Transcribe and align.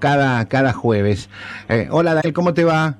cada, 0.00 0.44
cada 0.48 0.72
jueves. 0.72 1.30
Eh, 1.68 1.86
hola 1.90 2.14
Daniel, 2.14 2.32
¿cómo 2.32 2.54
te 2.54 2.64
va? 2.64 2.96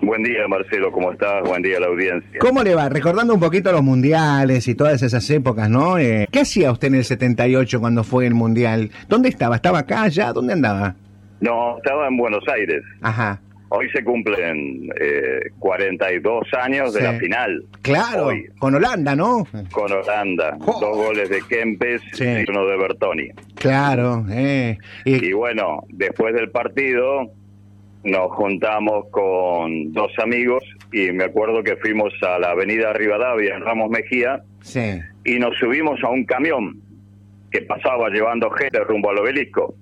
Buen 0.00 0.22
día, 0.22 0.46
Marcelo, 0.48 0.92
¿cómo 0.92 1.12
estás? 1.12 1.42
Buen 1.42 1.62
día 1.62 1.76
a 1.76 1.80
la 1.80 1.86
audiencia. 1.88 2.38
¿Cómo 2.40 2.62
le 2.62 2.74
va? 2.74 2.88
Recordando 2.88 3.34
un 3.34 3.40
poquito 3.40 3.72
los 3.72 3.82
mundiales 3.82 4.68
y 4.68 4.74
todas 4.74 5.02
esas 5.02 5.28
épocas, 5.30 5.68
¿no? 5.68 5.98
Eh, 5.98 6.28
¿Qué 6.30 6.40
hacía 6.40 6.70
usted 6.70 6.88
en 6.88 6.94
el 6.96 7.04
78 7.04 7.80
cuando 7.80 8.04
fue 8.04 8.26
el 8.26 8.34
mundial? 8.34 8.90
¿Dónde 9.08 9.28
estaba? 9.28 9.56
¿Estaba 9.56 9.80
acá, 9.80 10.02
allá? 10.02 10.32
¿Dónde 10.32 10.52
andaba? 10.52 10.94
No, 11.40 11.76
estaba 11.78 12.06
en 12.06 12.16
Buenos 12.16 12.44
Aires. 12.48 12.82
Ajá. 13.02 13.40
Hoy 13.70 13.88
se 13.90 14.02
cumplen 14.02 14.88
eh, 15.00 15.40
42 15.58 16.46
años 16.54 16.94
de 16.94 17.02
la 17.02 17.12
final. 17.18 17.64
Claro, 17.82 18.26
Hoy, 18.26 18.46
con 18.58 18.74
Holanda, 18.74 19.14
¿no? 19.14 19.46
con 19.70 19.92
Holanda. 19.92 20.56
Dos 20.58 20.80
goles 20.96 21.28
de 21.28 21.40
Kempes 21.48 22.00
Sí. 22.12 22.24
y 22.24 22.50
uno 22.50 22.66
de 22.66 22.76
Bertoni. 22.78 23.28
Claro, 23.56 24.24
eh. 24.30 24.78
Y, 25.04 25.26
Y 25.26 25.32
bueno, 25.32 25.82
después 25.88 26.34
del 26.34 26.50
partido 26.50 27.30
nos 28.04 28.30
juntamos 28.36 29.06
con 29.10 29.92
dos 29.92 30.12
amigos 30.22 30.62
y 30.92 31.12
me 31.12 31.24
acuerdo 31.24 31.62
que 31.62 31.76
fuimos 31.76 32.12
a 32.22 32.38
la 32.38 32.52
avenida 32.52 32.92
Rivadavia 32.94 33.54
en 33.56 33.62
Ramos 33.62 33.90
Mejía 33.90 34.40
sí. 34.62 35.00
y 35.24 35.38
nos 35.38 35.54
subimos 35.58 36.02
a 36.04 36.08
un 36.08 36.24
camión 36.24 36.80
que 37.50 37.62
pasaba 37.62 38.08
llevando 38.08 38.48
gente 38.50 38.78
rumbo 38.80 39.10
al 39.10 39.18
obelisco. 39.18 39.74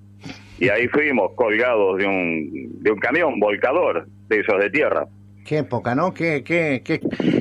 Y 0.59 0.69
ahí 0.69 0.89
fuimos 0.89 1.33
colgados 1.35 1.99
de 1.99 2.07
un, 2.07 2.83
de 2.83 2.91
un 2.91 2.99
camión 2.99 3.39
volcador 3.39 4.07
de 4.29 4.41
esos 4.41 4.59
de 4.59 4.71
tierra. 4.71 5.07
Qué 5.45 5.59
época, 5.59 5.95
¿no? 5.95 6.13
Qué, 6.15 6.43
qué, 6.43 6.83
qué, 6.85 7.01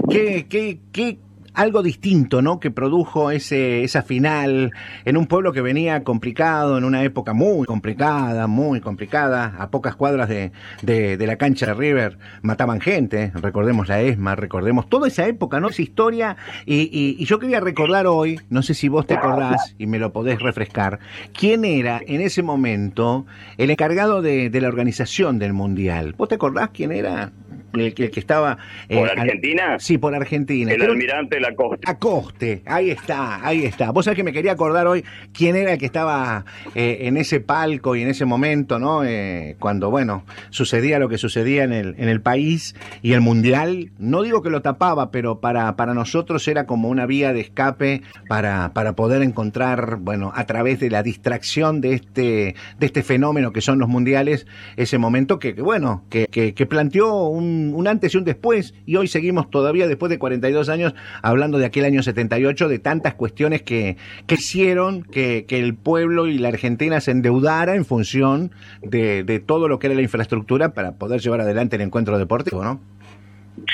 qué, 0.09 0.45
qué, 0.47 0.79
qué- 0.91 1.17
algo 1.55 1.81
distinto, 1.83 2.41
¿no? 2.41 2.59
Que 2.59 2.71
produjo 2.71 3.31
ese, 3.31 3.83
esa 3.83 4.01
final 4.01 4.71
en 5.05 5.17
un 5.17 5.27
pueblo 5.27 5.53
que 5.53 5.61
venía 5.61 6.03
complicado, 6.03 6.77
en 6.77 6.83
una 6.83 7.03
época 7.03 7.33
muy 7.33 7.65
complicada, 7.65 8.47
muy 8.47 8.81
complicada, 8.81 9.55
a 9.57 9.69
pocas 9.69 9.95
cuadras 9.95 10.29
de, 10.29 10.51
de, 10.81 11.25
la 11.25 11.37
cancha 11.37 11.67
de 11.67 11.73
River, 11.73 12.17
mataban 12.41 12.81
gente, 12.81 13.31
recordemos 13.35 13.87
la 13.87 14.01
ESMA, 14.01 14.35
recordemos 14.35 14.89
toda 14.89 15.07
esa 15.07 15.25
época, 15.27 15.59
¿no? 15.59 15.69
Esa 15.69 15.81
historia, 15.81 16.37
y, 16.65 16.81
y, 16.91 17.15
y 17.17 17.25
yo 17.25 17.39
quería 17.39 17.59
recordar 17.59 18.07
hoy, 18.07 18.39
no 18.49 18.61
sé 18.61 18.73
si 18.73 18.87
vos 18.87 19.07
te 19.07 19.15
acordás 19.15 19.75
y 19.77 19.87
me 19.87 19.99
lo 19.99 20.11
podés 20.11 20.41
refrescar, 20.41 20.99
quién 21.33 21.65
era 21.65 22.01
en 22.05 22.21
ese 22.21 22.43
momento 22.43 23.25
el 23.57 23.69
encargado 23.69 24.21
de, 24.21 24.49
de 24.49 24.61
la 24.61 24.67
organización 24.67 25.39
del 25.39 25.53
Mundial. 25.53 26.13
¿Vos 26.17 26.29
te 26.29 26.35
acordás 26.35 26.69
quién 26.73 26.91
era? 26.91 27.31
El, 27.79 27.93
que- 27.93 28.11
estaba... 28.19 28.57
eh, 28.89 28.97
¿Por 28.97 29.09
al- 29.09 29.19
Argentina? 29.19 29.77
Sí, 29.79 29.97
por 29.97 30.15
Argentina. 30.15 30.71
El 30.71 30.77
Creo- 30.79 30.91
almirante 30.91 31.39
Lacoste. 31.39 31.89
Acoste, 31.89 32.61
ahí 32.65 32.89
está, 32.91 33.45
ahí 33.45 33.65
está. 33.65 33.91
Vos 33.91 34.05
sabés 34.05 34.15
que 34.17 34.23
me 34.23 34.33
quería 34.33 34.53
acordar 34.53 34.87
hoy 34.87 35.03
quién 35.33 35.55
era 35.55 35.73
el 35.73 35.77
que 35.79 35.85
estaba 35.85 36.45
eh, 36.75 36.99
en 37.01 37.17
ese 37.17 37.39
palco 37.39 37.95
y 37.95 38.01
en 38.01 38.07
ese 38.09 38.25
momento, 38.25 38.79
¿no? 38.79 39.03
Eh, 39.03 39.55
cuando, 39.59 39.89
bueno, 39.89 40.23
sucedía 40.49 40.99
lo 40.99 41.09
que 41.09 41.17
sucedía 41.17 41.63
en 41.63 41.73
el, 41.73 41.95
en 41.97 42.09
el 42.09 42.21
país 42.21 42.75
y 43.01 43.13
el 43.13 43.21
mundial. 43.21 43.91
No 43.97 44.21
digo 44.21 44.41
que 44.41 44.49
lo 44.49 44.61
tapaba, 44.61 45.11
pero 45.11 45.39
para, 45.39 45.75
para 45.75 45.93
nosotros 45.93 46.47
era 46.47 46.65
como 46.65 46.89
una 46.89 47.05
vía 47.05 47.33
de 47.33 47.41
escape 47.41 48.01
para, 48.27 48.71
para 48.73 48.93
poder 48.93 49.21
encontrar, 49.21 49.97
bueno, 49.97 50.31
a 50.35 50.45
través 50.45 50.79
de 50.79 50.89
la 50.89 51.03
distracción 51.03 51.81
de 51.81 51.93
este, 51.93 52.55
de 52.79 52.85
este 52.85 53.03
fenómeno 53.03 53.51
que 53.51 53.61
son 53.61 53.79
los 53.79 53.89
mundiales, 53.89 54.45
ese 54.77 54.97
momento 54.97 55.39
que, 55.39 55.55
que, 55.55 55.61
bueno, 55.61 56.03
que, 56.09 56.27
que, 56.31 56.53
que 56.53 56.65
planteó 56.65 57.25
un, 57.27 57.64
un 57.73 57.87
antes 57.87 58.13
y 58.13 58.17
un 58.17 58.23
después. 58.23 58.73
Y 58.85 58.95
hoy 58.95 59.07
seguimos 59.07 59.49
todavía, 59.49 59.87
después 59.87 60.09
de 60.09 60.19
42 60.19 60.69
años, 60.69 60.93
hablando 61.21 61.57
de 61.57 61.65
aquel 61.65 61.85
año 61.85 62.03
78, 62.03 62.67
de 62.67 62.79
tantas 62.79 63.15
cuestiones 63.15 63.61
que, 63.61 63.97
que 64.27 64.35
hicieron 64.35 65.03
que, 65.03 65.45
el 65.49 65.73
pueblo 65.73 66.27
y 66.27 66.37
la 66.37 66.49
Argentina 66.49 66.99
se 66.99 67.11
endeudara 67.11 67.75
en 67.75 67.85
función 67.85 68.51
de, 68.81 69.23
de 69.23 69.39
todo 69.39 69.69
lo 69.69 69.79
que 69.79 69.87
era 69.87 69.95
la 69.95 70.01
infraestructura 70.01 70.73
para 70.73 70.93
poder 70.93 71.21
llevar 71.21 71.41
adelante 71.41 71.77
el 71.77 71.81
encuentro 71.81 72.19
deportivo, 72.19 72.63
¿no? 72.63 72.81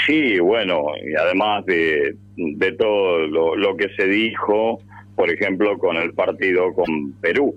Sí, 0.06 0.40
bueno, 0.40 0.86
y 1.04 1.16
además 1.16 1.66
de, 1.66 2.16
de 2.36 2.72
todo 2.74 3.26
lo 3.56 3.76
que 3.76 3.90
se 3.98 4.06
dijo, 4.06 4.80
por 5.16 5.32
ejemplo, 5.32 5.78
con 5.78 5.98
el 5.98 6.14
partido 6.14 6.74
con 6.74 7.14
Perú. 7.22 7.56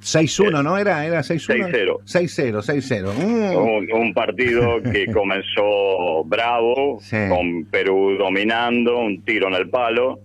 6-1, 0.00 0.62
¿no? 0.62 0.78
Era, 0.78 1.04
era 1.06 1.20
6-1. 1.20 1.70
6-0. 1.70 1.96
6-0, 2.04 2.62
6-0. 2.62 3.12
Mm. 3.14 3.56
Un, 3.56 3.92
un 3.92 4.14
partido 4.14 4.80
que 4.82 5.06
comenzó 5.12 6.24
bravo, 6.24 6.98
Sí. 7.00 7.16
con 7.28 7.64
Perú 7.66 8.16
dominando, 8.18 8.98
un 8.98 9.22
tiro 9.22 9.48
en 9.48 9.54
el 9.54 9.68
palo, 9.70 10.20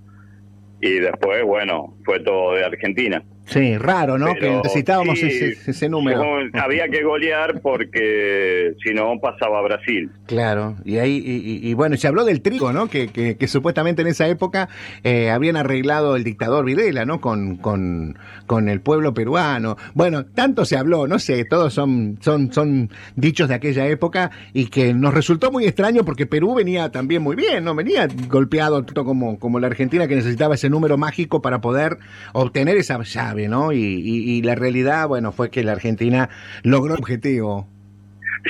y 0.81 0.91
después, 0.99 1.43
bueno, 1.43 1.95
fue 2.03 2.19
todo 2.21 2.53
de 2.53 2.63
Argentina. 2.65 3.23
Sí, 3.45 3.77
raro, 3.77 4.17
¿no? 4.17 4.27
Pero 4.39 4.39
que 4.39 4.67
necesitábamos 4.67 5.19
sí, 5.19 5.27
ese, 5.27 5.69
ese 5.71 5.87
número. 5.89 6.23
no, 6.23 6.59
había 6.61 6.87
que 6.89 7.03
golear 7.03 7.61
porque 7.61 8.73
si 8.83 8.93
no 8.93 9.19
pasaba 9.21 9.59
a 9.59 9.61
Brasil. 9.61 10.09
Claro, 10.25 10.75
y 10.83 10.97
ahí, 10.97 11.21
y, 11.23 11.35
y- 11.67 11.69
y 11.69 11.73
bueno, 11.75 11.95
se 11.97 12.07
habló 12.07 12.25
del 12.25 12.41
trigo, 12.41 12.73
¿no? 12.73 12.87
Que, 12.87 13.07
que, 13.09 13.37
que 13.37 13.47
supuestamente 13.47 14.01
en 14.01 14.07
esa 14.07 14.27
época 14.27 14.69
eh, 15.03 15.29
habían 15.29 15.57
arreglado 15.57 16.15
el 16.15 16.23
dictador 16.23 16.65
Videla, 16.65 17.05
¿no? 17.05 17.21
Con, 17.21 17.57
con, 17.57 18.17
con 18.47 18.67
el 18.67 18.81
pueblo 18.81 19.13
peruano. 19.13 19.77
Bueno, 19.93 20.25
tanto 20.25 20.65
se 20.65 20.77
habló, 20.77 21.07
no 21.07 21.19
sé, 21.19 21.45
todos 21.45 21.73
son, 21.73 22.17
son, 22.21 22.51
son 22.51 22.89
dichos 23.15 23.47
de 23.49 23.55
aquella 23.55 23.85
época 23.87 24.31
y 24.53 24.67
que 24.67 24.93
nos 24.93 25.13
resultó 25.13 25.51
muy 25.51 25.65
extraño 25.65 26.03
porque 26.03 26.25
Perú 26.25 26.55
venía 26.55 26.89
también 26.89 27.21
muy 27.21 27.35
bien, 27.35 27.63
¿no? 27.63 27.75
Venía 27.75 28.07
golpeado 28.27 28.83
tanto 28.83 29.05
como, 29.05 29.37
como 29.39 29.59
la 29.59 29.67
Argentina 29.67 30.07
que 30.07 30.15
necesitaba 30.15 30.55
ese 30.55 30.69
número 30.69 30.97
mágico 30.97 31.41
para 31.41 31.61
poder 31.61 31.97
obtener 32.33 32.77
esa 32.77 32.97
¿no? 33.35 33.71
Y, 33.71 33.77
y, 33.79 34.37
y 34.37 34.41
la 34.41 34.55
realidad, 34.55 35.07
bueno, 35.07 35.31
fue 35.31 35.49
que 35.51 35.63
la 35.63 35.73
Argentina 35.73 36.29
logró 36.63 36.93
el 36.95 36.99
objetivo. 36.99 37.67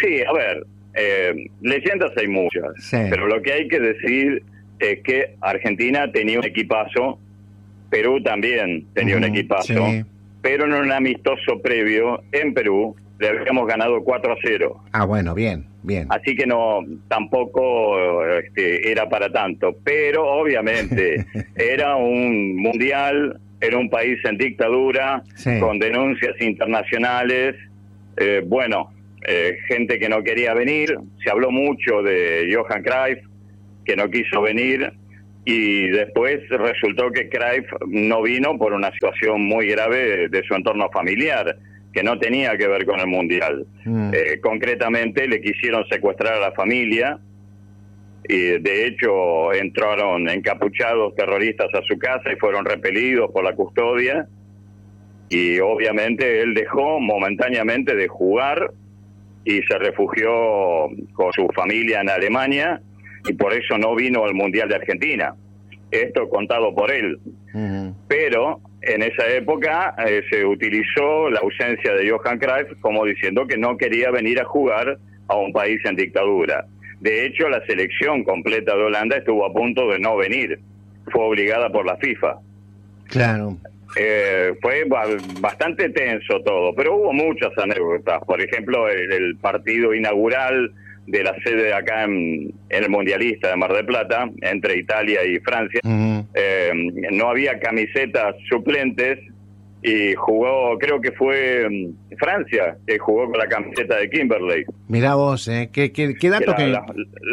Sí, 0.01 0.21
a 0.27 0.33
ver, 0.33 0.65
eh, 0.93 1.47
leyendas 1.61 2.11
hay 2.17 2.27
muchas, 2.27 2.63
Sí. 2.79 2.97
pero 3.09 3.27
lo 3.27 3.41
que 3.41 3.53
hay 3.53 3.67
que 3.67 3.79
decir 3.79 4.43
es 4.79 5.01
que 5.03 5.35
Argentina 5.41 6.11
tenía 6.11 6.39
un 6.39 6.45
equipazo, 6.45 7.19
Perú 7.89 8.21
también 8.21 8.85
tenía 8.93 9.17
un 9.17 9.23
equipazo, 9.23 9.87
sí. 9.89 10.03
pero 10.41 10.65
en 10.65 10.73
un 10.73 10.91
amistoso 10.91 11.61
previo 11.61 12.21
en 12.31 12.53
Perú 12.53 12.95
le 13.19 13.29
habíamos 13.29 13.67
ganado 13.67 14.03
4 14.03 14.33
a 14.33 14.35
0. 14.43 14.83
Ah, 14.91 15.05
bueno, 15.05 15.33
bien, 15.33 15.65
bien. 15.83 16.07
Así 16.09 16.35
que 16.35 16.45
no, 16.45 16.81
tampoco 17.07 18.25
este, 18.25 18.91
era 18.91 19.07
para 19.07 19.31
tanto. 19.31 19.77
Pero 19.85 20.25
obviamente 20.27 21.25
era 21.55 21.95
un 21.95 22.57
mundial, 22.57 23.39
era 23.65 23.77
un 23.77 23.89
país 23.89 24.17
en 24.25 24.37
dictadura, 24.37 25.23
Sí. 25.35 25.59
con 25.59 25.79
denuncias 25.79 26.39
internacionales. 26.39 27.55
Eh, 28.17 28.41
bueno, 28.45 28.91
eh, 29.27 29.57
gente 29.67 29.97
que 29.99 30.07
no 30.09 30.23
quería 30.23 30.53
venir. 30.53 30.95
Se 31.23 31.29
habló 31.29 31.51
mucho 31.51 32.01
de 32.03 32.47
Johan 32.53 32.83
Cruyff, 32.83 33.19
que 33.85 33.95
no 33.95 34.09
quiso 34.09 34.41
venir. 34.41 34.91
Y 35.47 35.87
después 35.89 36.39
resultó 36.49 37.11
que 37.11 37.29
Cruyff 37.29 37.67
no 37.87 38.23
vino 38.23 38.57
por 38.57 38.73
una 38.73 38.91
situación 38.91 39.43
muy 39.45 39.67
grave 39.67 40.27
de 40.29 40.43
su 40.43 40.55
entorno 40.55 40.89
familiar, 40.91 41.55
que 41.93 42.01
no 42.03 42.17
tenía 42.17 42.57
que 42.57 42.67
ver 42.67 42.85
con 42.85 42.99
el 42.99 43.07
mundial. 43.07 43.65
Mm. 43.85 44.11
Eh, 44.13 44.39
concretamente 44.41 45.27
le 45.27 45.39
quisieron 45.41 45.85
secuestrar 45.87 46.33
a 46.33 46.39
la 46.39 46.51
familia 46.53 47.19
y 48.27 48.59
de 48.59 48.87
hecho 48.87 49.53
entraron 49.53 50.29
encapuchados 50.29 51.15
terroristas 51.15 51.67
a 51.73 51.81
su 51.83 51.97
casa 51.97 52.31
y 52.31 52.37
fueron 52.37 52.65
repelidos 52.65 53.31
por 53.31 53.43
la 53.43 53.53
custodia 53.53 54.27
y 55.29 55.59
obviamente 55.59 56.41
él 56.41 56.53
dejó 56.53 56.99
momentáneamente 56.99 57.95
de 57.95 58.07
jugar 58.07 58.71
y 59.43 59.61
se 59.63 59.77
refugió 59.77 60.31
con 61.13 61.31
su 61.33 61.47
familia 61.55 62.01
en 62.01 62.09
Alemania 62.09 62.81
y 63.27 63.33
por 63.33 63.53
eso 63.53 63.77
no 63.77 63.95
vino 63.95 64.23
al 64.23 64.33
Mundial 64.33 64.69
de 64.69 64.75
Argentina. 64.75 65.35
Esto 65.91 66.27
contado 66.29 66.73
por 66.73 66.91
él 66.91 67.19
pero 68.07 68.59
en 68.81 69.01
esa 69.01 69.27
época 69.29 69.95
eh, 70.05 70.21
se 70.29 70.45
utilizó 70.45 71.29
la 71.29 71.39
ausencia 71.39 71.93
de 71.93 72.09
Johan 72.09 72.37
Cruyff 72.37 72.79
como 72.81 73.05
diciendo 73.05 73.47
que 73.47 73.57
no 73.57 73.77
quería 73.77 74.11
venir 74.11 74.41
a 74.41 74.45
jugar 74.45 74.97
a 75.27 75.35
un 75.37 75.53
país 75.53 75.79
en 75.85 75.95
dictadura. 75.95 76.65
De 76.99 77.25
hecho, 77.25 77.49
la 77.49 77.65
selección 77.65 78.23
completa 78.23 78.75
de 78.75 78.83
Holanda 78.83 79.17
estuvo 79.17 79.45
a 79.45 79.53
punto 79.53 79.87
de 79.89 79.99
no 79.99 80.15
venir. 80.17 80.59
Fue 81.11 81.23
obligada 81.23 81.69
por 81.69 81.85
la 81.85 81.97
FIFA. 81.97 82.37
Claro. 83.07 83.57
Eh, 83.97 84.53
fue 84.61 84.83
ba- 84.85 85.05
bastante 85.39 85.89
tenso 85.89 86.41
todo, 86.41 86.73
pero 86.75 86.95
hubo 86.95 87.13
muchas 87.13 87.51
anécdotas. 87.57 88.23
Por 88.25 88.41
ejemplo, 88.41 88.89
el, 88.89 89.11
el 89.11 89.37
partido 89.37 89.93
inaugural 89.93 90.73
de 91.07 91.23
la 91.23 91.35
sede 91.43 91.71
acá 91.73 92.03
en, 92.05 92.51
en 92.69 92.83
el 92.83 92.89
Mundialista 92.89 93.49
de 93.49 93.55
Mar 93.57 93.71
del 93.73 93.85
Plata, 93.85 94.27
entre 94.41 94.77
Italia 94.77 95.23
y 95.23 95.39
Francia. 95.39 95.79
Eh, 95.83 96.71
no 97.11 97.29
había 97.29 97.59
camisetas 97.59 98.35
suplentes 98.49 99.19
y 99.87 100.15
jugó, 100.15 100.77
creo 100.79 100.99
que 100.99 101.11
fue 101.11 101.67
mm, 101.69 102.15
Francia, 102.17 102.75
que 102.87 102.97
jugó 102.97 103.29
con 103.29 103.37
la 103.39 103.47
camiseta 103.47 103.97
de 103.97 104.09
Kimberley. 104.09 104.65
Mirá 104.87 105.15
vos, 105.15 105.47
¿eh? 105.47 105.69
¿Qué, 105.71 105.91
qué, 105.91 106.07
qué 106.13 106.17
que 106.17 106.29
dato 106.29 106.51
la- 106.51 106.57
que... 106.57 106.67
la- 106.67 106.85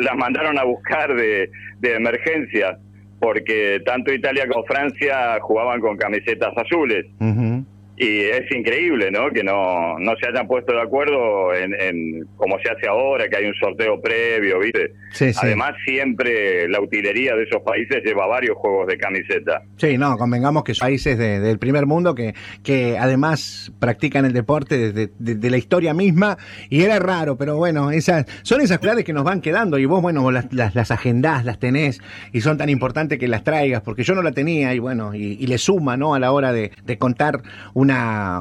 las 0.05 0.17
mandaron 0.17 0.59
a 0.59 0.65
buscar 0.65 1.15
de, 1.15 1.51
de 1.81 1.95
emergencia, 1.95 2.79
porque 3.21 3.81
tanto 3.87 4.13
Italia 4.13 4.47
como 4.49 4.65
Francia 4.65 5.39
jugaban 5.41 5.81
con 5.81 5.97
camisetas 5.97 6.53
azules. 6.57 7.07
Ujú. 7.21 7.52
Y 7.97 8.21
es 8.21 8.51
increíble, 8.51 9.11
¿no? 9.11 9.31
Que 9.31 9.45
no, 9.45 9.99
no 9.99 10.13
se 10.21 10.27
hayan 10.29 10.47
puesto 10.49 10.73
de 10.73 10.81
acuerdo 10.81 11.55
en, 11.55 11.75
en 11.81 12.27
como 12.37 12.59
se 12.61 12.71
hace 12.71 12.89
ahora, 12.89 13.29
que 13.29 13.37
hay 13.37 13.45
un 13.47 13.55
sorteo 13.55 14.01
previo, 14.01 14.59
¿viste? 14.61 14.93
Sí, 15.13 15.33
sí. 15.33 15.39
Además, 15.43 15.75
siempre 15.85 16.69
la 16.69 16.81
utilería 16.81 17.37
de 17.37 17.45
esos 17.45 17.63
países 17.63 18.03
lleva 18.03 18.27
varios 18.27 18.57
juegos 18.57 18.87
de 18.89 18.97
camiseta. 18.97 19.63
Sí, 19.77 19.99
no, 19.99 20.17
convengamos 20.17 20.65
que 20.65 20.75
son 20.75 20.87
países 20.87 21.19
de- 21.19 21.39
del 21.41 21.59
primer 21.59 21.85
mundo 21.87 22.15
que, 22.15 22.35
que 22.65 22.97
además 22.99 23.71
practican 23.79 24.25
el 24.25 24.33
deporte 24.33 24.79
desde 24.79 25.11
de, 25.19 25.35
de 25.35 25.51
la 25.51 25.59
historia 25.59 25.93
misma 25.95 26.39
y 26.71 26.83
era 26.83 26.99
raro, 26.99 27.37
pero 27.37 27.57
bueno, 27.57 27.91
esas 27.91 28.25
son 28.43 28.63
esas 28.63 28.79
claves 28.79 29.05
que 29.05 29.13
nos 29.13 29.25
van 29.25 29.41
quedando 29.43 29.79
y 29.79 29.85
vos, 29.85 30.01
bueno, 30.01 30.23
vos 30.23 30.33
las, 30.33 30.51
las, 30.53 30.75
las 30.75 30.91
agendás, 30.91 31.45
las 31.45 31.59
tenés 31.59 32.01
y 32.33 32.41
son 32.41 32.57
tan 32.57 32.71
importantes 32.71 33.19
que 33.19 33.29
las 33.29 33.45
traigas, 33.45 33.83
porque 33.83 34.03
yo 34.03 34.15
no 34.15 34.23
la 34.23 34.33
tenía 34.33 34.75
y 34.75 34.79
bueno, 34.79 35.15
y, 35.15 35.37
y 35.39 35.47
le 35.47 35.59
suma, 35.59 35.97
¿no? 35.99 36.15
A 36.15 36.19
la 36.19 36.33
hora 36.33 36.53
de, 36.55 36.73
de 36.85 36.99
contar 36.99 37.43
una, 37.75 37.92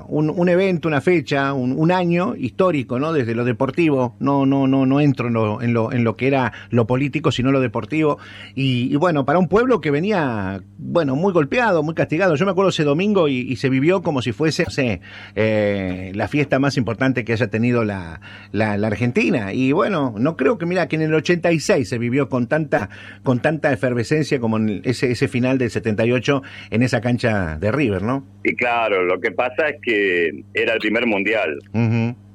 un, 0.07 0.49
evento, 0.49 0.87
una 0.87 1.01
fecha, 1.01 1.53
un, 1.53 1.91
año 1.91 2.35
histórico, 2.35 2.99
¿no? 2.99 3.13
Desde 3.13 3.35
lo 3.35 3.43
deportivo, 3.43 4.15
no, 4.19 4.45
no, 4.45 4.67
no, 4.67 4.85
no 4.85 5.01
entro 5.01 5.27
en 5.27 5.33
lo, 5.33 5.61
en 5.61 5.73
lo, 5.73 5.91
en 5.91 6.03
lo 6.03 6.15
que 6.15 6.27
era 6.27 6.53
lo 6.69 6.87
político, 6.87 7.31
sino 7.31 7.51
lo 7.51 7.59
deportivo. 7.59 8.17
Y, 8.55 8.95
bueno, 8.95 9.25
para 9.25 9.39
un 9.39 9.47
pueblo 9.47 9.81
que 9.81 9.91
venía, 9.91 10.61
bueno, 10.77 11.15
muy 11.15 11.33
golpeado, 11.33 11.83
muy 11.83 11.95
castigado. 11.95 12.35
Yo 12.35 12.45
me 12.45 12.51
acuerdo 12.51 12.69
ese 12.69 12.83
domingo 12.83 13.27
y, 13.27 13.55
se 13.55 13.69
vivió 13.69 14.01
como 14.01 14.21
si 14.21 14.31
fuese, 14.31 15.01
eh, 15.35 16.11
la 16.15 16.27
fiesta 16.27 16.57
más 16.59 16.77
importante 16.77 17.23
que 17.25 17.33
haya 17.33 17.47
tenido 17.47 17.83
la, 17.83 18.21
la, 18.51 18.77
la 18.77 18.87
Argentina. 18.87 19.53
Y 19.53 19.71
bueno, 19.71 20.15
no 20.17 20.37
creo 20.37 20.57
que, 20.57 20.65
mira, 20.65 20.87
que 20.87 20.95
en 20.95 21.03
el 21.03 21.13
86 21.13 21.87
se 21.87 21.97
vivió 21.97 22.29
con 22.29 22.47
tanta, 22.47 22.89
con 23.23 23.39
tanta 23.39 23.71
efervescencia 23.71 24.39
como 24.39 24.57
en 24.57 24.81
ese, 24.83 25.11
ese 25.11 25.27
final 25.27 25.57
del 25.57 25.69
78 25.69 26.41
en 26.69 26.83
esa 26.83 27.01
cancha 27.01 27.57
de 27.57 27.71
River, 27.71 28.03
¿no? 28.03 28.25
Y 28.43 28.55
claro, 28.55 29.03
lo 29.03 29.19
que 29.19 29.30
pasa 29.31 29.69
es 29.69 29.81
que 29.81 30.43
era 30.53 30.73
el 30.73 30.79
primer 30.79 31.05
mundial 31.05 31.57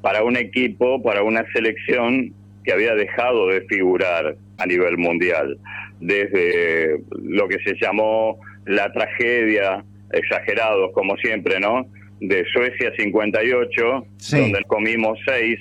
para 0.03 0.23
un 0.23 0.37
equipo, 0.37 1.03
para 1.03 1.23
una 1.23 1.45
selección 1.53 2.33
que 2.65 2.73
había 2.73 2.95
dejado 2.95 3.49
de 3.49 3.61
figurar 3.63 4.37
a 4.59 4.67
nivel 4.67 4.99
mundial, 4.99 5.59
desde 6.01 6.99
lo 7.23 7.49
que 7.49 7.59
se 7.65 7.75
llamó 7.81 8.39
la 8.67 8.93
tragedia, 8.93 9.85
exagerados 10.13 10.93
como 10.93 11.17
siempre, 11.17 11.61
¿no? 11.61 11.87
De 12.21 12.45
Suecia 12.53 12.93
58, 12.97 14.07
Sí. 14.17 14.39
donde 14.41 14.63
comimos 14.67 15.19
seis, 15.27 15.59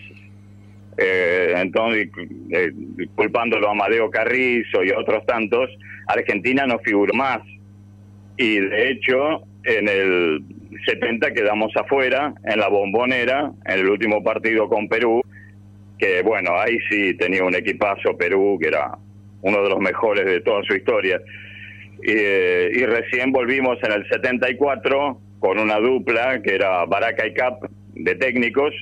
eh, 0.98 1.54
entonces 1.58 2.08
eh, 2.52 2.72
culpándolo 3.16 3.68
a 3.68 3.72
Amadeo 3.72 4.10
Carrizo 4.10 4.84
y 4.84 4.92
a 4.92 5.00
otros 5.00 5.26
tantos, 5.26 5.70
Argentina 6.08 6.66
no 6.66 6.80
figuró 6.80 7.14
más. 7.14 7.40
Y 8.38 8.60
de 8.60 8.92
hecho, 8.92 9.42
en 9.66 9.88
el 9.90 10.44
70 10.86 11.34
quedamos 11.34 11.76
afuera, 11.76 12.34
en 12.44 12.60
la 12.60 12.68
bombonera, 12.70 13.52
en 13.66 13.80
el 13.80 13.90
último 13.90 14.24
partido 14.24 14.70
con 14.70 14.88
Perú, 14.88 15.22
que 15.98 16.22
bueno, 16.22 16.58
ahí 16.58 16.78
sí 16.90 17.16
tenía 17.16 17.44
un 17.44 17.56
equipazo 17.56 18.16
Perú, 18.18 18.58
que 18.62 18.68
era 18.68 18.98
uno 19.42 19.64
de 19.64 19.70
los 19.70 19.80
mejores 19.80 20.26
de 20.26 20.42
toda 20.42 20.64
su 20.64 20.76
historia. 20.76 21.20
Y, 22.04 22.12
eh, 22.12 22.72
y 22.76 22.86
recién 22.86 23.32
volvimos 23.32 23.78
en 23.84 23.92
el 23.92 24.08
74 24.08 25.20
con 25.40 25.60
una 25.60 25.80
dupla 25.80 26.42
que 26.42 26.56
era 26.56 26.86
Baraca 26.86 27.26
y 27.26 27.34
Cap 27.34 27.66
de 27.94 28.16
técnicos 28.16 28.74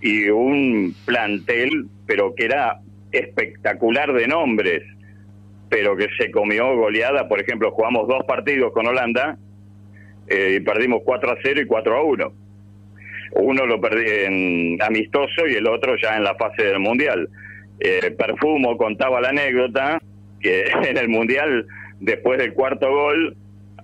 y 0.00 0.28
un 0.28 0.94
plantel, 1.04 1.86
pero 2.06 2.34
que 2.34 2.46
era 2.46 2.80
espectacular 3.12 4.12
de 4.12 4.26
nombres, 4.26 4.82
pero 5.68 5.96
que 5.96 6.08
se 6.18 6.30
comió 6.30 6.76
goleada. 6.76 7.28
Por 7.28 7.40
ejemplo, 7.40 7.70
jugamos 7.72 8.08
dos 8.08 8.24
partidos 8.26 8.72
con 8.72 8.86
Holanda 8.86 9.38
eh, 10.28 10.56
y 10.56 10.60
perdimos 10.60 11.02
4 11.04 11.30
a 11.30 11.36
0 11.42 11.60
y 11.60 11.66
4 11.66 11.96
a 11.96 12.02
1. 12.02 12.32
Uno 13.32 13.66
lo 13.66 13.80
perdí 13.80 14.04
en 14.08 14.82
amistoso 14.82 15.46
y 15.46 15.54
el 15.54 15.66
otro 15.66 15.96
ya 16.00 16.16
en 16.16 16.24
la 16.24 16.34
fase 16.36 16.64
del 16.64 16.80
Mundial. 16.80 17.28
Eh, 17.78 18.10
Perfumo 18.16 18.76
contaba 18.76 19.20
la 19.20 19.28
anécdota 19.28 20.00
que 20.40 20.64
en 20.88 20.96
el 20.96 21.08
Mundial, 21.08 21.66
después 22.00 22.38
del 22.38 22.54
cuarto 22.54 22.90
gol, 22.90 23.36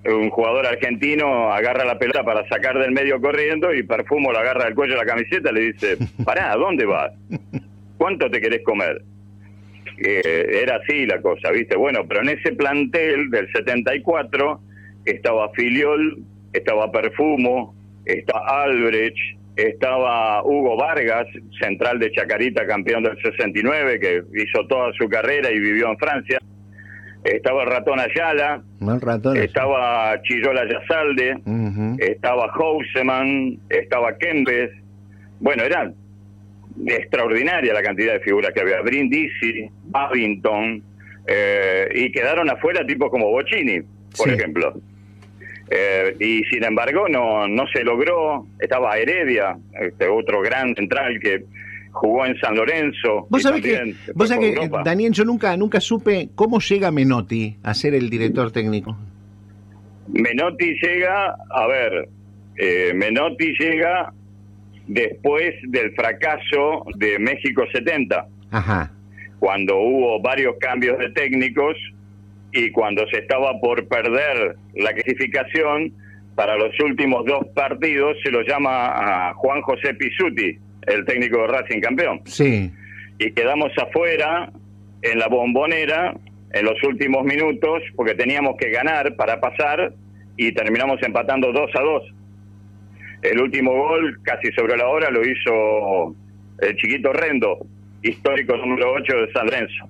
un 0.04 0.30
jugador 0.30 0.66
argentino 0.66 1.52
agarra 1.52 1.84
la 1.84 1.98
pelota 1.98 2.24
para 2.24 2.48
sacar 2.48 2.78
del 2.78 2.90
medio 2.90 3.20
corriendo 3.20 3.72
y 3.72 3.84
Perfumo 3.84 4.32
la 4.32 4.40
agarra 4.40 4.64
del 4.64 4.74
cuello 4.74 4.94
de 4.94 4.98
la 4.98 5.06
camiseta 5.06 5.50
y 5.50 5.54
le 5.54 5.60
dice, 5.72 5.96
pará, 6.24 6.52
¿a 6.52 6.56
dónde 6.56 6.84
vas? 6.84 7.12
¿Cuánto 7.98 8.30
te 8.30 8.40
querés 8.40 8.64
comer? 8.64 9.02
Eh, 9.98 10.60
era 10.62 10.76
así 10.76 11.06
la 11.06 11.20
cosa, 11.20 11.50
¿viste? 11.52 11.76
Bueno, 11.76 12.06
pero 12.08 12.22
en 12.22 12.30
ese 12.30 12.52
plantel 12.52 13.30
del 13.30 13.50
74 13.52 14.60
estaba 15.04 15.50
Filiol, 15.50 16.18
estaba 16.52 16.90
Perfumo, 16.92 17.74
estaba 18.04 18.64
Albrecht, 18.64 19.16
estaba 19.56 20.42
Hugo 20.44 20.76
Vargas, 20.76 21.26
central 21.60 21.98
de 21.98 22.10
Chacarita, 22.12 22.66
campeón 22.66 23.02
del 23.02 23.16
69, 23.22 24.00
que 24.00 24.22
hizo 24.42 24.66
toda 24.66 24.92
su 24.94 25.08
carrera 25.08 25.50
y 25.50 25.58
vivió 25.60 25.90
en 25.90 25.98
Francia. 25.98 26.38
Estaba 27.24 27.64
Ratón 27.64 28.00
Ayala, 28.00 28.62
ratón. 29.00 29.36
estaba 29.36 30.20
Chillola 30.22 30.64
Yazalde, 30.68 31.38
estaba 31.98 32.48
Houseman, 32.52 33.58
estaba 33.68 34.16
Kempes. 34.18 34.70
Bueno, 35.38 35.62
era 35.62 35.92
extraordinaria 36.86 37.72
la 37.72 37.82
cantidad 37.82 38.14
de 38.14 38.20
figuras 38.20 38.52
que 38.52 38.60
había. 38.60 38.80
Brindisi, 38.80 39.68
Babington, 39.84 40.82
eh, 41.26 41.88
y 41.94 42.10
quedaron 42.10 42.50
afuera 42.50 42.84
tipos 42.86 43.10
como 43.10 43.28
Bocini, 43.30 43.80
por 44.16 44.28
Sí. 44.28 44.34
ejemplo. 44.34 44.74
Eh, 45.70 46.16
y 46.20 46.44
sin 46.44 46.64
embargo 46.64 47.08
no, 47.08 47.48
no 47.48 47.66
se 47.72 47.82
logró. 47.84 48.46
Estaba 48.58 48.96
Heredia, 48.98 49.56
este 49.80 50.06
otro 50.08 50.42
gran 50.42 50.74
central 50.74 51.18
que 51.20 51.44
jugó 51.92 52.26
en 52.26 52.38
San 52.38 52.56
Lorenzo. 52.56 53.26
Vos 53.30 53.42
sabés 53.42 53.62
que, 53.62 53.94
vos 54.14 54.28
sabés 54.28 54.58
que. 54.58 54.70
Daniel, 54.84 55.12
yo 55.12 55.24
nunca, 55.24 55.56
nunca 55.56 55.80
supe 55.80 56.30
cómo 56.34 56.60
llega 56.60 56.90
Menotti 56.90 57.56
a 57.62 57.74
ser 57.74 57.94
el 57.94 58.10
director 58.10 58.50
técnico. 58.50 58.96
Menotti 60.08 60.74
llega, 60.82 61.36
a 61.50 61.66
ver, 61.66 62.08
eh, 62.56 62.92
Menotti 62.94 63.54
llega 63.58 64.12
después 64.86 65.54
del 65.68 65.94
fracaso 65.94 66.84
de 66.96 67.18
México 67.18 67.64
70, 67.72 68.26
Ajá. 68.50 68.90
cuando 69.38 69.76
hubo 69.78 70.20
varios 70.20 70.56
cambios 70.58 70.98
de 70.98 71.10
técnicos 71.10 71.76
y 72.52 72.70
cuando 72.70 73.06
se 73.08 73.18
estaba 73.18 73.58
por 73.60 73.86
perder 73.88 74.56
la 74.74 74.92
clasificación, 74.92 75.92
para 76.34 76.56
los 76.56 76.78
últimos 76.80 77.24
dos 77.26 77.46
partidos 77.54 78.16
se 78.22 78.30
lo 78.30 78.42
llama 78.42 79.28
a 79.30 79.34
Juan 79.34 79.60
José 79.62 79.94
Pisuti, 79.94 80.56
el 80.86 81.04
técnico 81.04 81.42
de 81.42 81.46
Racing 81.48 81.80
campeón 81.80 82.20
Sí. 82.24 82.70
y 83.18 83.30
quedamos 83.32 83.70
afuera 83.78 84.50
en 85.02 85.18
la 85.18 85.28
bombonera 85.28 86.14
en 86.52 86.64
los 86.64 86.82
últimos 86.84 87.24
minutos 87.24 87.82
porque 87.96 88.14
teníamos 88.14 88.56
que 88.58 88.70
ganar 88.70 89.14
para 89.16 89.40
pasar 89.40 89.92
y 90.36 90.52
terminamos 90.52 91.02
empatando 91.02 91.52
2 91.52 91.70
a 91.74 91.80
2. 91.80 92.02
El 93.22 93.40
último 93.40 93.72
gol, 93.72 94.18
casi 94.24 94.50
sobre 94.52 94.76
la 94.76 94.88
hora, 94.88 95.10
lo 95.10 95.20
hizo 95.22 96.16
el 96.60 96.76
chiquito 96.76 97.12
Rendo, 97.12 97.58
histórico 98.02 98.56
número 98.56 98.92
8 98.94 99.16
de 99.26 99.32
San 99.32 99.46
Lorenzo. 99.46 99.88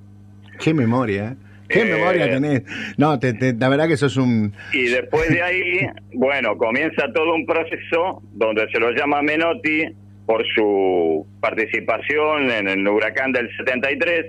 Qué 0.62 0.74
memoria, 0.74 1.30
¿eh? 1.32 1.36
Qué 1.72 1.80
Eh, 1.82 1.84
memoria 1.96 2.30
tenés. 2.30 2.62
No, 2.98 3.18
te, 3.18 3.32
te- 3.34 3.54
la 3.54 3.68
verdad 3.68 3.88
que 3.88 3.96
sos 3.96 4.16
un... 4.16 4.52
Y 4.72 4.84
después 4.88 5.28
de 5.30 5.42
ahí, 5.42 5.80
bueno, 6.14 6.56
comienza 6.56 7.12
todo 7.12 7.34
un 7.34 7.46
proceso 7.46 8.22
donde 8.32 8.68
se 8.70 8.78
lo 8.78 8.90
llama 8.92 9.22
Menotti 9.22 9.84
por 10.26 10.44
su 10.54 11.26
participación 11.40 12.50
en 12.50 12.68
el 12.68 12.86
huracán 12.88 13.32
del 13.32 13.48
73, 13.56 14.26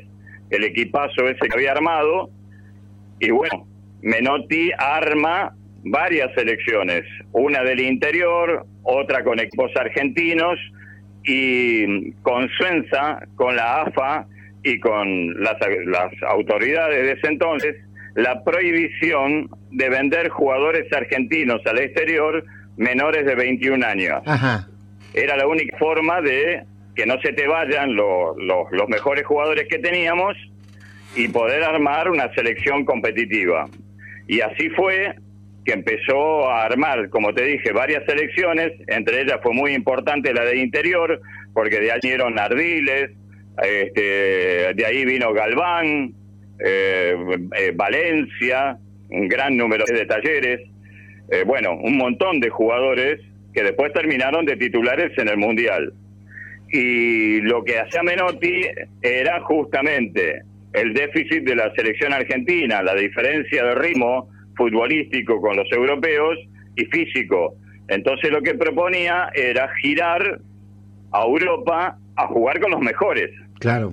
el 0.50 0.64
equipazo 0.64 1.28
ese 1.28 1.48
que 1.48 1.54
había 1.56 1.72
armado. 1.74 2.30
Y 3.20 3.30
bueno, 3.32 3.68
Menotti 4.02 4.72
arma 4.78 5.54
varias 5.86 6.34
selecciones, 6.36 7.04
una 7.32 7.62
del 7.64 7.80
interior, 7.82 8.66
otra 8.84 9.24
con 9.24 9.40
equipos 9.40 9.72
argentinos 9.76 10.58
y 11.26 12.12
consensa 12.22 13.26
con 13.36 13.56
la 13.56 13.82
AFA 13.84 14.26
y 14.64 14.80
con 14.80 15.42
las, 15.44 15.56
las 15.86 16.12
autoridades 16.24 17.04
de 17.06 17.12
ese 17.14 17.28
entonces 17.28 17.76
la 18.16 18.44
prohibición 18.44 19.50
de 19.72 19.90
vender 19.90 20.30
jugadores 20.30 20.92
argentinos 20.94 21.62
al 21.66 21.80
exterior 21.80 22.44
menores 22.78 23.26
de 23.26 23.36
21 23.36 23.86
años. 23.86 24.22
Ajá. 24.26 24.68
Era 25.14 25.36
la 25.36 25.48
única 25.48 25.78
forma 25.78 26.22
de 26.22 26.64
que 26.96 27.06
no 27.08 27.20
se 27.22 27.34
te 27.34 27.48
vayan 27.48 27.96
lo- 27.96 28.36
lo- 28.38 28.68
los 28.72 28.88
mejores 28.88 29.26
jugadores 29.26 29.68
que 29.68 29.80
teníamos 29.80 30.36
y 31.16 31.28
poder 31.28 31.64
armar 31.64 32.10
una 32.10 32.32
selección 32.34 32.86
competitiva. 32.86 33.68
Y 34.28 34.42
así 34.42 34.70
fue 34.72 35.14
que 35.66 35.74
empezó 35.74 36.50
a 36.50 36.66
armar, 36.66 37.10
como 37.10 37.34
te 37.34 37.44
dije, 37.46 37.72
varias 37.72 38.04
selecciones, 38.06 38.74
entre 38.88 39.22
ellas 39.22 39.40
fue 39.42 39.54
muy 39.54 39.74
importante 39.74 40.34
la 40.34 40.44
de 40.46 40.58
interior, 40.58 41.20
porque 41.54 41.80
de 41.80 41.92
ahí 41.92 42.00
vinieron 42.02 42.38
Ardiles, 42.38 43.12
este, 43.62 44.74
de 44.74 44.86
ahí 44.86 45.06
vino 45.06 45.34
Galván, 45.34 46.14
eh, 46.60 47.16
eh, 47.58 47.72
Valencia, 47.76 48.78
un 49.10 49.28
gran 49.28 49.58
número 49.58 49.86
de 49.86 50.06
talleres, 50.06 50.62
eh, 51.30 51.44
bueno, 51.46 51.74
un 51.74 51.98
montón 51.98 52.40
de 52.40 52.50
jugadores 52.50 53.20
que 53.54 53.64
después 53.64 53.94
terminaron 53.94 54.46
de 54.46 54.58
titulares 54.58 55.18
en 55.18 55.28
el 55.28 55.38
Mundial. 55.38 55.94
Y 56.72 57.42
lo 57.42 57.64
que 57.64 57.80
hacía 57.80 58.02
Menotti 58.02 58.64
era 59.02 59.42
justamente 59.42 60.42
el 60.74 60.94
déficit 60.94 61.44
de 61.44 61.56
la 61.56 61.72
selección 61.76 62.14
argentina, 62.14 62.82
la 62.82 62.96
diferencia 62.96 63.64
de 63.64 63.76
ritmo 63.76 64.30
futbolístico 64.56 65.40
con 65.40 65.56
los 65.56 65.72
europeos 65.72 66.40
y 66.76 66.86
físico. 66.86 67.56
Entonces 67.88 68.32
lo 68.32 68.42
que 68.42 68.56
proponía 68.56 69.30
era 69.36 69.70
girar 69.82 70.40
a 71.12 71.24
Europa 71.24 71.98
a 72.16 72.28
jugar 72.28 72.60
con 72.60 72.72
los 72.72 72.82
mejores. 72.82 73.30
Claro. 73.60 73.92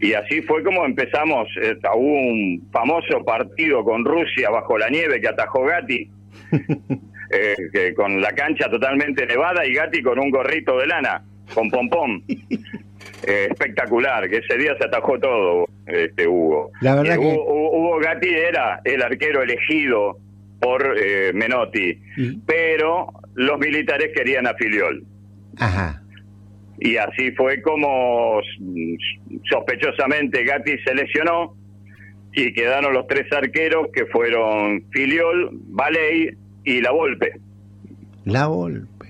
Y 0.00 0.12
así 0.12 0.42
fue 0.42 0.62
como 0.62 0.84
empezamos. 0.84 1.48
Eh, 1.62 1.76
hubo 1.94 2.20
un 2.20 2.68
famoso 2.72 3.24
partido 3.24 3.82
con 3.84 4.04
Rusia 4.04 4.50
bajo 4.50 4.76
la 4.78 4.88
nieve 4.90 5.20
que 5.20 5.28
atajó 5.28 5.64
Gatti, 5.64 6.10
eh, 7.30 7.54
que 7.72 7.94
con 7.94 8.20
la 8.20 8.32
cancha 8.32 8.68
totalmente 8.70 9.26
nevada 9.26 9.64
y 9.66 9.72
Gatti 9.74 10.02
con 10.02 10.18
un 10.18 10.30
gorrito 10.30 10.78
de 10.78 10.86
lana, 10.86 11.22
con 11.54 11.70
pompón. 11.70 12.22
Eh, 13.26 13.48
espectacular, 13.50 14.28
que 14.28 14.38
ese 14.38 14.58
día 14.58 14.76
se 14.78 14.84
atajó 14.84 15.18
todo, 15.18 15.66
este 15.86 16.26
Hugo. 16.28 16.70
La 16.80 16.94
verdad 16.96 17.16
Eh, 17.16 17.20
que- 17.20 17.26
Hugo, 17.26 17.70
Hugo 17.72 17.98
Gatti 18.00 18.28
era 18.28 18.80
el 18.84 19.02
arquero 19.02 19.42
elegido 19.42 20.18
por 20.60 20.94
eh, 20.98 21.32
Menotti, 21.32 21.98
Y- 22.16 22.36
pero 22.46 23.06
los 23.34 23.58
militares 23.58 24.10
querían 24.14 24.46
a 24.46 24.54
Filiol. 24.54 25.04
Ajá. 25.58 26.02
Y 26.78 26.96
así 26.96 27.30
fue 27.32 27.62
como 27.62 28.40
mm, 28.60 28.94
sospechosamente 29.50 30.44
Gatti 30.44 30.72
se 30.84 30.94
lesionó 30.94 31.54
y 32.32 32.52
quedaron 32.52 32.92
los 32.92 33.06
tres 33.06 33.32
arqueros 33.32 33.88
que 33.94 34.04
fueron 34.06 34.84
Filiol, 34.90 35.50
Valey 35.68 36.36
y 36.64 36.80
La 36.82 36.90
Volpe. 36.92 37.32
La 38.24 38.46
Volpe. 38.46 39.06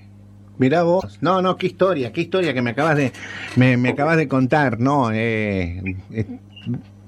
Mirá 0.59 0.83
vos. 0.83 1.19
No, 1.21 1.41
no, 1.41 1.57
qué 1.57 1.67
historia, 1.67 2.11
qué 2.13 2.21
historia 2.21 2.53
que 2.53 2.61
me 2.61 2.69
acabas 2.71 2.95
de, 2.97 3.11
me, 3.57 3.89
acabas 3.89 4.17
de 4.17 4.27
contar, 4.27 4.79
¿no? 4.79 5.11
Eh, 5.11 5.81
eh, 6.13 6.25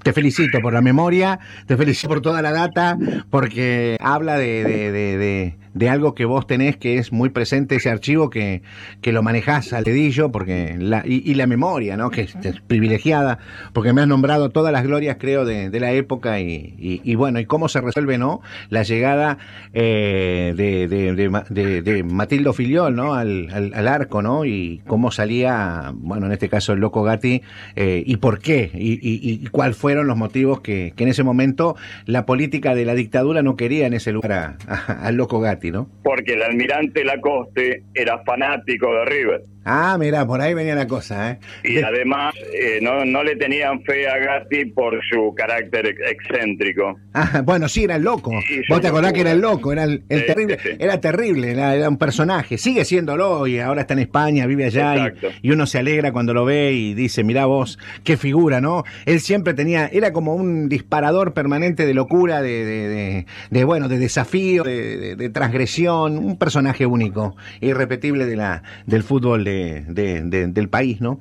te 0.03 0.13
felicito 0.13 0.59
por 0.61 0.73
la 0.73 0.81
memoria, 0.81 1.39
te 1.65 1.75
felicito 1.77 2.09
por 2.09 2.21
toda 2.21 2.41
la 2.41 2.51
data, 2.51 2.97
porque 3.29 3.97
habla 3.99 4.37
de- 4.37 5.55
de 5.73 5.89
algo 5.89 6.15
que 6.15 6.25
vos 6.25 6.47
tenés 6.47 6.77
que 6.77 6.97
es 6.97 7.11
muy 7.11 7.29
presente, 7.29 7.75
ese 7.75 7.89
archivo 7.89 8.29
que, 8.29 8.61
que 9.01 9.11
lo 9.11 9.23
manejás 9.23 9.73
al 9.73 9.83
dedillo, 9.83 10.31
porque 10.31 10.75
la, 10.79 11.03
y, 11.05 11.21
y 11.29 11.35
la 11.35 11.47
memoria, 11.47 11.97
¿no? 11.97 12.09
Que 12.09 12.21
es, 12.21 12.35
es 12.43 12.59
privilegiada, 12.61 13.39
porque 13.73 13.93
me 13.93 14.01
has 14.01 14.07
nombrado 14.07 14.49
todas 14.49 14.71
las 14.73 14.83
glorias, 14.83 15.17
creo, 15.19 15.45
de, 15.45 15.69
de 15.69 15.79
la 15.79 15.91
época 15.91 16.39
y, 16.39 16.75
y, 16.77 17.01
y 17.03 17.15
bueno, 17.15 17.39
y 17.39 17.45
cómo 17.45 17.69
se 17.69 17.81
resuelve, 17.81 18.17
¿no? 18.17 18.41
La 18.69 18.83
llegada 18.83 19.37
eh, 19.73 20.53
de, 20.55 20.87
de, 20.87 21.13
de, 21.15 21.29
Ma- 21.29 21.45
de- 21.49 21.81
de 21.81 22.03
Matildo 22.03 22.53
Filiol, 22.53 22.95
¿no? 22.95 23.13
Al, 23.13 23.49
al, 23.51 23.73
al 23.73 23.87
arco, 23.87 24.21
¿no? 24.21 24.45
Y 24.45 24.81
cómo 24.87 25.11
salía, 25.11 25.91
bueno, 25.95 26.25
en 26.25 26.31
este 26.31 26.49
caso 26.49 26.73
el 26.73 26.79
Loco 26.79 27.03
Gatti, 27.03 27.41
eh, 27.75 28.03
y 28.05 28.17
por 28.17 28.39
qué, 28.39 28.71
y, 28.73 29.47
cuáles 29.51 29.77
fueron 29.77 30.07
los 30.07 30.17
motivos 30.17 30.61
que, 30.61 30.93
que 30.95 31.03
en 31.03 31.09
ese 31.09 31.23
momento 31.23 31.75
la 32.05 32.25
política 32.25 32.75
de 32.75 32.85
la 32.85 32.95
dictadura 32.95 33.41
no 33.41 33.55
quería 33.55 33.87
en 33.87 33.93
ese 33.93 34.11
lugar 34.11 34.57
al 34.67 35.15
Loco 35.15 35.39
Gatti, 35.39 35.68
Porque 36.03 36.33
el 36.33 36.43
almirante 36.43 37.03
Lacoste 37.03 37.83
era 37.93 38.19
fanático 38.23 38.93
de 38.93 39.05
River. 39.05 39.43
Ah, 39.65 39.97
mira, 39.99 40.25
por 40.25 40.41
ahí 40.41 40.53
venía 40.53 40.73
la 40.73 40.87
cosa, 40.87 41.31
¿eh? 41.31 41.39
Y 41.63 41.73
De- 41.75 41.83
además 41.83 42.33
eh, 42.53 42.79
no, 42.81 43.05
no 43.05 43.23
le 43.23 43.35
tenían 43.35 43.83
fe 43.83 44.07
a 44.07 44.17
Gatti 44.17 44.65
por 44.65 44.99
su 45.09 45.33
carácter 45.35 45.85
ex- 45.87 45.99
excéntrico. 46.09 46.97
Ah, 47.13 47.41
bueno, 47.43 47.67
sí, 47.67 47.83
era 47.83 47.97
el 47.97 48.03
loco. 48.03 48.31
Sí, 48.47 48.61
Vos 48.69 48.81
te 48.81 48.87
acordás 48.87 49.13
que 49.13 49.21
era 49.21 49.31
el 49.31 49.41
loco, 49.41 49.71
era 49.73 49.83
el, 49.83 50.03
el 50.09 50.21
Sí, 50.21 50.25
terrible, 50.27 50.57
sí, 50.63 50.69
era 50.79 50.99
terrible, 51.01 51.51
era, 51.51 51.75
era 51.75 51.89
un 51.89 51.97
personaje. 51.97 52.57
Sigue 52.57 52.85
siéndolo 52.85 53.45
y 53.47 53.59
ahora 53.59 53.81
está 53.81 53.93
en 53.93 53.99
España, 53.99 54.45
vive 54.47 54.65
allá 54.65 55.13
y, 55.41 55.51
uno 55.51 55.65
se 55.67 55.77
alegra 55.79 56.11
cuando 56.13 56.33
lo 56.33 56.45
ve 56.45 56.71
y 56.71 56.93
dice, 56.93 57.23
mirá 57.23 57.45
vos, 57.45 57.77
qué 58.03 58.15
figura, 58.17 58.61
¿no? 58.61 58.83
Él 59.05 59.19
siempre 59.19 59.53
tenía, 59.53 59.87
era 59.87 60.13
como 60.13 60.35
un 60.35 60.69
disparador 60.69 61.33
permanente 61.33 61.85
de 61.85 61.93
locura, 61.93 62.41
de, 62.41 62.63
de, 62.65 62.87
de- 62.87 63.25
de, 63.51 63.63
bueno, 63.65 63.87
de 63.89 63.97
desafío, 63.99 64.63
de, 64.63 64.97
de- 64.97 65.15
de 65.15 65.29
transgresión, 65.29 66.17
un 66.17 66.37
personaje 66.37 66.85
único, 66.85 67.35
irrepetible 67.61 68.25
de 68.25 68.35
la, 68.35 68.63
del 68.85 69.03
fútbol 69.03 69.43
de, 69.49 69.81
de- 69.87 70.21
de- 70.23 70.47
del 70.47 70.69
país, 70.69 71.01
¿no? 71.01 71.19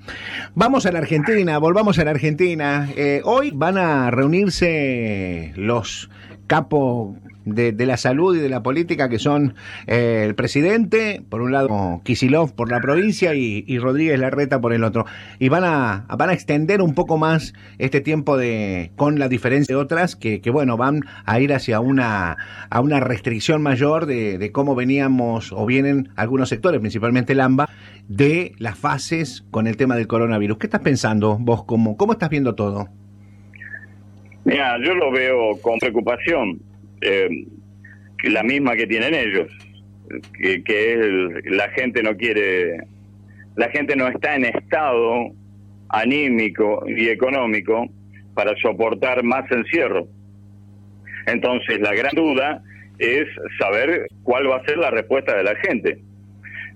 Vamos 0.55 0.87
a 0.87 0.93
la 0.93 0.99
Argentina, 0.99 1.59
volvamos 1.59 1.99
a 1.99 2.05
la 2.05 2.11
Argentina. 2.11 2.89
Eh, 2.97 3.21
hoy 3.25 3.51
van 3.55 3.79
a 3.79 4.11
reunirse 4.11 5.53
los 5.57 6.11
capos 6.47 7.17
de, 7.55 7.87
la 7.87 7.97
salud 7.97 8.37
y 8.37 8.41
de 8.41 8.49
la 8.49 8.63
política, 8.63 9.09
que 9.09 9.19
son 9.19 9.55
eh, 9.87 10.25
el 10.27 10.35
presidente, 10.35 11.23
por 11.29 11.41
un 11.41 11.53
lado 11.53 12.01
Kisilov 12.05 12.55
por 12.55 12.71
la 12.71 12.81
provincia 12.81 13.35
y, 13.35 13.65
y 13.67 13.79
Rodríguez 13.79 14.19
Larreta 14.19 14.61
por 14.61 14.73
el 14.73 14.85
otro. 14.85 15.07
Y 15.39 15.49
van 15.49 15.65
a, 15.65 16.07
van 16.17 16.31
a 16.31 16.33
extender 16.33 16.83
un 16.83 16.95
poco 16.95 17.19
más 17.19 17.55
este 17.79 18.01
tiempo 18.01 18.37
de 18.37 18.93
con 18.97 19.19
la 19.19 19.29
diferencia 19.29 19.75
de 19.75 19.81
otras, 19.81 20.17
que, 20.17 20.41
que 20.41 20.51
bueno, 20.51 20.77
van 20.77 21.01
a 21.25 21.41
ir 21.41 21.53
hacia 21.53 21.81
una, 21.81 22.37
a 22.71 22.81
una 22.81 23.01
restricción 23.01 23.63
mayor 23.63 24.07
de, 24.07 24.39
de 24.39 24.53
cómo 24.53 24.75
veníamos 24.75 25.53
o 25.53 25.67
vienen 25.67 26.11
algunos 26.17 26.49
sectores, 26.49 26.81
principalmente 26.81 27.33
el 27.33 27.41
AMBA, 27.41 27.69
de 28.09 28.53
las 28.59 28.79
fases 28.79 29.45
con 29.51 29.67
el 29.67 29.77
tema 29.77 29.97
del 29.97 30.07
coronavirus. 30.07 30.59
¿Qué 30.59 30.67
estás 30.67 30.81
pensando 30.81 31.37
vos? 31.39 31.65
¿Cómo, 31.65 31.97
cómo 31.97 32.13
estás 32.13 32.31
viendo 32.31 32.55
todo? 32.55 32.89
Mira, 34.45 34.79
yo 34.83 34.95
lo 34.95 35.11
veo 35.11 35.61
con 35.61 35.79
preocupación, 35.79 36.61
eh, 37.01 37.29
la 38.25 38.43
misma 38.43 38.75
que 38.77 38.87
tienen 38.87 39.15
ellos, 39.15 39.51
que, 40.41 40.63
que 40.65 40.93
es 40.93 40.99
el- 41.01 41.57
la 41.57 41.69
gente 41.71 42.03
no 42.03 42.17
quiere, 42.17 42.79
la 43.57 43.69
gente 43.71 43.95
no 43.97 44.09
está 44.09 44.35
en 44.37 44.45
estado 44.47 45.31
anímico 45.91 46.85
y 46.87 47.09
económico 47.09 47.87
para 48.35 48.55
soportar 48.61 49.23
más 49.23 49.51
encierro. 49.51 50.07
Entonces, 51.27 51.81
la 51.81 51.95
gran 51.95 52.15
duda 52.15 52.63
es 52.99 53.27
saber 53.59 54.07
cuál 54.23 54.51
va 54.51 54.57
a 54.57 54.65
ser 54.65 54.79
la 54.79 54.91
respuesta 54.91 55.37
de 55.37 55.45
la 55.45 55.55
gente, 55.57 55.99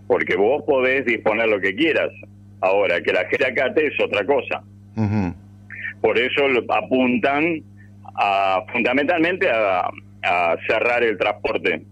porque 0.07 0.37
vos 0.37 0.62
podés 0.67 1.05
disponer 1.07 1.49
lo 1.49 1.61
que 1.61 1.75
quieras. 1.75 2.11
Ahora, 2.61 3.00
que 3.02 3.12
la 3.12 3.25
gente 3.26 3.47
acate 3.47 3.87
es 3.87 3.95
otra 4.00 4.25
cosa. 4.25 4.62
Por 6.00 6.19
eso 6.19 6.45
apuntan 6.69 7.62
a, 8.14 8.62
fundamentalmente 8.73 9.49
a, 9.50 9.88
a 10.23 10.57
cerrar 10.67 11.02
el 11.02 11.19
transporte 11.19 11.83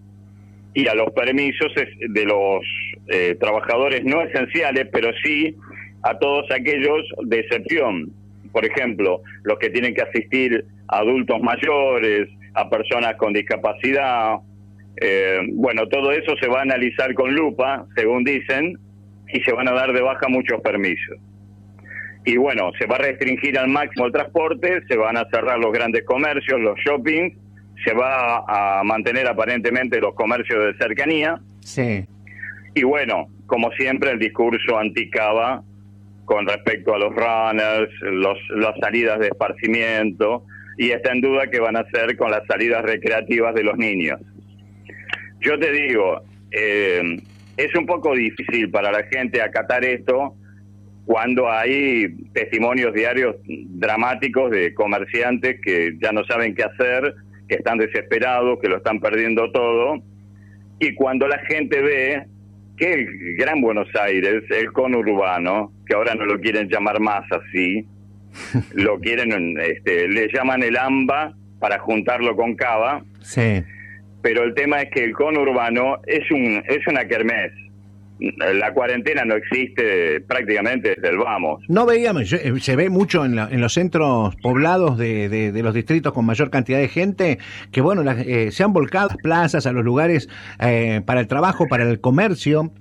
y 0.75 0.87
a 0.87 0.94
los 0.94 1.10
permisos 1.12 1.72
de 1.75 2.25
los 2.25 2.64
eh, 3.08 3.37
trabajadores 3.40 4.04
no 4.04 4.22
esenciales, 4.22 4.88
pero 4.92 5.10
sí 5.22 5.56
a 6.02 6.18
todos 6.18 6.50
aquellos 6.50 7.02
de 7.25 7.40
excepción. 7.40 8.12
Por 8.52 8.64
ejemplo, 8.64 9.22
los 9.42 9.58
que 9.58 9.70
tienen 9.70 9.94
que 9.94 10.02
asistir 10.02 10.64
a 10.88 10.99
adultos 10.99 11.40
mayores, 11.40 12.28
a 12.54 12.68
personas 12.68 13.16
con 13.16 13.32
discapacidad. 13.32 14.37
Eh, 15.00 15.40
bueno, 15.52 15.88
todo 15.88 16.12
eso 16.12 16.37
se 16.40 16.49
va 16.49 16.60
a 16.60 16.62
analizar 16.62 17.14
con 17.14 17.34
lupa, 17.34 17.87
según 17.96 18.25
dicen, 18.25 18.78
y 19.32 19.40
se 19.40 19.52
van 19.52 19.68
a 19.68 19.72
dar 19.72 19.92
de 19.92 20.00
baja 20.00 20.28
muchos 20.28 20.60
permisos. 20.60 21.16
Y 22.25 22.37
bueno, 22.37 22.70
se 22.78 22.87
va 22.87 22.96
a 22.96 22.99
restringir 22.99 23.58
al 23.58 23.68
máximo 23.68 24.06
el 24.06 24.12
transporte, 24.12 24.82
se 24.88 24.96
van 24.96 25.16
a 25.16 25.26
cerrar 25.30 25.58
los 25.58 25.72
grandes 25.72 26.04
comercios, 26.04 26.60
los 26.60 26.78
shoppings, 26.78 27.37
se 27.84 27.92
va 27.92 28.44
a 28.46 28.82
mantener 28.84 29.26
aparentemente 29.26 30.00
los 30.00 30.14
comercios 30.14 30.64
de 30.66 30.75
cercanía. 30.75 31.40
Sí. 31.60 32.04
Y 32.75 32.82
bueno, 32.82 33.28
como 33.46 33.70
siempre, 33.72 34.10
el 34.10 34.18
discurso 34.18 34.78
anticaba 34.78 35.62
con 36.25 36.46
respecto 36.46 36.94
a 36.94 36.99
los 36.99 37.14
runners, 37.14 37.90
los, 38.02 38.38
las 38.50 38.78
salidas 38.78 39.18
de 39.18 39.28
esparcimiento, 39.28 40.44
y 40.78 40.90
está 40.90 41.12
en 41.12 41.20
duda 41.20 41.50
qué 41.50 41.58
van 41.58 41.76
a 41.76 41.80
hacer 41.80 42.16
con 42.16 42.30
las 42.30 42.46
salidas 42.46 42.82
recreativas 42.82 43.54
de 43.54 43.64
los 43.64 43.76
niños. 43.76 44.20
Yo 45.40 45.58
te 45.58 45.72
digo, 45.72 46.22
eh, 46.52 47.20
es 47.56 47.75
un 47.75 47.87
poco 47.87 48.14
difícil 48.14 48.70
para 48.70 48.92
la 48.92 49.02
gente 49.04 49.42
acatar 49.42 49.84
esto 49.84 50.34
cuando 51.04 51.50
hay 51.50 52.14
testimonios 52.32 52.94
diarios 52.94 53.34
dramáticos 53.44 54.50
de 54.50 54.72
comerciantes 54.75 55.60
que 55.60 55.96
ya 56.00 56.12
no 56.12 56.25
saben 56.25 56.54
qué 56.54 56.62
hacer, 56.62 57.14
que 57.50 57.57
están 57.57 57.76
desesperados, 57.78 58.59
que 58.61 58.69
lo 58.69 58.76
están 58.78 59.00
perdiendo 59.00 59.50
todo, 59.52 60.02
y 60.78 60.95
cuando 60.95 61.26
la 61.28 61.38
gente 61.40 61.83
ve 61.83 62.25
que 62.78 62.92
el 62.95 63.37
Gran 63.37 63.61
Buenos 63.61 63.88
Aires, 64.00 64.45
el 64.50 64.73
conurbano, 64.73 65.73
que 65.87 65.95
ahora 65.95 66.14
no 66.14 66.25
lo 66.25 66.40
quieren 66.40 66.69
llamar 66.69 67.00
más 67.00 67.25
así, 67.33 67.85
lo 68.75 68.99
quieren, 69.00 69.59
este, 69.61 70.09
le 70.09 70.28
llaman 70.33 70.62
el 70.62 70.76
AMBA 70.78 71.35
para 71.59 71.78
juntarlo 71.80 72.37
con 72.37 72.54
Cava, 72.54 73.02
Sí. 73.21 73.62
pero 74.23 74.45
el 74.45 74.54
tema 74.54 74.80
es 74.80 74.90
que 74.90 75.04
el 75.04 75.12
conurbano 75.12 75.99
es 76.07 76.30
un 76.30 76.62
es 76.66 76.87
una 76.87 77.04
kermés. 77.07 77.52
La 78.20 78.72
cuarentena 78.72 79.24
no 79.24 79.34
existe 79.34 80.20
prácticamente 80.20 80.94
desde 80.96 81.08
el 81.08 81.18
vamos. 81.18 81.62
No 81.68 81.86
veíamos, 81.86 82.32
eh, 82.32 82.52
se 82.60 82.76
ve 82.76 82.90
mucho 82.90 83.24
en, 83.24 83.60
los 83.60 83.72
centros 83.72 84.36
poblados 84.36 84.98
de, 84.98 85.52
los 85.62 85.74
distritos 85.74 86.12
con 86.12 86.26
mayor 86.26 86.50
cantidad 86.50 86.78
de 86.78 86.88
gente, 86.88 87.38
que 87.72 87.80
bueno, 87.80 88.08
eh, 88.10 88.50
se 88.50 88.62
han 88.62 88.72
volcado 88.72 89.08
las 89.08 89.16
plazas, 89.18 89.66
a 89.66 89.72
los 89.72 89.84
lugares 89.84 90.28
eh, 90.60 91.02
para 91.04 91.20
el 91.20 91.26
trabajo, 91.26 91.66
para 91.68 91.88
el 91.88 92.00
comercio, 92.00 92.72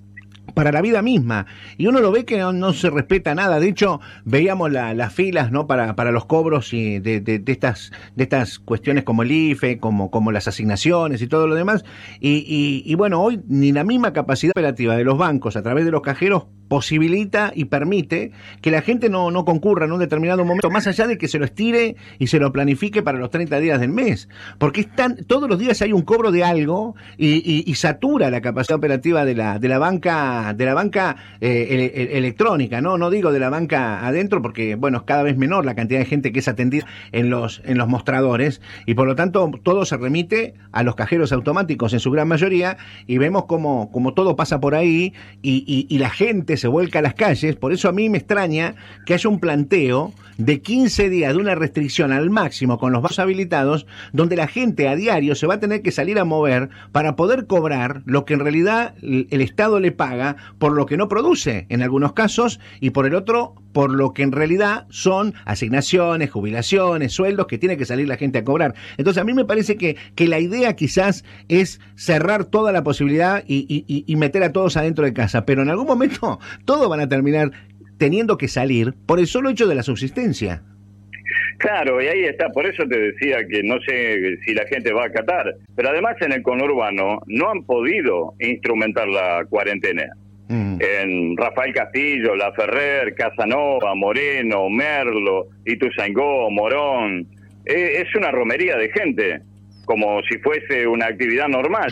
para 0.54 0.72
la 0.72 0.82
vida 0.82 1.02
misma. 1.02 1.46
Y 1.78 1.88
uno 1.88 2.00
lo 2.00 2.12
ve 2.12 2.26
que 2.26 2.40
no, 2.40 2.74
se 2.74 2.90
respeta 2.90 3.36
nada. 3.36 3.60
De 3.60 3.68
hecho, 3.68 4.00
veíamos 4.26 4.72
las 4.72 5.14
filas 5.14 5.52
¿no? 5.52 5.68
para, 5.68 5.96
para 5.96 6.12
los 6.12 6.26
cobros 6.26 6.74
y 6.74 7.00
de, 7.00 7.22
de, 7.22 7.44
estas, 7.46 7.92
de 8.16 8.24
estas 8.24 8.60
cuestiones 8.60 9.04
como 9.04 9.24
el 9.24 9.32
IFE, 9.32 9.80
como, 9.80 10.12
como 10.12 10.32
las 10.32 10.48
asignaciones 10.48 11.22
y 11.22 11.28
todo 11.28 11.48
lo 11.48 11.56
demás. 11.56 11.84
Y, 12.20 12.84
y 12.86 12.96
bueno, 12.96 13.22
hoy 13.22 13.42
ni 13.48 13.72
la 13.72 13.84
misma 13.84 14.14
capacidad 14.14 14.52
operativa 14.52 14.96
de 14.96 15.04
los 15.04 15.18
bancos 15.18 15.56
a 15.56 15.62
través 15.64 15.86
de 15.86 15.92
los 15.92 16.02
cajeros 16.02 16.48
posibilita 16.70 17.52
y 17.54 17.66
permite 17.66 18.32
que 18.62 18.72
la 18.72 18.82
gente 18.82 19.10
no, 19.10 19.32
no 19.32 19.44
concurra 19.44 19.86
en 19.86 19.92
un 19.92 20.00
determinado 20.00 20.46
momento, 20.46 20.70
más 20.70 20.88
allá 20.88 21.08
de 21.08 21.18
que 21.18 21.28
se 21.28 21.40
lo 21.40 21.46
estire 21.46 21.98
y 22.20 22.28
se 22.28 22.40
lo 22.40 22.54
planifique 22.54 23.02
para 23.02 23.18
los 23.18 23.30
30 23.30 23.60
días 23.60 23.82
del 23.82 23.90
mes. 23.90 24.30
Porque 24.58 24.82
están, 24.82 25.18
todos 25.26 25.50
los 25.50 25.60
días 25.60 25.82
hay 25.82 25.92
un 25.92 26.04
cobro 26.04 26.32
de 26.32 26.44
algo 26.44 26.96
y, 27.18 27.70
y, 27.70 27.76
satura 27.76 28.30
la 28.30 28.42
capacidad 28.42 28.78
operativa 28.78 29.26
de 29.26 29.36
la, 29.36 29.58
de 29.58 29.68
la 29.68 29.80
banca, 29.80 30.54
de 30.54 30.66
la 30.66 30.74
banca 30.74 31.16
eh, 31.42 32.10
electrónica, 32.12 32.82
¿no? 32.82 32.98
No 32.98 33.10
digo 33.10 33.32
de 33.32 33.40
la 33.40 33.50
banca 33.50 34.06
adentro, 34.06 34.42
porque 34.42 34.76
bueno, 34.76 35.00
es 35.00 35.04
cada 35.04 35.24
vez 35.24 35.38
menor 35.38 35.66
la 35.66 35.76
cantidad 35.76 36.00
de 36.00 36.06
gente 36.06 36.32
que 36.32 36.40
es 36.40 36.48
atendida 36.48 36.86
en 37.12 37.30
los, 37.30 37.62
en 37.66 37.78
los 37.78 37.88
mostradores, 37.88 38.62
y 38.86 38.94
por 38.94 39.08
lo 39.08 39.16
tanto 39.16 39.50
todo 39.64 39.86
se 39.86 39.98
remite 39.98 40.54
a 40.72 40.84
los 40.84 40.96
cajeros 40.96 41.32
automáticos 41.32 41.94
en 41.94 42.00
su 42.00 42.12
gran 42.12 42.28
mayoría, 42.28 42.78
y 43.08 43.18
vemos 43.18 43.46
como, 43.46 43.92
como 43.92 44.14
todo 44.14 44.36
pasa 44.36 44.60
por 44.60 44.76
ahí, 44.76 45.14
y, 45.42 45.88
y, 45.90 45.98
la 45.98 46.10
gente 46.10 46.56
se 46.60 46.68
vuelca 46.68 47.00
a 47.00 47.02
las 47.02 47.16
calles, 47.16 47.56
por 47.56 47.74
eso 47.74 47.90
a 47.90 47.92
mí 47.92 48.10
me 48.10 48.20
extraña 48.20 48.76
que 49.06 49.14
haya 49.16 49.30
un 49.30 49.40
planteo 49.40 50.14
de 50.40 50.62
15 50.62 51.10
días 51.10 51.34
de 51.34 51.40
una 51.40 51.54
restricción 51.54 52.14
al 52.14 52.30
máximo 52.30 52.80
con 52.80 52.94
los 52.94 53.02
vasos 53.02 53.20
habilitados, 53.20 53.86
donde 54.14 54.38
la 54.38 54.48
gente 54.48 54.88
a 54.88 54.96
diario 54.96 55.36
se 55.36 55.46
va 55.48 55.56
a 55.56 55.60
tener 55.60 55.82
que 55.82 55.92
salir 55.92 56.18
a 56.18 56.24
mover 56.24 56.70
para 56.94 57.18
poder 57.18 57.46
cobrar 57.46 58.04
lo 58.06 58.24
que 58.24 58.36
en 58.36 58.40
realidad 58.40 58.96
el 59.02 59.42
Estado 59.42 59.82
le 59.82 59.92
paga 59.92 60.38
por 60.58 60.72
lo 60.72 60.86
que 60.86 60.96
no 60.96 61.10
produce, 61.10 61.66
en 61.68 61.82
algunos 61.82 62.14
casos, 62.14 62.62
y 62.80 62.92
por 62.92 63.06
el 63.06 63.16
otro, 63.16 63.54
por 63.74 63.92
lo 63.92 64.14
que 64.14 64.24
en 64.24 64.32
realidad 64.32 64.88
son 64.90 65.34
asignaciones, 65.44 66.32
jubilaciones, 66.32 67.12
sueldos 67.12 67.48
que 67.48 67.58
tiene 67.58 67.76
que 67.76 67.86
salir 67.86 68.08
la 68.08 68.16
gente 68.16 68.40
a 68.40 68.46
cobrar. 68.46 68.76
Entonces 68.98 69.22
a 69.22 69.26
mí 69.26 69.34
me 69.34 69.44
parece 69.44 69.76
que, 69.76 69.98
que 70.16 70.30
la 70.30 70.40
idea 70.40 70.74
quizás 70.78 71.26
es 71.50 71.82
cerrar 71.96 72.46
toda 72.46 72.72
la 72.72 72.84
posibilidad 72.84 73.44
y, 73.46 73.84
y 73.86 74.16
meter 74.16 74.44
a 74.44 74.54
todos 74.54 74.78
adentro 74.78 75.04
de 75.04 75.14
casa, 75.14 75.46
pero 75.46 75.64
en 75.64 75.70
algún 75.70 75.86
momento 75.86 76.40
todos 76.66 76.90
van 76.90 77.00
a 77.00 77.10
terminar 77.10 77.52
teniendo 77.98 78.38
que 78.38 78.48
salir 78.48 78.94
por 79.06 79.20
el 79.20 79.28
solo 79.28 79.50
hecho 79.50 79.68
de 79.68 79.76
la 79.76 79.84
subsistencia. 79.84 80.64
Claro, 81.60 82.02
y 82.02 82.08
ahí 82.08 82.24
está, 82.24 82.50
por 82.50 82.66
eso 82.66 82.88
te 82.88 82.98
decía 82.98 83.46
que 83.46 83.62
no 83.64 83.80
sé 83.82 84.38
si 84.46 84.54
la 84.54 84.66
gente 84.66 84.94
va 84.94 85.04
a 85.04 85.08
acatar, 85.08 85.54
pero 85.76 85.90
además 85.90 86.16
en 86.22 86.32
el 86.32 86.42
conurbano 86.42 87.22
no 87.28 87.50
han 87.50 87.64
podido 87.66 88.34
instrumentar 88.40 89.08
la 89.10 89.46
cuarentena. 89.50 90.06
Mm. 90.48 90.78
En 90.80 91.38
Rafael 91.38 91.74
Castillo, 91.74 92.36
La 92.36 92.54
Ferrer, 92.54 93.14
Casanova, 93.14 93.94
Moreno, 93.94 94.70
Merlo, 94.70 95.48
Ituzaingó, 95.66 96.50
Morón, 96.50 97.28
e, 97.66 98.02
es 98.02 98.16
una 98.16 98.32
romería 98.32 98.78
de 98.78 98.90
gente, 98.90 99.42
como 99.86 100.22
si 100.24 100.38
fuese 100.40 100.88
una 100.88 101.08
actividad 101.08 101.50
normal 101.50 101.90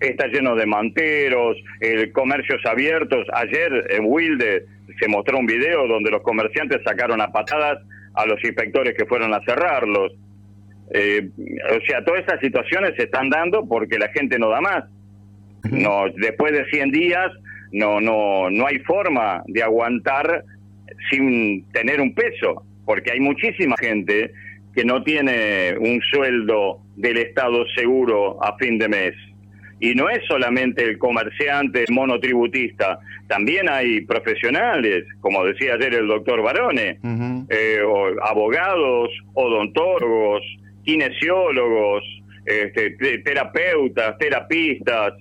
está 0.00 0.26
lleno 0.26 0.54
de 0.54 0.66
manteros, 0.66 1.56
el 1.80 2.12
comercios 2.12 2.60
abiertos. 2.64 3.26
Ayer 3.32 3.86
en 3.90 4.04
Wilde 4.06 4.64
se 4.98 5.08
mostró 5.08 5.38
un 5.38 5.46
video 5.46 5.86
donde 5.86 6.10
los 6.10 6.22
comerciantes 6.22 6.82
sacaron 6.84 7.20
a 7.20 7.32
patadas 7.32 7.78
a 8.14 8.26
los 8.26 8.42
inspectores 8.44 8.94
que 8.96 9.06
fueron 9.06 9.32
a 9.34 9.40
cerrarlos. 9.44 10.12
Eh, 10.92 11.28
o 11.70 11.86
sea, 11.86 12.04
todas 12.04 12.22
esas 12.22 12.40
situaciones 12.40 12.94
se 12.96 13.04
están 13.04 13.28
dando 13.28 13.66
porque 13.68 13.98
la 13.98 14.08
gente 14.08 14.38
no 14.38 14.48
da 14.48 14.60
más. 14.60 14.84
No, 15.70 16.04
después 16.16 16.52
de 16.52 16.64
100 16.66 16.90
días 16.90 17.30
no, 17.72 18.00
no, 18.00 18.50
no 18.50 18.66
hay 18.66 18.78
forma 18.80 19.42
de 19.46 19.62
aguantar 19.62 20.44
sin 21.10 21.64
tener 21.72 22.00
un 22.00 22.14
peso, 22.14 22.62
porque 22.84 23.12
hay 23.12 23.20
muchísima 23.20 23.76
gente 23.78 24.32
que 24.74 24.84
no 24.84 25.02
tiene 25.02 25.76
un 25.78 26.00
sueldo 26.02 26.80
del 26.96 27.18
Estado 27.18 27.64
seguro 27.74 28.42
a 28.42 28.56
fin 28.56 28.78
de 28.78 28.88
mes. 28.88 29.14
Y 29.80 29.94
no 29.94 30.08
es 30.08 30.20
solamente 30.26 30.82
el 30.82 30.98
comerciante 30.98 31.84
monotributista, 31.90 32.98
también 33.28 33.68
hay 33.68 34.00
profesionales, 34.00 35.04
como 35.20 35.44
decía 35.44 35.74
ayer 35.74 35.94
el 35.94 36.08
doctor 36.08 36.42
Barone, 36.42 36.98
eh, 37.50 37.80
abogados, 38.22 39.10
odontólogos, 39.34 40.42
kinesiólogos, 40.84 42.02
este, 42.46 42.90
terapeutas, 43.18 44.16
terapistas, 44.18 45.12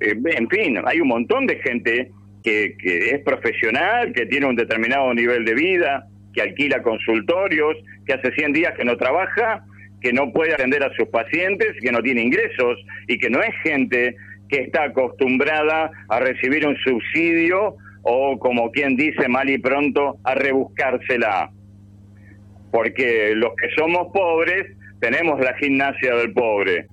eh, 0.00 0.14
en 0.24 0.48
fin, 0.48 0.78
hay 0.84 1.00
un 1.00 1.08
montón 1.08 1.46
de 1.46 1.56
gente 1.60 2.10
que, 2.42 2.76
que 2.76 3.10
es 3.10 3.22
profesional, 3.22 4.12
que 4.12 4.26
tiene 4.26 4.46
un 4.46 4.56
determinado 4.56 5.14
nivel 5.14 5.44
de 5.44 5.54
vida, 5.54 6.08
que 6.34 6.42
alquila 6.42 6.82
consultorios, 6.82 7.76
que 8.04 8.14
hace 8.14 8.32
100 8.32 8.52
días 8.52 8.74
que 8.76 8.84
no 8.84 8.96
trabaja 8.96 9.64
que 10.02 10.12
no 10.12 10.32
puede 10.32 10.52
atender 10.54 10.82
a 10.82 10.92
sus 10.94 11.08
pacientes, 11.08 11.74
que 11.80 11.92
no 11.92 12.02
tiene 12.02 12.22
ingresos 12.22 12.78
y 13.06 13.18
que 13.18 13.30
no 13.30 13.40
es 13.40 13.54
gente 13.62 14.16
que 14.48 14.62
está 14.62 14.84
acostumbrada 14.84 15.90
a 16.08 16.20
recibir 16.20 16.66
un 16.66 16.76
subsidio 16.76 17.76
o, 18.02 18.38
como 18.38 18.70
quien 18.70 18.96
dice 18.96 19.28
mal 19.28 19.48
y 19.48 19.58
pronto, 19.58 20.18
a 20.24 20.34
rebuscársela. 20.34 21.50
Porque 22.70 23.34
los 23.34 23.54
que 23.56 23.68
somos 23.76 24.12
pobres 24.12 24.76
tenemos 25.00 25.40
la 25.40 25.54
gimnasia 25.54 26.14
del 26.16 26.32
pobre 26.32 26.86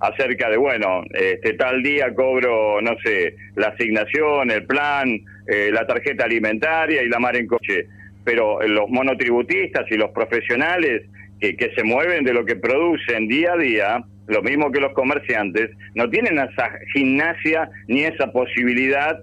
acerca 0.00 0.50
de, 0.50 0.56
bueno, 0.56 1.04
este 1.12 1.54
tal 1.54 1.82
día 1.82 2.12
cobro, 2.14 2.80
no 2.80 2.96
sé, 3.04 3.36
la 3.54 3.68
asignación, 3.68 4.50
el 4.50 4.66
plan, 4.66 5.08
eh, 5.46 5.70
la 5.72 5.86
tarjeta 5.86 6.24
alimentaria 6.24 7.02
y 7.02 7.08
la 7.08 7.18
mar 7.18 7.36
en 7.36 7.46
coche. 7.46 7.86
Pero 8.24 8.60
los 8.62 8.88
monotributistas 8.88 9.84
y 9.90 9.96
los 9.96 10.10
profesionales 10.10 11.02
que, 11.50 11.72
se 11.74 11.82
mueven 11.82 12.24
de 12.24 12.32
lo 12.32 12.44
que 12.44 12.54
producen 12.54 13.26
día 13.26 13.54
a 13.54 13.56
día, 13.56 14.04
lo 14.28 14.42
mismo 14.42 14.70
que 14.70 14.80
los 14.80 14.92
comerciantes, 14.92 15.70
no 15.94 16.08
tienen 16.08 16.38
esa 16.38 16.70
gimnasia 16.92 17.68
ni 17.88 18.04
esa 18.04 18.30
posibilidad 18.30 19.18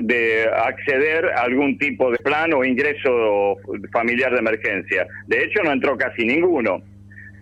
de 0.00 0.48
acceder 0.48 1.26
a 1.26 1.42
algún 1.42 1.78
tipo 1.78 2.10
de 2.10 2.18
plan 2.18 2.52
o 2.52 2.64
ingreso 2.64 3.56
familiar 3.92 4.32
de 4.32 4.38
emergencia. 4.38 5.06
De 5.26 5.44
hecho, 5.44 5.62
no 5.62 5.72
entró 5.72 5.96
casi 5.96 6.24
ninguno. 6.24 6.82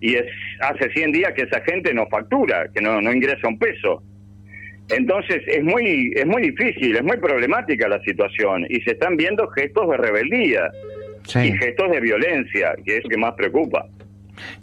Y 0.01 0.15
es 0.15 0.27
hace 0.61 0.91
100 0.91 1.13
días 1.13 1.33
que 1.35 1.43
esa 1.43 1.61
gente 1.63 1.93
no 1.93 2.07
factura, 2.07 2.69
que 2.73 2.81
no, 2.81 3.01
no 3.01 3.13
ingresa 3.13 3.49
un 3.49 3.59
peso. 3.59 4.03
Entonces 4.89 5.43
es 5.47 5.63
muy 5.63 6.13
es 6.17 6.27
muy 6.27 6.43
difícil, 6.43 6.97
es 6.97 7.05
muy 7.05 7.17
problemática 7.19 7.87
la 7.87 8.01
situación 8.03 8.67
y 8.69 8.81
se 8.81 8.93
están 8.93 9.17
viendo 9.17 9.47
gestos 9.49 9.89
de 9.89 9.97
rebeldía 9.97 10.71
y 11.37 11.53
gestos 11.53 11.91
de 11.93 12.01
violencia, 12.01 12.75
que 12.85 12.97
es 12.97 13.05
lo 13.05 13.11
que 13.11 13.17
más 13.17 13.35
preocupa. 13.35 13.87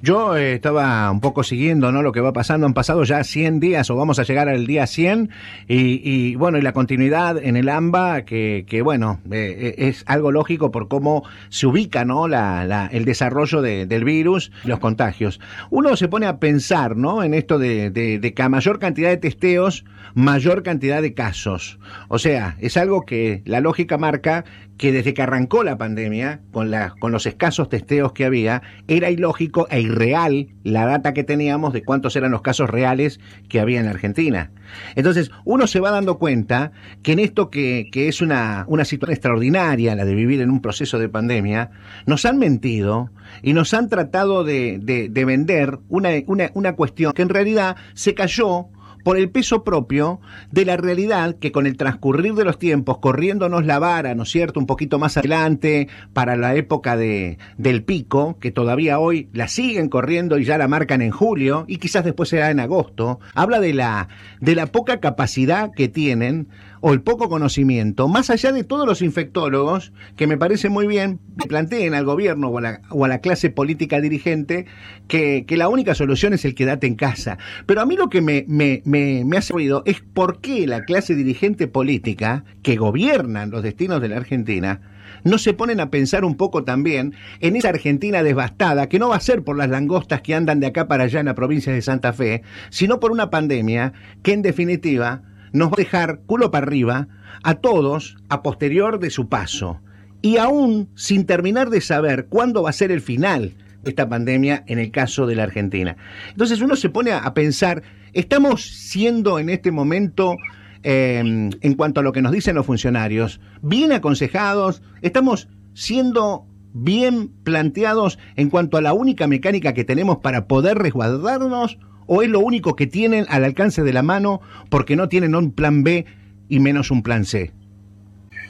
Yo 0.02 0.36
eh, 0.36 0.54
estaba 0.54 1.10
un 1.12 1.20
poco 1.20 1.44
siguiendo 1.44 1.92
¿no? 1.92 2.02
lo 2.02 2.12
que 2.12 2.22
va 2.22 2.34
pasando. 2.34 2.66
Han 2.66 2.74
pasado 2.74 3.04
ya 3.04 3.24
100 3.24 3.60
días 3.60 3.90
o 3.90 3.96
vamos 3.96 4.20
a 4.20 4.24
llegar 4.24 4.50
al 4.50 4.68
día 4.68 4.88
100 4.88 5.30
y, 5.68 6.36
bueno, 6.36 6.58
y 6.58 6.62
la 6.62 6.74
continuidad 6.74 7.38
en 7.38 7.58
el 7.58 7.70
AMBA, 7.70 8.24
que, 8.24 8.66
que 8.68 8.82
bueno, 8.82 9.20
eh, 9.32 9.76
eh, 9.78 9.88
es 9.88 10.04
algo 10.08 10.32
lógico 10.32 10.72
por 10.72 10.88
cómo 10.88 11.24
se 11.50 11.68
ubica 11.68 12.06
¿no? 12.06 12.28
la, 12.28 12.90
el 12.92 13.06
desarrollo 13.06 13.62
del 13.62 14.04
virus 14.04 14.52
y 14.64 14.68
los 14.68 14.80
contagios. 14.80 15.40
Uno 15.70 15.96
se 15.96 16.08
pone 16.08 16.26
a 16.26 16.38
pensar 16.38 16.96
¿no? 16.96 17.24
en 17.24 17.34
esto 17.34 17.60
de, 17.60 17.90
de 17.90 18.34
que 18.34 18.42
a 18.44 18.50
mayor 18.50 18.80
cantidad 18.80 19.10
de 19.10 19.18
testeos, 19.18 19.86
mayor 20.14 20.64
cantidad 20.64 21.02
de 21.02 21.14
casos. 21.14 21.80
O 22.08 22.20
sea, 22.20 22.56
es 22.60 22.78
algo 22.78 23.06
que 23.06 23.42
la 23.46 23.62
lógica 23.62 23.98
marca 23.98 24.46
que 24.78 24.92
desde 24.92 25.14
que 25.14 25.24
arrancó 25.24 25.64
la 25.64 25.78
pandemia, 25.78 26.42
con, 26.52 26.72
con 27.00 27.12
los 27.12 27.26
escasos 27.26 27.70
testeos 27.70 28.14
que 28.14 28.26
había, 28.26 28.62
era 28.88 29.10
ilógico 29.10 29.68
e 29.70 29.82
irreal 29.82 30.48
la 30.64 30.86
data 30.86 31.14
que 31.14 31.24
teníamos 31.24 31.74
de 31.74 31.84
cuántos 31.84 32.16
eran 32.16 32.32
los 32.32 32.42
casos 32.42 32.70
reales 32.70 33.20
que 33.50 33.60
había 33.60 33.80
en 33.80 33.88
Argentina. 33.88 34.52
Entonces, 34.96 35.32
uno 35.46 35.68
se 35.68 35.80
va 35.80 35.92
dando 35.92 36.20
cuenta 36.20 36.72
que 37.02 37.14
en 37.14 37.20
esto 37.20 37.50
que, 37.50 37.90
es 37.94 38.22
una, 38.22 38.66
situación 38.84 39.12
extraordinaria, 39.12 39.96
la 39.96 40.06
de 40.06 40.16
vivir 40.16 40.42
en 40.42 40.52
un 40.52 40.62
proceso 40.62 41.00
de 41.00 41.10
pandemia, 41.10 41.72
nos 42.06 42.26
han 42.26 42.38
mentido 42.38 43.10
y 43.42 43.54
nos 43.54 43.74
han 43.74 43.90
tratado 43.90 44.44
de, 44.44 44.80
de, 44.82 45.10
de 45.10 45.26
vender 45.26 45.80
una 45.90 46.74
cuestión 46.74 47.14
que 47.14 47.22
en 47.22 47.30
realidad 47.30 47.78
se 47.94 48.14
cayó 48.14 48.68
por 49.08 49.18
el 49.18 49.30
peso 49.30 49.64
propio 49.64 50.20
de 50.52 50.66
la 50.66 50.76
realidad 50.76 51.38
que 51.40 51.54
con 51.54 51.66
el 51.66 51.78
transcurrir 51.78 52.34
de 52.34 52.44
los 52.44 52.60
tiempos, 52.60 52.98
corriéndonos 52.98 53.66
la 53.66 53.80
vara, 53.80 54.16
¿no 54.16 54.24
es 54.24 54.30
cierto?, 54.30 54.60
un 54.60 54.66
poquito 54.66 55.00
más 55.00 55.16
adelante 55.16 55.88
para 56.12 56.36
la 56.36 56.56
época 56.56 56.98
de, 56.98 57.38
del 57.58 57.86
pico, 57.86 58.38
que 58.42 58.52
todavía 58.52 59.00
hoy 59.00 59.30
la 59.32 59.48
siguen 59.48 59.88
corriendo 59.88 60.38
y 60.38 60.44
ya 60.44 60.58
la 60.58 60.68
marcan 60.68 61.02
en 61.02 61.12
julio, 61.12 61.64
y 61.70 61.78
quizás 61.78 62.04
después 62.04 62.28
será 62.28 62.52
en 62.52 62.60
agosto, 62.60 63.22
habla 63.34 63.62
de 63.62 63.74
la, 63.74 64.10
de 64.42 64.56
la 64.56 64.66
poca 64.66 65.00
capacidad 65.00 65.72
que 65.72 65.88
tienen 65.88 66.50
o 66.88 66.94
el 66.94 67.02
poco 67.02 67.28
conocimiento, 67.28 68.08
más 68.08 68.30
allá 68.30 68.54
de 68.54 68.64
todos 68.64 68.88
los 68.88 69.02
infectólogos, 69.02 69.92
que 70.16 70.26
me 70.26 70.38
parece 70.38 70.70
muy 70.70 70.88
bien, 70.88 71.20
planteen 71.50 71.94
al 71.94 72.06
gobierno 72.06 72.48
o 72.48 73.04
a 73.04 73.08
la, 73.10 73.20
clase 73.20 73.50
política 73.50 74.00
dirigente 74.00 74.66
que, 75.10 75.44
que, 75.46 75.58
la 75.58 75.68
única 75.68 75.96
solución 75.96 76.32
es 76.32 76.46
el 76.46 76.56
quedate 76.56 76.88
en 76.88 76.96
casa. 76.96 77.40
Pero 77.66 77.82
a 77.82 77.86
mí 77.86 77.98
lo 77.98 78.10
que 78.10 78.22
me, 78.22 78.46
me, 78.48 78.84
me, 78.86 79.26
me 79.26 79.36
hace 79.36 79.52
ruido 79.52 79.84
es 79.86 80.00
por 80.00 80.40
qué 80.40 80.66
la 80.66 80.86
clase 80.86 81.14
dirigente 81.14 81.68
política 81.68 82.46
que 82.64 82.78
gobiernan 82.78 83.52
los 83.52 83.64
destinos 83.64 84.02
de 84.02 84.08
la 84.08 84.16
Argentina 84.16 84.80
no 85.26 85.40
se 85.40 85.54
ponen 85.54 85.82
a 85.82 85.90
pensar 85.90 86.24
un 86.24 86.38
poco 86.38 86.64
también 86.64 87.16
en 87.42 87.58
esa 87.58 87.68
Argentina 87.68 88.24
devastada, 88.24 88.88
que 88.88 88.98
no 88.98 89.10
va 89.10 89.18
a 89.18 89.20
ser 89.20 89.44
por 89.44 89.58
las 89.58 89.70
langostas 89.70 90.22
que 90.22 90.36
andan 90.36 90.62
de 90.62 90.68
acá 90.68 90.88
para 90.88 91.04
allá 91.04 91.20
en 91.20 91.26
la 91.26 91.36
provincia 91.36 91.74
de 91.74 91.82
Santa 91.82 92.14
Fe, 92.14 92.44
sino 92.70 93.02
por 93.02 93.12
una 93.12 93.30
pandemia 93.30 93.92
que 94.24 94.32
en 94.32 94.42
definitiva 94.42 95.24
nos 95.58 95.70
va 95.70 95.74
a 95.74 95.84
dejar 95.84 96.22
culo 96.26 96.52
para 96.52 96.66
arriba 96.66 97.08
a 97.44 97.56
todos 97.56 98.18
a 98.30 98.42
posterior 98.42 99.00
de 99.00 99.10
su 99.10 99.30
paso. 99.30 99.82
Y 100.22 100.38
aún 100.38 100.90
sin 100.96 101.26
terminar 101.26 101.70
de 101.70 101.82
saber 101.82 102.28
cuándo 102.28 102.64
va 102.64 102.72
a 102.72 102.74
ser 102.74 102.92
el 102.92 103.02
final 103.02 103.56
de 103.84 103.90
esta 103.90 104.10
pandemia 104.10 104.64
en 104.68 104.80
el 104.80 104.92
caso 104.92 105.28
de 105.28 105.36
la 105.36 105.44
Argentina. 105.44 105.96
Entonces 106.30 106.62
uno 106.62 106.76
se 106.76 106.90
pone 106.90 107.12
a 107.12 107.34
pensar, 107.34 107.84
¿estamos 108.14 108.66
siendo 108.66 109.40
en 109.40 109.50
este 109.50 109.72
momento 109.72 110.36
eh, 110.84 111.20
en 111.20 111.74
cuanto 111.76 112.00
a 112.00 112.04
lo 112.04 112.14
que 112.14 112.22
nos 112.22 112.32
dicen 112.32 112.56
los 112.56 112.66
funcionarios, 112.66 113.42
bien 113.62 113.92
aconsejados, 113.92 114.82
estamos 115.02 115.50
siendo 115.74 116.46
bien 116.74 117.30
planteados 117.44 118.20
en 118.36 118.50
cuanto 118.50 118.78
a 118.78 118.82
la 118.82 118.94
única 118.94 119.28
mecánica 119.28 119.74
que 119.74 119.84
tenemos 119.84 120.20
para 120.20 120.48
poder 120.48 120.78
resguardarnos 120.78 121.80
o 122.08 122.24
es 122.24 122.30
lo 122.30 122.40
único 122.40 122.76
que 122.76 122.88
tienen 122.88 123.26
al 123.30 123.44
alcance 123.44 123.84
de 123.84 123.94
la 123.94 124.02
mano 124.02 124.42
porque 124.70 124.96
no 124.96 125.08
tienen 125.08 125.36
un 125.36 125.54
plan 125.54 125.84
B 125.84 126.06
y 126.50 126.60
menos 126.60 126.90
un 126.90 127.04
plan 127.04 127.26
C? 127.26 127.52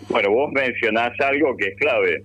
Bueno, 0.10 0.32
vos 0.32 0.52
mencionás 0.54 1.12
algo 1.20 1.58
que 1.58 1.68
es 1.68 1.76
clave. 1.78 2.24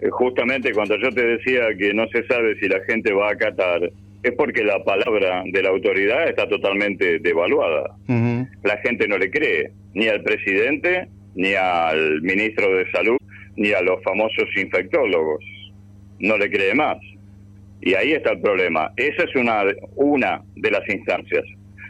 Eh, 0.00 0.10
justamente 0.10 0.72
cuando 0.72 0.96
yo 0.96 1.10
te 1.10 1.26
decía 1.26 1.62
que 1.76 1.92
no 1.92 2.06
se 2.08 2.24
sabe 2.26 2.58
si 2.60 2.68
la 2.68 2.80
gente 2.84 3.12
va 3.12 3.30
a 3.30 3.32
acatar 3.32 3.90
es 4.22 4.32
porque 4.32 4.64
la 4.64 4.82
palabra 4.84 5.42
de 5.46 5.62
la 5.62 5.70
autoridad 5.70 6.28
está 6.28 6.48
totalmente 6.48 7.18
devaluada. 7.20 7.96
La 8.64 8.76
gente 8.82 9.06
no 9.06 9.16
le 9.16 9.30
cree, 9.30 9.70
ni 9.94 10.08
al 10.08 10.22
presidente, 10.22 11.08
ni 11.34 11.54
al 11.54 12.20
ministro 12.22 12.76
de 12.76 12.90
Salud, 12.90 13.16
ni 13.56 13.72
a 13.72 13.80
los 13.80 14.02
famosos 14.02 14.48
infectólogos. 14.56 15.44
No 16.18 16.36
le 16.36 16.50
cree 16.50 16.74
más. 16.74 16.98
Y 17.88 17.94
ahí 17.94 18.12
está 18.12 18.32
el 18.32 18.40
problema. 18.42 18.92
Esa 18.96 19.24
es 19.24 19.34
una, 19.34 19.64
una 19.96 20.42
de 20.56 20.70
las 20.70 20.86
instancias. 20.90 21.42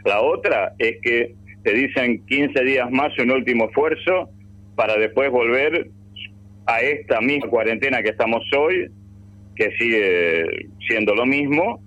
La 0.05 0.21
otra 0.21 0.71
es 0.79 0.95
que 1.01 1.35
te 1.63 1.73
dicen 1.73 2.25
15 2.25 2.63
días 2.63 2.89
más 2.89 3.11
un 3.19 3.31
último 3.31 3.65
esfuerzo 3.65 4.29
para 4.77 4.95
después 4.95 5.29
volver 5.29 5.89
a 6.67 6.79
esta 6.79 7.19
misma 7.19 7.49
cuarentena 7.49 8.01
que 8.01 8.11
estamos 8.11 8.41
hoy, 8.57 8.89
que 9.57 9.71
sigue 9.77 10.69
siendo 10.87 11.13
lo 11.13 11.25
mismo, 11.25 11.83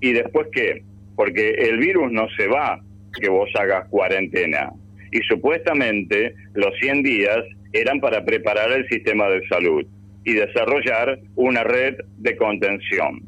¿Y 0.00 0.12
después 0.12 0.46
qué? 0.52 0.84
Porque 1.16 1.50
el 1.50 1.78
virus 1.78 2.12
no 2.12 2.28
se 2.36 2.46
va 2.46 2.78
que 3.20 3.28
vos 3.28 3.48
hagas 3.58 3.88
cuarentena. 3.88 4.70
Y 5.10 5.18
supuestamente 5.28 6.36
los 6.54 6.72
100 6.78 7.02
días 7.02 7.38
eran 7.72 7.98
para 7.98 8.24
preparar 8.24 8.70
el 8.70 8.86
sistema 8.88 9.28
de 9.28 9.44
salud 9.48 9.84
y 10.24 10.34
desarrollar 10.34 11.18
una 11.34 11.64
red 11.64 11.96
de 12.18 12.36
contención. 12.36 13.22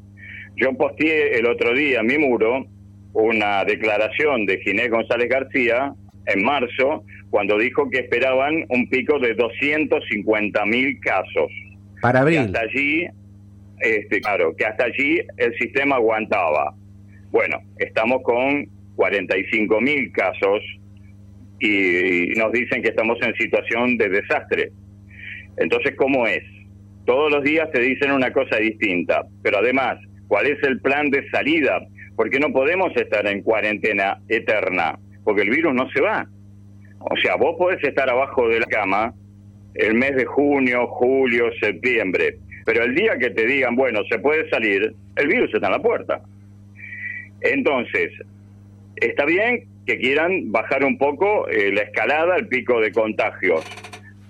Yo 0.58 0.76
posteé 0.76 1.38
el 1.38 1.46
otro 1.46 1.72
día 1.72 2.00
en 2.00 2.06
mi 2.06 2.18
muro 2.18 2.66
una 3.12 3.64
declaración 3.64 4.46
de 4.46 4.58
Ginés 4.58 4.90
González 4.90 5.28
García 5.28 5.94
en 6.26 6.44
marzo, 6.44 7.04
cuando 7.30 7.56
dijo 7.58 7.88
que 7.90 8.00
esperaban 8.00 8.64
un 8.68 8.88
pico 8.88 9.18
de 9.18 9.34
250 9.34 10.66
mil 10.66 11.00
casos. 11.00 11.50
Para 12.00 12.20
abril. 12.20 12.38
hasta 12.38 12.60
allí 12.60 13.08
este, 13.80 14.20
claro, 14.20 14.54
que 14.56 14.66
hasta 14.66 14.84
allí 14.84 15.20
el 15.36 15.56
sistema 15.58 15.96
aguantaba. 15.96 16.74
Bueno, 17.30 17.60
estamos 17.78 18.22
con 18.22 18.66
45 18.96 19.80
mil 19.80 20.12
casos 20.12 20.62
y 21.60 22.32
nos 22.36 22.52
dicen 22.52 22.82
que 22.82 22.88
estamos 22.88 23.18
en 23.22 23.34
situación 23.34 23.96
de 23.96 24.08
desastre. 24.08 24.72
Entonces, 25.56 25.94
¿cómo 25.96 26.26
es? 26.26 26.42
Todos 27.04 27.30
los 27.30 27.42
días 27.42 27.70
te 27.72 27.80
dicen 27.80 28.10
una 28.12 28.32
cosa 28.32 28.56
distinta, 28.56 29.24
pero 29.42 29.58
además, 29.58 29.98
¿cuál 30.28 30.46
es 30.46 30.62
el 30.62 30.80
plan 30.80 31.10
de 31.10 31.28
salida? 31.30 31.80
Porque 32.16 32.38
no 32.38 32.52
podemos 32.52 32.94
estar 32.96 33.26
en 33.26 33.42
cuarentena 33.42 34.18
eterna, 34.28 34.98
porque 35.24 35.42
el 35.42 35.50
virus 35.50 35.74
no 35.74 35.90
se 35.90 36.00
va. 36.00 36.26
O 37.00 37.16
sea, 37.16 37.36
vos 37.36 37.56
podés 37.58 37.82
estar 37.82 38.08
abajo 38.08 38.48
de 38.48 38.60
la 38.60 38.66
cama 38.66 39.14
el 39.74 39.94
mes 39.94 40.16
de 40.16 40.24
junio, 40.24 40.86
julio, 40.88 41.50
septiembre, 41.60 42.38
pero 42.64 42.82
el 42.82 42.94
día 42.94 43.16
que 43.18 43.30
te 43.30 43.46
digan, 43.46 43.76
bueno, 43.76 44.00
se 44.10 44.18
puede 44.18 44.48
salir, 44.50 44.92
el 45.16 45.28
virus 45.28 45.54
está 45.54 45.66
en 45.66 45.72
la 45.72 45.82
puerta. 45.82 46.20
Entonces, 47.40 48.10
está 48.96 49.24
bien 49.24 49.64
que 49.86 49.98
quieran 49.98 50.52
bajar 50.52 50.84
un 50.84 50.98
poco 50.98 51.48
eh, 51.48 51.72
la 51.72 51.82
escalada, 51.82 52.36
el 52.36 52.48
pico 52.48 52.80
de 52.80 52.92
contagios, 52.92 53.64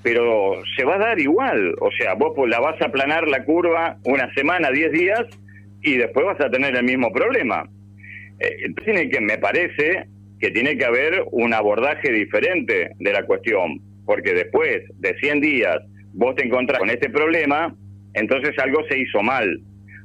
pero 0.03 0.63
se 0.77 0.85
va 0.85 0.97
a 0.97 0.99
dar 0.99 1.19
igual. 1.19 1.75
O 1.81 1.91
sea, 1.91 2.15
vos 2.15 2.33
la 2.49 2.61
vas 2.61 2.81
a 2.81 2.87
aplanar 2.87 3.27
la 3.27 3.45
curva 3.45 3.97
una 4.05 4.33
semana, 4.35 4.71
diez 4.71 4.93
días, 4.93 5.27
y 5.83 5.97
después 5.97 6.27
vas 6.27 6.41
a 6.41 6.51
tener 6.51 6.75
el 6.77 6.85
mismo 6.85 7.13
problema. 7.13 7.69
Eh, 8.41 8.73
tiene 8.85 9.09
que, 9.09 9.21
me 9.21 9.39
parece 9.39 10.07
que 10.41 10.51
tiene 10.51 10.77
que 10.77 10.85
haber 10.85 11.25
un 11.33 11.53
abordaje 11.53 12.13
diferente 12.13 12.91
de 12.99 13.13
la 13.13 13.25
cuestión, 13.25 13.81
porque 14.07 14.35
después 14.35 14.83
de 14.99 15.19
100 15.19 15.41
días 15.41 15.79
vos 16.13 16.35
te 16.37 16.47
encontrás 16.47 16.79
con 16.79 16.91
este 16.91 17.11
problema 17.11 17.75
entonces 18.19 18.59
algo 18.59 18.83
se 18.89 18.99
hizo 18.99 19.23
mal. 19.23 19.61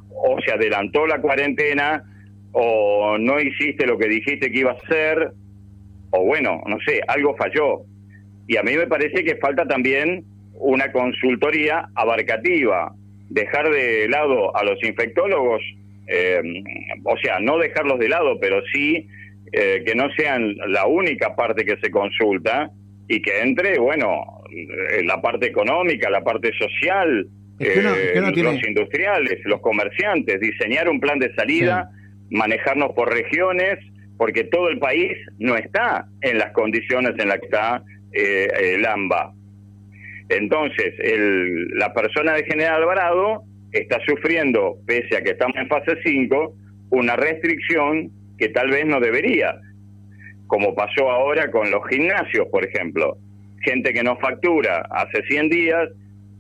O 0.09 0.37
se 0.45 0.51
adelantó 0.51 1.07
la 1.07 1.19
cuarentena, 1.19 2.03
o 2.51 3.17
no 3.17 3.39
hiciste 3.39 3.87
lo 3.87 3.97
que 3.97 4.07
dijiste 4.07 4.51
que 4.51 4.59
ibas 4.59 4.77
a 4.77 4.85
hacer, 4.85 5.31
o 6.11 6.23
bueno, 6.23 6.61
no 6.67 6.77
sé, 6.85 7.01
algo 7.07 7.35
falló. 7.35 7.81
Y 8.47 8.57
a 8.57 8.63
mí 8.63 8.75
me 8.77 8.87
parece 8.87 9.23
que 9.23 9.37
falta 9.37 9.65
también 9.65 10.23
una 10.53 10.91
consultoría 10.91 11.89
abarcativa, 11.95 12.93
dejar 13.33 13.69
de 13.69 14.07
lado 14.07 14.55
a 14.55 14.63
los 14.63 14.81
infectólogos, 14.83 15.61
eh, 16.07 16.41
o 17.03 17.17
sea, 17.17 17.39
no 17.39 17.57
dejarlos 17.57 17.99
de 17.99 18.09
lado, 18.09 18.39
pero 18.39 18.61
sí 18.71 19.07
eh, 19.51 19.83
que 19.85 19.95
no 19.95 20.09
sean 20.15 20.55
la 20.67 20.85
única 20.85 21.35
parte 21.35 21.65
que 21.65 21.77
se 21.77 21.91
consulta 21.91 22.71
y 23.07 23.21
que 23.21 23.41
entre, 23.41 23.79
bueno, 23.79 24.43
la 25.03 25.21
parte 25.21 25.47
económica, 25.47 26.09
la 26.09 26.23
parte 26.23 26.51
social, 26.53 27.27
eh, 27.59 28.21
los 28.35 28.67
industriales, 28.67 29.39
los 29.45 29.61
comerciantes, 29.61 30.39
diseñar 30.39 30.89
un 30.89 30.99
plan 30.99 31.19
de 31.19 31.33
salida, 31.35 31.89
manejarnos 32.29 32.93
por 32.93 33.13
regiones, 33.13 33.79
porque 34.17 34.43
todo 34.45 34.69
el 34.69 34.79
país 34.79 35.17
no 35.39 35.55
está 35.55 36.07
en 36.21 36.37
las 36.37 36.51
condiciones 36.51 37.13
en 37.19 37.27
las 37.27 37.39
que 37.39 37.45
está 37.45 37.83
eh, 38.11 38.47
el 38.75 38.85
AMBA. 38.85 39.33
Entonces, 40.29 40.93
la 41.75 41.93
persona 41.93 42.33
de 42.33 42.43
General 42.45 42.81
Alvarado 42.81 43.43
está 43.71 43.99
sufriendo, 44.05 44.77
pese 44.85 45.17
a 45.17 45.21
que 45.21 45.31
estamos 45.31 45.55
en 45.57 45.67
fase 45.67 45.97
5, 46.03 46.55
una 46.91 47.15
restricción 47.15 48.11
que 48.37 48.49
tal 48.49 48.69
vez 48.69 48.85
no 48.85 48.99
debería, 48.99 49.55
como 50.47 50.75
pasó 50.75 51.09
ahora 51.09 51.49
con 51.51 51.71
los 51.71 51.85
gimnasios, 51.87 52.47
por 52.51 52.63
ejemplo. 52.65 53.17
Gente 53.61 53.93
que 53.93 54.03
no 54.03 54.17
factura 54.17 54.87
hace 54.91 55.23
100 55.23 55.49
días 55.49 55.89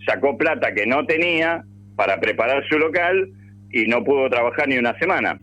sacó 0.05 0.37
plata 0.37 0.73
que 0.73 0.85
no 0.85 1.05
tenía 1.05 1.63
para 1.95 2.19
preparar 2.19 2.63
su 2.67 2.77
local 2.77 3.29
y 3.71 3.87
no 3.87 4.03
pudo 4.03 4.29
trabajar 4.29 4.67
ni 4.67 4.77
una 4.77 4.97
semana. 4.99 5.39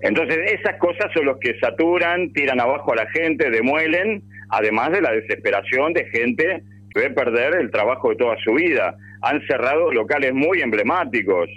Entonces 0.00 0.52
esas 0.52 0.76
cosas 0.78 1.12
son 1.14 1.26
los 1.26 1.38
que 1.38 1.58
saturan, 1.60 2.32
tiran 2.32 2.60
abajo 2.60 2.92
a 2.92 2.96
la 2.96 3.10
gente, 3.10 3.50
demuelen, 3.50 4.22
además 4.50 4.90
de 4.90 5.00
la 5.00 5.12
desesperación 5.12 5.92
de 5.92 6.04
gente 6.06 6.62
ve 6.94 7.10
perder 7.10 7.56
el 7.56 7.70
trabajo 7.70 8.10
de 8.10 8.16
toda 8.16 8.36
su 8.44 8.54
vida. 8.54 8.96
Han 9.22 9.44
cerrado 9.46 9.92
locales 9.92 10.32
muy 10.32 10.60
emblemáticos. 10.60 11.48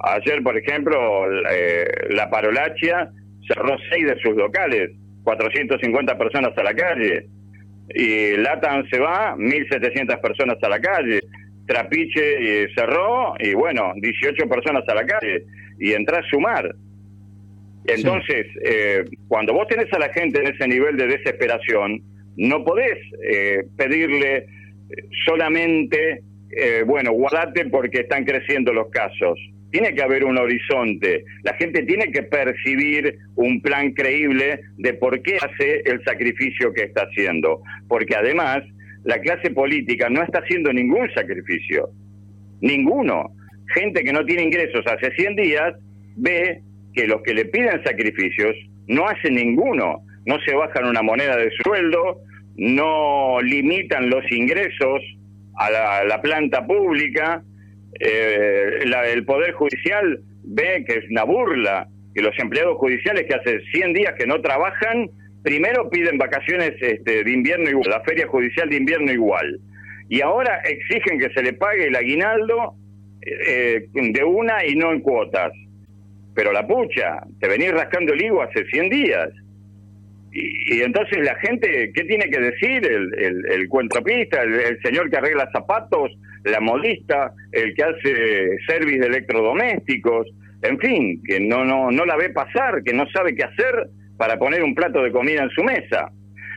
Ayer, 0.00 0.42
por 0.42 0.56
ejemplo, 0.56 0.98
eh, 1.50 1.86
la 2.10 2.28
Parolachia 2.30 3.10
cerró 3.46 3.76
seis 3.90 4.06
de 4.06 4.18
sus 4.20 4.34
locales, 4.34 4.90
450 5.24 6.18
personas 6.18 6.56
a 6.56 6.62
la 6.62 6.74
calle 6.74 7.26
y 7.94 8.36
Latam 8.36 8.88
se 8.88 8.98
va, 8.98 9.36
1.700 9.36 10.20
personas 10.20 10.56
a 10.62 10.68
la 10.68 10.80
calle. 10.80 11.20
Trapiche 11.66 12.68
cerró 12.74 13.34
y 13.38 13.54
bueno, 13.54 13.92
18 13.96 14.48
personas 14.48 14.88
a 14.88 14.94
la 14.94 15.06
calle. 15.06 15.44
Y 15.78 15.92
entra 15.92 16.18
a 16.18 16.22
sumar. 16.28 16.74
Entonces, 17.86 18.46
eh, 18.62 19.04
cuando 19.28 19.54
vos 19.54 19.66
tenés 19.66 19.92
a 19.92 19.98
la 19.98 20.12
gente 20.12 20.40
en 20.40 20.54
ese 20.54 20.68
nivel 20.68 20.96
de 20.96 21.06
desesperación, 21.06 22.02
no 22.36 22.64
podés 22.64 22.98
eh, 23.22 23.64
pedirle 23.76 24.46
eh, 24.90 25.04
solamente, 25.26 26.22
bueno, 26.84 27.12
guardate 27.12 27.66
porque 27.66 28.00
están 28.00 28.24
creciendo 28.24 28.72
los 28.72 28.90
casos. 28.90 29.38
tiene 29.70 29.94
que 29.94 30.02
haber 30.02 30.24
un 30.24 30.36
horizonte, 30.36 31.24
la 31.44 31.54
gente 31.54 31.84
tiene 31.84 32.10
que 32.10 32.24
percibir 32.24 33.18
un 33.36 33.62
plan 33.62 33.92
creíble 33.92 34.60
de 34.76 34.94
por 34.94 35.22
qué 35.22 35.36
hace 35.36 35.82
el 35.84 36.02
sacrificio 36.02 36.72
que 36.72 36.82
está 36.84 37.02
haciendo, 37.02 37.62
porque 37.86 38.16
además 38.16 38.64
la 39.04 39.20
clase 39.20 39.50
política 39.50 40.08
no 40.10 40.22
está 40.22 40.40
haciendo 40.40 40.72
ningún 40.72 41.08
sacrificio, 41.14 41.90
ninguno. 42.60 43.32
Gente 43.74 44.02
que 44.02 44.12
no 44.12 44.24
tiene 44.24 44.42
ingresos 44.42 44.84
hace 44.86 45.12
100 45.12 45.36
días 45.36 45.74
ve 46.16 46.60
que 46.92 47.06
los 47.06 47.22
que 47.22 47.34
le 47.34 47.46
piden 47.46 47.82
sacrificios 47.84 48.54
no 48.88 49.06
hacen 49.06 49.36
ninguno, 49.36 50.02
no 50.26 50.38
se 50.44 50.54
bajan 50.54 50.86
una 50.86 51.02
moneda 51.02 51.36
de 51.36 51.50
sueldo, 51.62 52.20
no 52.56 53.40
limitan 53.40 54.10
los 54.10 54.24
ingresos 54.30 55.00
a 55.56 56.04
la, 56.04 56.22
planta 56.22 56.66
pública, 56.66 57.42
eh, 57.98 58.80
el 59.12 59.24
Poder 59.24 59.52
Judicial 59.52 60.20
ve 60.42 60.84
que 60.86 60.98
es 60.98 61.10
una 61.10 61.24
burla 61.24 61.86
que 62.14 62.22
los 62.22 62.36
empleados 62.38 62.78
judiciales 62.78 63.26
que 63.26 63.34
hace 63.34 63.60
100 63.72 63.92
días 63.92 64.14
que 64.18 64.26
no 64.26 64.40
trabajan, 64.40 65.10
primero 65.42 65.90
piden 65.90 66.18
vacaciones 66.18 66.72
este, 66.80 67.24
de 67.24 67.30
invierno 67.30 67.70
igual, 67.70 67.90
la 67.90 68.00
feria 68.02 68.26
judicial 68.26 68.68
de 68.68 68.76
invierno 68.76 69.12
igual, 69.12 69.60
y 70.08 70.20
ahora 70.22 70.60
exigen 70.64 71.18
que 71.18 71.30
se 71.30 71.42
le 71.42 71.52
pague 71.52 71.86
el 71.86 71.96
aguinaldo 71.96 72.74
eh, 73.22 73.86
de 73.92 74.24
una 74.24 74.66
y 74.66 74.74
no 74.74 74.92
en 74.92 75.00
cuotas. 75.00 75.52
Pero 76.34 76.52
la 76.52 76.66
pucha, 76.66 77.22
te 77.38 77.48
venís 77.48 77.70
rascando 77.70 78.12
el 78.12 78.22
higo 78.22 78.42
hace 78.42 78.64
100 78.64 78.88
días. 78.88 79.28
Y, 80.32 80.82
entonces 80.82 81.18
la 81.24 81.34
gente, 81.36 81.90
¿qué 81.92 82.04
tiene 82.04 82.30
que 82.30 82.38
decir? 82.38 82.86
El, 82.86 83.12
el, 83.18 83.46
el 83.50 83.68
cuentropista, 83.68 84.42
el, 84.42 84.80
señor 84.82 85.10
que 85.10 85.16
arregla 85.16 85.50
zapatos, 85.52 86.12
la 86.44 86.60
modista, 86.60 87.32
el 87.52 87.74
que 87.74 87.82
hace 87.82 88.58
service 88.66 88.98
de 88.98 89.06
electrodomésticos, 89.06 90.28
en 90.62 90.78
fin, 90.78 91.22
que 91.26 91.40
no, 91.40 91.64
no, 91.64 91.90
no 91.90 92.04
la 92.04 92.16
ve 92.16 92.30
pasar, 92.30 92.82
que 92.84 92.92
no 92.92 93.08
sabe 93.10 93.34
qué 93.34 93.44
hacer 93.44 93.88
para 94.16 94.38
poner 94.38 94.62
un 94.62 94.74
plato 94.74 95.02
de 95.02 95.10
comida 95.10 95.42
en 95.42 95.50
su 95.50 95.62
mesa. 95.62 96.12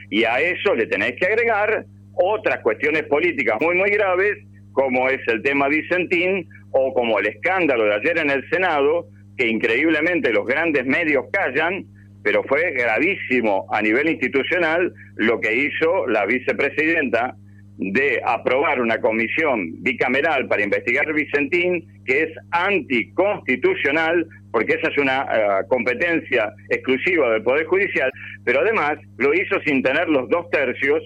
Y 0.09 0.25
a 0.25 0.39
eso 0.39 0.75
le 0.75 0.85
tenéis 0.85 1.15
que 1.19 1.25
agregar 1.25 1.85
otras 2.13 2.59
cuestiones 2.59 3.03
políticas 3.03 3.57
muy, 3.61 3.75
muy 3.75 3.89
graves, 3.89 4.37
como 4.73 5.09
es 5.09 5.21
el 5.27 5.41
tema 5.41 5.67
Vicentín 5.67 6.47
o 6.71 6.93
como 6.93 7.19
el 7.19 7.27
escándalo 7.27 7.85
de 7.85 7.95
ayer 7.95 8.17
en 8.19 8.29
el 8.29 8.47
Senado, 8.49 9.07
que 9.37 9.47
increíblemente 9.47 10.31
los 10.31 10.45
grandes 10.45 10.85
medios 10.85 11.25
callan, 11.31 11.85
pero 12.23 12.43
fue 12.43 12.71
gravísimo 12.71 13.67
a 13.71 13.81
nivel 13.81 14.09
institucional 14.09 14.93
lo 15.15 15.39
que 15.39 15.53
hizo 15.55 16.07
la 16.07 16.25
vicepresidenta 16.25 17.35
de 17.77 18.21
aprobar 18.23 18.81
una 18.81 19.01
comisión 19.01 19.81
bicameral 19.81 20.47
para 20.47 20.63
investigar 20.63 21.11
Vicentín, 21.11 21.85
que 22.05 22.23
es 22.23 22.29
anticonstitucional, 22.51 24.27
porque 24.51 24.75
esa 24.75 24.89
es 24.89 24.97
una 24.97 25.21
eh, 25.23 25.65
competencia 25.67 26.53
exclusiva 26.69 27.31
del 27.31 27.43
Poder 27.43 27.65
Judicial, 27.65 28.11
pero 28.45 28.61
además 28.61 28.97
lo 29.17 29.33
hizo 29.33 29.59
sin 29.65 29.81
tener 29.81 30.07
los 30.07 30.29
dos 30.29 30.49
tercios 30.51 31.01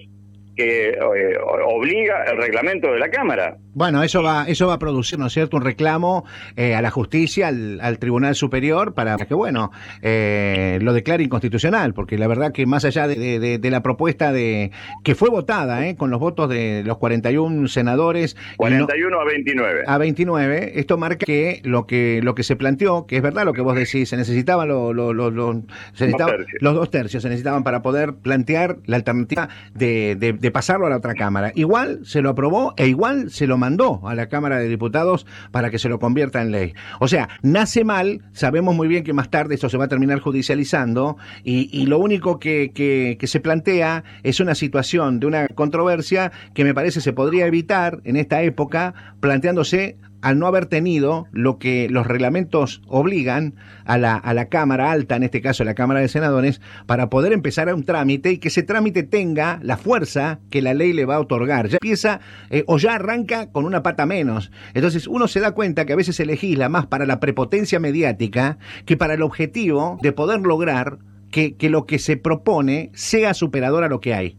que 0.56 0.88
eh, 0.90 1.38
obliga 1.64 2.24
el 2.24 2.36
reglamento 2.36 2.92
de 2.92 2.98
la 2.98 3.08
Cámara. 3.08 3.56
Bueno, 3.78 4.02
eso 4.02 4.24
va, 4.24 4.44
eso 4.48 4.66
va 4.66 4.74
a 4.74 4.78
producir, 4.80 5.20
¿no 5.20 5.26
es 5.26 5.32
cierto?, 5.32 5.56
un 5.56 5.62
reclamo 5.62 6.24
eh, 6.56 6.74
a 6.74 6.82
la 6.82 6.90
justicia, 6.90 7.46
al, 7.46 7.98
Tribunal 8.00 8.34
Superior, 8.34 8.92
para 8.92 9.16
que, 9.18 9.34
bueno, 9.34 9.70
eh, 10.02 10.80
lo 10.82 10.92
declare 10.92 11.22
inconstitucional, 11.22 11.94
porque 11.94 12.18
la 12.18 12.26
verdad 12.26 12.50
que 12.50 12.66
más 12.66 12.84
allá 12.84 13.06
de, 13.06 13.60
la 13.62 13.80
propuesta 13.80 14.32
de 14.32 14.72
que 15.04 15.14
fue 15.14 15.30
votada, 15.30 15.86
¿eh? 15.86 15.94
con 15.94 16.10
los 16.10 16.18
votos 16.18 16.48
de 16.48 16.82
los 16.84 16.98
41 16.98 17.68
senadores... 17.68 18.36
41 18.56 19.20
a 19.20 19.24
29. 19.24 19.84
A 19.86 19.96
29, 19.96 20.72
esto 20.74 20.98
marca 20.98 21.24
que 21.24 21.60
lo 21.62 21.86
que 21.86 22.18
lo 22.24 22.34
que 22.34 22.42
se 22.42 22.56
planteó, 22.56 23.06
que 23.06 23.18
es 23.18 23.22
verdad 23.22 23.44
lo 23.44 23.52
que 23.52 23.60
vos 23.60 23.76
decís, 23.76 24.08
se 24.08 24.16
necesitaban 24.16 24.66
lo, 24.66 24.92
los 24.92 25.14
dos 25.14 26.90
tercios, 26.90 27.22
se 27.22 27.28
necesitaban 27.28 27.62
para 27.62 27.80
poder 27.82 28.14
plantear 28.14 28.78
la 28.86 28.96
alternativa 28.96 29.48
de, 29.72 30.16
de 30.16 30.50
pasarlo 30.50 30.86
a 30.86 30.90
la 30.90 30.96
otra 30.96 31.14
Cámara. 31.14 31.52
Igual 31.54 32.00
se 32.02 32.22
lo 32.22 32.30
aprobó 32.30 32.74
e 32.76 32.88
igual 32.88 33.30
se 33.30 33.46
lo 33.46 33.56
mandó 33.56 33.67
mandó 33.68 34.00
a 34.08 34.14
la 34.14 34.28
Cámara 34.28 34.58
de 34.58 34.66
Diputados 34.66 35.26
para 35.50 35.68
que 35.68 35.78
se 35.78 35.90
lo 35.90 35.98
convierta 35.98 36.40
en 36.40 36.52
ley. 36.52 36.72
O 37.00 37.06
sea, 37.08 37.28
nace 37.42 37.84
mal, 37.84 38.22
sabemos 38.32 38.74
muy 38.74 38.88
bien 38.88 39.04
que 39.04 39.12
más 39.12 39.28
tarde 39.28 39.56
esto 39.56 39.68
se 39.68 39.76
va 39.76 39.84
a 39.84 39.88
terminar 39.88 40.20
judicializando 40.20 41.18
y, 41.44 41.84
lo 41.84 41.98
único 41.98 42.38
que, 42.38 42.70
que, 42.74 43.26
se 43.26 43.40
plantea 43.40 44.04
es 44.22 44.40
una 44.40 44.54
situación 44.54 45.20
de 45.20 45.26
una 45.26 45.48
controversia 45.48 46.32
que 46.54 46.64
me 46.64 46.72
parece 46.72 47.02
se 47.02 47.12
podría 47.12 47.46
evitar 47.46 48.00
en 48.04 48.16
esta 48.16 48.40
época 48.42 48.94
planteándose 49.20 49.98
al 50.22 50.38
no 50.38 50.46
haber 50.46 50.66
tenido 50.66 51.26
lo 51.32 51.58
que 51.58 51.88
los 51.88 52.06
reglamentos 52.06 52.82
obligan 52.86 53.54
a 53.84 53.98
la, 53.98 54.14
a 54.16 54.34
la 54.34 54.46
Cámara 54.46 54.90
Alta, 54.90 55.16
en 55.16 55.22
este 55.22 55.40
caso 55.40 55.64
la 55.64 55.74
Cámara 55.74 56.00
de 56.00 56.08
Senadores, 56.08 56.60
para 56.86 57.08
poder 57.08 57.32
empezar 57.32 57.68
a 57.68 57.74
un 57.74 57.84
trámite 57.84 58.32
y 58.32 58.38
que 58.38 58.48
ese 58.48 58.62
trámite 58.62 59.02
tenga 59.02 59.58
la 59.62 59.76
fuerza 59.76 60.40
que 60.50 60.62
la 60.62 60.74
ley 60.74 60.92
le 60.92 61.04
va 61.04 61.16
a 61.16 61.20
otorgar. 61.20 61.68
Ya 61.68 61.78
empieza 61.80 62.20
eh, 62.50 62.64
o 62.66 62.78
ya 62.78 62.94
arranca 62.94 63.50
con 63.50 63.64
una 63.64 63.82
pata 63.82 64.06
menos. 64.06 64.50
Entonces 64.74 65.06
uno 65.06 65.28
se 65.28 65.40
da 65.40 65.52
cuenta 65.52 65.86
que 65.86 65.92
a 65.92 65.96
veces 65.96 66.16
se 66.16 66.26
legisla 66.26 66.68
más 66.68 66.86
para 66.86 67.06
la 67.06 67.20
prepotencia 67.20 67.80
mediática 67.80 68.58
que 68.84 68.96
para 68.96 69.14
el 69.14 69.22
objetivo 69.22 69.98
de 70.02 70.12
poder 70.12 70.40
lograr 70.40 70.98
que, 71.30 71.56
que 71.56 71.70
lo 71.70 71.86
que 71.86 71.98
se 71.98 72.16
propone 72.16 72.90
sea 72.94 73.34
superador 73.34 73.84
a 73.84 73.88
lo 73.88 74.00
que 74.00 74.14
hay. 74.14 74.38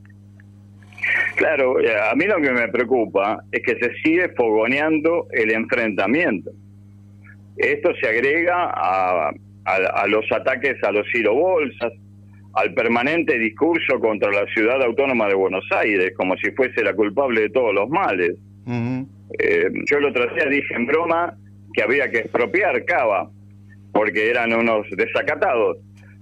Claro, 1.39 1.79
eh, 1.79 1.95
a 1.97 2.13
mí 2.15 2.25
lo 2.25 2.35
que 2.41 2.51
me 2.51 2.67
preocupa 2.67 3.41
es 3.49 3.61
que 3.63 3.79
se 3.79 3.93
sigue 4.03 4.27
fogoneando 4.35 5.27
el 5.31 5.51
enfrentamiento. 5.51 6.51
Esto 7.55 7.93
se 7.95 8.09
agrega 8.09 8.69
a, 8.73 9.31
los 10.09 10.29
ataques 10.33 10.83
a 10.83 10.91
los 10.91 11.07
bolsas, 11.33 11.93
al 12.55 12.73
permanente 12.73 13.39
discurso 13.39 14.01
contra 14.01 14.29
la 14.31 14.45
ciudad 14.47 14.83
autónoma 14.83 15.29
de 15.29 15.35
Buenos 15.35 15.63
Aires, 15.71 16.11
como 16.17 16.35
si 16.35 16.51
fuese 16.51 16.83
la 16.83 16.93
culpable 16.93 17.39
de 17.39 17.49
todos 17.51 17.73
los 17.73 17.87
males. 17.87 18.31
Eh, 19.39 19.69
yo 19.89 19.97
el 19.97 20.05
otro 20.05 20.27
día 20.35 20.43
dije 20.43 20.75
en 20.75 20.87
broma 20.87 21.37
que 21.73 21.83
había 21.83 22.11
que 22.11 22.17
expropiar 22.17 22.83
Cava, 22.83 23.29
porque 23.93 24.29
eran 24.29 24.51
unos 24.51 24.87
desacatados 24.91 25.77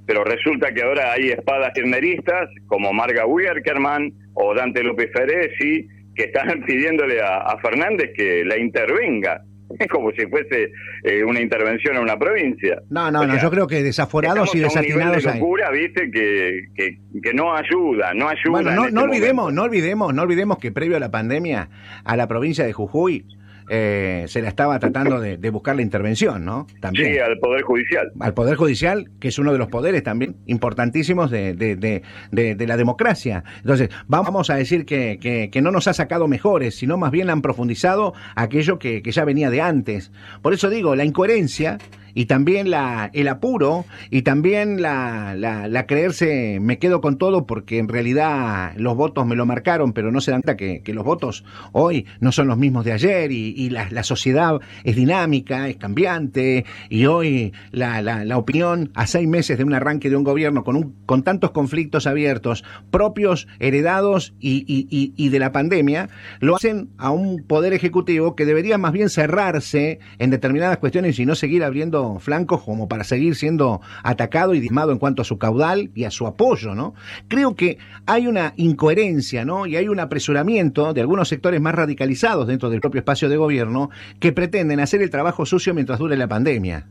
pero 0.08 0.23
resulta 0.23 0.73
que 0.73 0.82
ahora 0.82 1.12
hay 1.12 1.32
espadas 1.32 1.73
kirchneristas 1.73 2.49
como 2.65 2.93
Marga 2.93 3.25
Wierkerman 3.25 4.13
o 4.39 4.54
Dante 4.54 4.84
López 4.84 5.10
Feresi 5.12 5.88
que 6.15 6.26
están 6.26 6.62
pidiéndole 6.65 7.21
a, 7.21 7.58
Fernández 7.62 8.12
que 8.15 8.43
la 8.45 8.58
intervenga. 8.58 9.41
Es 9.80 9.88
como 9.89 10.12
si 10.12 10.26
fuese 10.28 10.71
eh, 11.04 11.26
una 11.26 11.41
intervención 11.41 11.97
a 11.97 12.00
una 12.00 12.17
provincia. 12.17 12.82
No, 12.89 13.12
no, 13.12 13.28
no, 13.28 13.38
yo 13.38 13.52
creo 13.52 13.67
que 13.67 13.84
desaforados 13.84 14.56
y 14.56 14.60
desatinados 14.60 15.26
a 15.26 15.34
un 15.34 15.39
locura, 15.39 15.69
viste, 15.71 16.10
que, 16.10 16.62
que, 16.73 17.34
no 17.34 17.54
ayuda, 17.54 18.13
no 18.13 18.30
ayuda. 18.30 18.50
Bueno, 18.50 18.71
no, 18.71 18.82
no 18.84 18.88
este 18.88 19.00
olvidemos, 19.00 19.54
no 19.54 19.63
olvidemos, 19.63 20.13
no 20.13 20.21
olvidemos 20.21 20.58
que 20.58 20.71
previo 20.71 20.95
a 20.95 21.02
la 21.02 21.12
pandemia 21.12 21.67
a 22.06 22.15
la 22.15 22.28
provincia 22.28 22.65
de 22.65 22.71
Jujuy 22.71 23.26
eh, 23.69 24.25
se 24.27 24.41
la 24.41 24.49
estaba 24.49 24.80
tratando 24.80 25.19
de, 25.19 25.49
buscar 25.49 25.75
la 25.75 25.82
intervención, 25.82 26.45
¿no? 26.45 26.67
También. 26.82 27.13
Sí, 27.13 27.19
al 27.19 27.38
Poder 27.39 27.62
Judicial. 27.62 28.12
Al 28.19 28.34
Poder 28.34 28.56
Judicial, 28.56 29.10
que 29.19 29.30
es 29.30 29.39
uno 29.39 29.51
de 29.51 29.58
los 29.58 29.69
poderes 29.69 30.03
también 30.03 30.36
importantísimos 30.45 31.32
de, 31.32 31.53
de, 31.53 32.67
la 32.67 32.77
democracia. 32.77 33.43
Entonces, 33.58 33.89
vamos 34.08 34.49
a 34.49 34.56
decir 34.56 34.86
que, 34.86 35.19
que, 35.51 35.62
no 35.62 35.71
nos 35.71 35.88
ha 35.88 35.93
sacado 35.93 36.27
mejores, 36.27 36.75
sino 36.75 36.97
más 36.97 37.12
bien 37.12 37.30
han 37.30 37.41
profundizado 37.41 38.13
aquello 38.36 38.77
que, 38.80 39.01
que 39.01 39.12
ya 39.12 39.25
venía 39.25 39.49
de 39.49 39.62
antes. 39.62 40.12
Por 40.41 40.53
eso 40.53 40.69
digo, 40.69 40.95
la 40.95 41.03
incoherencia 41.03 41.77
y 42.17 42.25
también 42.25 42.71
la, 42.71 43.12
el 43.13 43.27
apuro 43.27 43.86
y 44.10 44.23
también 44.23 44.82
la, 44.82 45.36
la, 45.36 45.86
creerse 45.86 46.58
me 46.60 46.80
quedo 46.80 46.99
con 46.99 47.19
todo 47.19 47.45
porque 47.45 47.77
en 47.77 47.88
realidad 47.88 48.73
los 48.75 48.95
votos 48.95 49.27
me 49.27 49.36
lo 49.36 49.45
marcaron, 49.45 49.93
pero 49.93 50.12
no 50.12 50.19
se 50.19 50.32
dan 50.32 50.41
cuenta 50.41 50.58
que, 50.58 50.82
los 50.95 51.06
votos 51.06 51.45
hoy 51.73 52.08
no 52.19 52.32
son 52.32 52.47
los 52.47 52.58
mismos 52.58 52.86
de 52.86 52.93
ayer 52.93 53.32
y, 53.32 53.53
y 53.56 53.69
la, 53.69 53.88
la, 53.91 54.01
sociedad 54.01 54.60
es 54.84 54.95
dinámica, 54.95 55.69
es 55.69 55.77
cambiante 55.77 56.65
y 56.89 57.06
hoy 57.06 57.53
la, 57.69 58.01
la, 58.01 58.25
la, 58.25 58.38
opinión 58.39 58.89
a 58.95 59.06
seis 59.06 59.27
meses 59.27 59.60
de 59.60 59.63
un 59.63 59.75
arranque 59.75 60.10
de 60.10 60.15
un 60.15 60.23
gobierno 60.23 60.63
con, 60.63 60.75
un, 60.75 60.95
con 61.06 61.21
tantos 61.21 61.51
conflictos 61.51 62.08
abiertos 62.08 62.63
propios, 62.89 63.47
heredados 63.60 64.34
y, 64.39 64.65
y, 64.67 65.13
y 65.15 65.30
de 65.30 65.38
la 65.38 65.51
pandemia, 65.51 66.10
lo 66.39 66.56
hacen 66.56 66.89
a 66.97 67.12
un 67.12 67.43
poder 67.43 67.73
ejecutivo 67.73 68.36
que 68.36 68.45
debería 68.45 68.80
más 68.80 68.91
bien 68.91 69.10
cerrarse 69.10 69.99
en 70.17 70.32
determinadas 70.32 70.80
cuestiones 70.80 71.19
y 71.19 71.25
no 71.27 71.36
seguir 71.36 71.63
abriendo 71.63 72.07
flancos 72.20 72.63
como 72.63 72.88
para 72.88 73.04
seguir 73.04 73.36
siendo 73.36 73.82
atacado 74.04 74.54
y 74.54 74.60
dismado 74.60 74.91
en 74.91 75.00
cuanto 75.00 75.22
a 75.22 75.26
su 75.26 75.38
caudal 75.38 75.91
y 75.96 76.06
a 76.06 76.12
su 76.12 76.28
apoyo, 76.28 76.76
¿no? 76.76 76.96
Creo 77.28 77.56
que 77.56 77.78
hay 78.06 78.28
una 78.28 78.54
incoherencia, 78.56 79.46
¿no? 79.46 79.65
Y 79.65 79.76
hay 79.76 79.88
un 79.88 80.00
apresuramiento 80.00 80.93
de 80.93 81.02
algunos 81.02 81.30
sectores 81.30 81.62
más 81.62 81.76
radicalizados 81.76 82.48
dentro 82.48 82.70
del 82.70 82.82
propio 82.82 83.00
espacio 83.00 83.30
de 83.30 83.38
gobierno 83.38 83.89
que 84.20 84.32
pretenden 84.32 84.80
hacer 84.80 85.02
el 85.02 85.10
trabajo 85.10 85.46
sucio 85.46 85.74
mientras 85.74 86.00
dure 86.00 86.17
la 86.17 86.28
pandemia. 86.28 86.88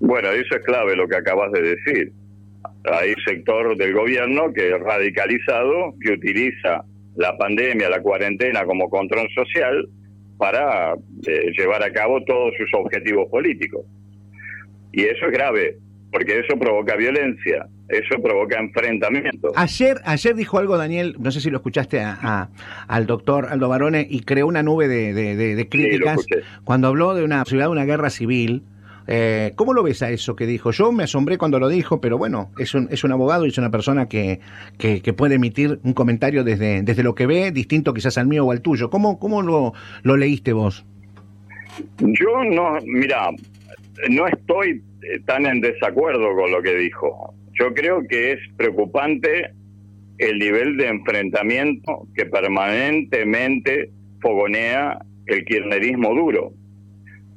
Bueno, 0.00 0.30
eso 0.30 0.56
es 0.56 0.64
clave 0.64 0.96
lo 0.96 1.06
que 1.06 1.16
acabas 1.16 1.52
de 1.52 1.62
decir. 1.62 2.12
Hay 2.84 3.14
sector 3.24 3.76
del 3.76 3.92
gobierno 3.92 4.52
que 4.54 4.70
es 4.70 4.80
radicalizado, 4.80 5.94
que 6.00 6.12
utiliza 6.12 6.84
la 7.16 7.36
pandemia, 7.36 7.90
la 7.90 8.00
cuarentena 8.00 8.64
como 8.64 8.88
control 8.88 9.28
social 9.34 9.88
para 10.38 10.94
eh, 11.26 11.52
llevar 11.56 11.82
a 11.82 11.92
cabo 11.92 12.24
todos 12.24 12.54
sus 12.56 12.72
objetivos 12.72 13.28
políticos. 13.30 13.84
Y 14.92 15.02
eso 15.02 15.26
es 15.26 15.32
grave, 15.32 15.76
porque 16.10 16.40
eso 16.40 16.58
provoca 16.58 16.96
violencia, 16.96 17.66
eso 17.88 18.20
provoca 18.22 18.58
enfrentamiento. 18.58 19.52
Ayer, 19.54 19.98
ayer 20.04 20.34
dijo 20.34 20.58
algo 20.58 20.76
Daniel, 20.76 21.16
no 21.18 21.30
sé 21.30 21.40
si 21.40 21.50
lo 21.50 21.58
escuchaste 21.58 22.00
a, 22.00 22.48
al 22.88 23.06
doctor 23.06 23.46
Aldo 23.50 23.68
Barone, 23.68 24.06
y 24.08 24.20
creó 24.20 24.46
una 24.46 24.62
nube 24.62 24.88
de, 24.88 25.12
de, 25.14 25.68
críticas 25.68 26.24
cuando 26.64 26.88
habló 26.88 27.14
de 27.14 27.24
una 27.24 27.42
posibilidad 27.44 27.66
de 27.66 27.72
una 27.72 27.84
guerra 27.84 28.10
civil. 28.10 28.62
Eh, 29.12 29.52
¿Cómo 29.56 29.72
lo 29.72 29.82
ves 29.82 30.02
a 30.02 30.10
eso 30.10 30.36
que 30.36 30.46
dijo? 30.46 30.70
Yo 30.70 30.92
me 30.92 31.02
asombré 31.02 31.36
cuando 31.36 31.58
lo 31.58 31.68
dijo, 31.68 32.00
pero 32.00 32.16
bueno, 32.16 32.50
es 32.58 32.74
un, 32.74 32.86
es 32.92 33.02
un 33.02 33.10
abogado 33.10 33.44
y 33.44 33.48
es 33.48 33.58
una 33.58 33.70
persona 33.70 34.08
que, 34.08 34.40
que, 34.78 35.12
puede 35.12 35.36
emitir 35.36 35.80
un 35.82 35.94
comentario 35.94 36.44
desde, 36.44 36.82
desde 36.82 37.02
lo 37.02 37.16
que 37.16 37.26
ve, 37.26 37.50
distinto 37.50 37.92
quizás 37.92 38.18
al 38.18 38.28
mío 38.28 38.44
o 38.44 38.52
al 38.52 38.60
tuyo. 38.60 38.88
¿Cómo, 38.88 39.18
cómo 39.18 39.42
lo, 39.42 39.72
lo 40.02 40.16
leíste 40.16 40.52
vos? 40.52 40.84
Yo 41.98 42.44
no, 42.44 42.78
mira, 42.84 43.30
no 44.08 44.26
estoy 44.26 44.82
eh, 45.02 45.20
tan 45.26 45.46
en 45.46 45.60
desacuerdo 45.60 46.34
con 46.34 46.50
lo 46.50 46.62
que 46.62 46.74
dijo. 46.74 47.34
Yo 47.58 47.74
creo 47.74 48.06
que 48.08 48.32
es 48.32 48.38
preocupante 48.56 49.50
el 50.18 50.38
nivel 50.38 50.76
de 50.76 50.88
enfrentamiento 50.88 52.06
que 52.14 52.26
permanentemente 52.26 53.90
fogonea 54.20 54.98
el 55.26 55.44
kirchnerismo 55.44 56.14
duro. 56.14 56.52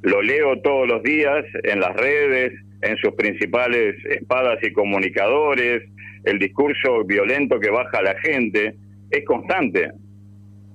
Lo 0.02 0.20
leo 0.20 0.60
todos 0.60 0.86
los 0.86 1.02
días 1.02 1.44
en 1.62 1.80
las 1.80 1.96
redes, 1.96 2.52
en 2.82 2.96
sus 2.98 3.14
principales 3.14 3.96
espadas 4.04 4.58
y 4.62 4.72
comunicadores, 4.72 5.82
el 6.24 6.38
discurso 6.38 7.04
violento 7.04 7.58
que 7.58 7.70
baja 7.70 8.02
la 8.02 8.14
gente, 8.20 8.74
es 9.10 9.24
constante. 9.24 9.92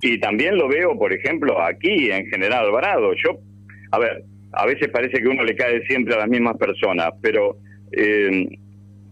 Y 0.01 0.19
también 0.19 0.57
lo 0.57 0.67
veo, 0.67 0.97
por 0.97 1.13
ejemplo, 1.13 1.61
aquí 1.61 2.09
en 2.11 2.25
General 2.27 2.65
Alvarado. 2.65 3.13
Yo, 3.13 3.39
a 3.91 3.99
ver, 3.99 4.23
a 4.51 4.65
veces 4.65 4.89
parece 4.89 5.21
que 5.21 5.27
uno 5.27 5.43
le 5.43 5.55
cae 5.55 5.85
siempre 5.87 6.15
a 6.15 6.19
las 6.19 6.27
mismas 6.27 6.57
personas, 6.57 7.11
pero 7.21 7.57
eh, 7.91 8.47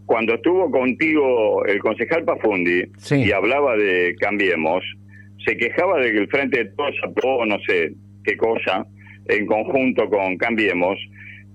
cuando 0.05 0.35
estuvo 0.35 0.71
contigo 0.71 1.65
el 1.65 1.79
concejal 1.79 2.23
Pafundi 2.23 2.83
y 3.11 3.31
hablaba 3.31 3.75
de 3.75 4.15
Cambiemos, 4.19 4.83
se 5.45 5.57
quejaba 5.57 5.99
de 5.99 6.11
que 6.11 6.17
el 6.19 6.27
Frente 6.29 6.63
de 6.63 6.71
Todos 6.71 6.95
aprobó 7.03 7.45
no 7.45 7.57
sé 7.67 7.93
qué 8.23 8.37
cosa 8.37 8.85
en 9.27 9.45
conjunto 9.45 10.09
con 10.09 10.37
Cambiemos 10.37 10.97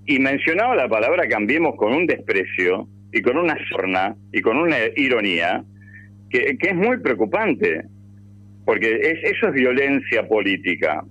y 0.05 0.19
mencionaba 0.19 0.75
la 0.75 0.87
palabra 0.87 1.27
Cambiemos 1.27 1.75
con 1.75 1.93
un 1.93 2.05
desprecio 2.05 2.87
y 3.11 3.21
con 3.21 3.37
una 3.37 3.57
sorna 3.69 4.15
y 4.31 4.41
con 4.41 4.57
una 4.57 4.77
ironía 4.95 5.63
que, 6.29 6.57
es 6.59 6.75
muy 6.75 6.97
preocupante, 6.99 7.83
porque 8.65 8.95
es, 8.95 9.35
eso 9.35 9.47
es 9.49 9.53
violencia 9.53 10.27
política. 10.27 11.03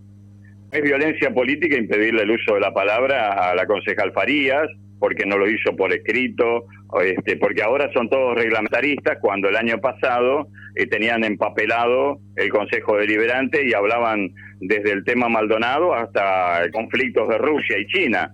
Es 0.73 0.81
violencia 0.81 1.31
política 1.35 1.77
impedirle 1.77 2.23
el 2.23 2.31
uso 2.31 2.55
de 2.55 2.61
la 2.61 2.73
palabra 2.73 3.51
a 3.51 3.55
la 3.55 3.67
concejal 3.67 4.11
Farías, 4.13 4.67
porque 4.99 5.27
no 5.27 5.37
lo 5.37 5.47
hizo 5.47 5.77
por 5.77 5.93
escrito, 5.93 6.65
este, 7.05 7.37
porque 7.37 7.63
ahora 7.63 7.93
son 7.93 8.09
todos 8.09 8.35
reglamentaristas, 8.37 9.19
cuando 9.21 9.51
el 9.51 9.57
año 9.57 9.79
pasado 9.83 10.49
eh, 10.75 10.87
tenían 10.87 11.25
empapelado 11.25 12.21
el 12.37 12.49
Consejo 12.49 12.97
Deliberante 12.97 13.69
y 13.69 13.75
hablaban 13.75 14.31
desde 14.61 14.93
el 14.93 15.05
tema 15.05 15.29
Maldonado 15.29 15.93
hasta 15.93 16.63
conflictos 16.73 17.29
de 17.29 17.37
Rusia 17.37 17.79
y 17.79 17.87
China. 17.89 18.33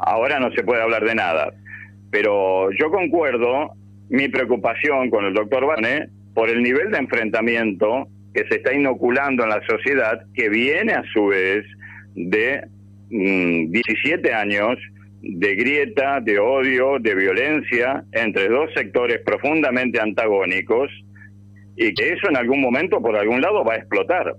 Ahora 0.00 0.38
no 0.40 0.52
se 0.52 0.64
puede 0.64 0.82
hablar 0.82 1.06
de 1.06 1.14
nada. 1.14 1.50
Pero 2.10 2.72
yo 2.72 2.90
concuerdo 2.90 3.70
mi 4.10 4.28
preocupación 4.28 5.08
con 5.08 5.24
el 5.24 5.32
doctor 5.32 5.64
Barné 5.64 6.08
por 6.34 6.50
el 6.50 6.62
nivel 6.62 6.90
de 6.90 6.98
enfrentamiento 6.98 8.06
que 8.34 8.44
se 8.48 8.56
está 8.56 8.74
inoculando 8.74 9.44
en 9.44 9.50
la 9.50 9.62
sociedad, 9.66 10.20
que 10.34 10.48
viene 10.48 10.92
a 10.92 11.04
su 11.12 11.26
vez 11.26 11.64
de 12.14 12.64
17 13.08 14.30
mm, 14.30 14.34
años 14.34 14.78
de 15.22 15.54
grieta, 15.54 16.20
de 16.20 16.38
odio, 16.38 16.98
de 16.98 17.14
violencia 17.14 18.04
entre 18.12 18.48
dos 18.48 18.70
sectores 18.74 19.20
profundamente 19.24 20.00
antagónicos 20.00 20.90
y 21.76 21.94
que 21.94 22.10
eso 22.10 22.28
en 22.28 22.36
algún 22.36 22.60
momento 22.60 23.00
por 23.00 23.16
algún 23.16 23.40
lado 23.40 23.64
va 23.64 23.74
a 23.74 23.78
explotar. 23.78 24.34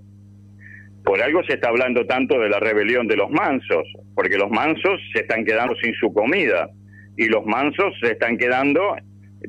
Por 1.04 1.22
algo 1.22 1.42
se 1.44 1.54
está 1.54 1.68
hablando 1.68 2.06
tanto 2.06 2.38
de 2.38 2.48
la 2.48 2.60
rebelión 2.60 3.06
de 3.06 3.16
los 3.16 3.30
mansos, 3.30 3.86
porque 4.14 4.38
los 4.38 4.50
mansos 4.50 5.00
se 5.12 5.20
están 5.20 5.44
quedando 5.44 5.74
sin 5.76 5.94
su 5.94 6.12
comida 6.12 6.68
y 7.16 7.26
los 7.26 7.44
mansos 7.46 7.94
se 8.00 8.12
están 8.12 8.36
quedando, 8.36 8.96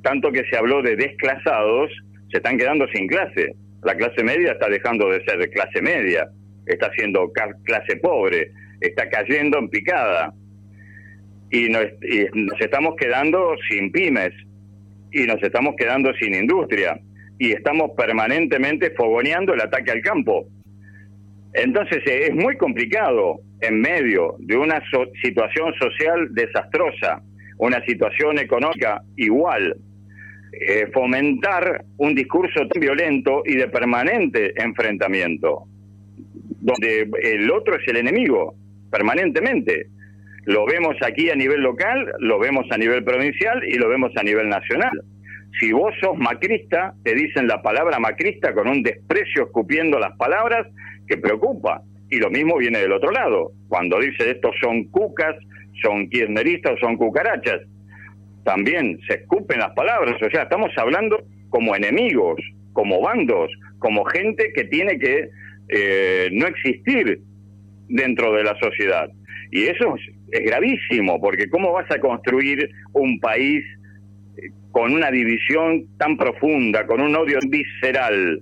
tanto 0.04 0.32
que 0.32 0.44
se 0.50 0.58
habló 0.58 0.82
de 0.82 0.96
desclasados, 0.96 1.92
se 2.32 2.38
están 2.38 2.58
quedando 2.58 2.88
sin 2.94 3.08
clase. 3.08 3.56
La 3.84 3.96
clase 3.96 4.24
media 4.24 4.54
está 4.54 4.70
dejando 4.70 5.10
de 5.10 5.24
ser 5.24 5.50
clase 5.52 5.82
media, 5.82 6.30
está 6.66 6.92
siendo 6.94 7.32
clase 7.64 7.98
pobre, 7.98 8.52
está 8.82 9.10
cayendo 9.10 9.58
en 9.60 9.70
picada. 9.70 10.34
Y 11.50 11.70
nos, 11.70 11.86
estamos 12.60 12.96
quedando 12.98 13.56
sin 13.70 13.92
pymes, 13.92 14.34
y 15.12 15.26
nos 15.26 15.42
estamos 15.42 15.76
quedando 15.78 16.14
sin 16.16 16.36
industria, 16.36 17.00
y 17.40 17.52
estamos 17.54 17.92
permanentemente 17.96 18.92
fogoneando 18.92 19.54
el 19.54 19.62
ataque 19.62 19.92
al 19.92 20.02
campo. 20.02 20.48
Entonces 21.54 22.04
eh, 22.06 22.28
es 22.28 22.36
muy 22.36 22.58
complicado 22.58 23.40
en 23.62 23.82
medio 23.82 24.36
de 24.40 24.58
una 24.58 24.82
situación 25.24 25.74
social 25.80 26.28
desastrosa, 26.32 27.22
una 27.58 27.84
situación 27.86 28.38
económica 28.40 29.02
igual, 29.16 29.76
eh, 30.60 30.88
fomentar 30.94 31.86
un 31.98 32.16
discurso 32.16 32.68
tan 32.68 32.82
violento 32.82 33.44
y 33.46 33.56
de 33.56 33.68
permanente 33.68 34.54
enfrentamiento, 34.62 35.64
donde 36.60 37.10
el 37.24 37.52
otro 37.52 37.76
es 37.76 37.88
el 37.88 37.98
enemigo, 37.98 38.56
permanentemente. 38.92 39.88
Lo 40.46 40.66
vemos 40.66 40.96
aquí 41.06 41.30
a 41.30 41.36
nivel 41.36 41.62
local, 41.62 42.14
lo 42.20 42.40
vemos 42.40 42.66
a 42.72 42.78
nivel 42.78 43.04
provincial 43.04 43.64
y 43.68 43.76
lo 43.78 43.90
vemos 43.90 44.12
a 44.16 44.24
nivel 44.24 44.48
nacional. 44.50 45.04
Si 45.60 45.72
vos 45.72 45.94
sos 46.02 46.18
macrista, 46.18 46.94
te 47.04 47.14
dicen 47.14 47.48
la 47.48 47.62
palabra 47.62 48.00
macrista 48.00 48.54
con 48.54 48.68
un 48.68 48.84
desprecio 48.84 49.46
escupiendo 49.46 50.00
las 50.00 50.16
palabras 50.18 50.68
que 51.08 51.18
preocupa. 51.18 51.82
Y 52.10 52.18
lo 52.18 52.30
mismo 52.30 52.58
viene 52.58 52.80
del 52.80 52.94
otro 52.94 53.12
lado. 53.12 53.52
Cuando 53.68 54.00
dice 54.00 54.30
estos 54.30 54.56
son 54.62 54.86
cucas, 54.86 55.36
son 55.82 56.10
kirchneristas 56.10 56.74
o 56.74 56.78
son 56.78 56.96
cucarachas 56.96 57.62
también 58.48 58.98
se 59.06 59.16
escupen 59.16 59.60
las 59.60 59.74
palabras, 59.74 60.16
o 60.22 60.30
sea, 60.30 60.44
estamos 60.44 60.72
hablando 60.78 61.22
como 61.50 61.76
enemigos, 61.76 62.40
como 62.72 63.02
bandos, 63.02 63.52
como 63.80 64.06
gente 64.06 64.54
que 64.56 64.64
tiene 64.64 64.98
que 64.98 65.28
eh, 65.68 66.30
no 66.32 66.48
existir 66.48 67.20
dentro 67.90 68.32
de 68.32 68.46
la 68.46 68.58
sociedad. 68.58 69.10
Y 69.52 69.64
eso 69.64 69.96
es, 70.32 70.46
gravísimo, 70.46 71.20
porque 71.20 71.50
¿cómo 71.50 71.74
vas 71.74 71.92
a 71.92 72.00
construir 72.00 72.70
un 72.94 73.20
país 73.20 73.66
eh, 74.38 74.50
con 74.72 74.94
una 74.94 75.12
división 75.12 75.86
tan 75.98 76.16
profunda, 76.16 76.88
con 76.88 77.02
un 77.02 77.18
odio 77.18 77.40
visceral, 77.50 78.42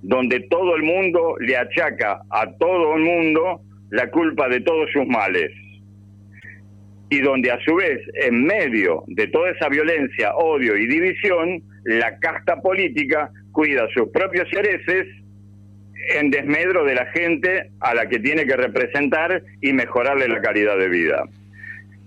donde 0.00 0.40
todo 0.48 0.76
el 0.76 0.82
mundo 0.82 1.36
le 1.40 1.58
achaca 1.58 2.22
a 2.30 2.50
todo 2.58 2.96
el 2.96 3.02
mundo 3.02 3.60
la 3.90 4.10
culpa 4.10 4.48
de 4.48 4.60
todos 4.60 4.90
sus 4.92 5.06
males? 5.06 5.52
Y 7.12 7.20
donde 7.20 7.50
a 7.50 7.60
su 7.62 7.74
vez, 7.74 8.00
en 8.14 8.42
medio 8.42 9.04
de 9.06 9.26
toda 9.26 9.50
esa 9.50 9.68
violencia, 9.68 10.34
odio 10.34 10.78
y 10.78 10.86
división, 10.86 11.62
la 11.84 12.18
casta 12.18 12.62
política 12.62 13.28
cuida 13.52 13.86
sus 13.92 14.08
propios 14.08 14.50
intereses 14.50 15.08
en 16.14 16.30
desmedro 16.30 16.86
de 16.86 16.94
la 16.94 17.04
gente 17.12 17.68
a 17.80 17.92
la 17.94 18.08
que 18.08 18.18
tiene 18.18 18.46
que 18.46 18.56
representar 18.56 19.42
y 19.60 19.74
mejorarle 19.74 20.26
la 20.26 20.40
calidad 20.40 20.78
de 20.78 20.88
vida. 20.88 21.24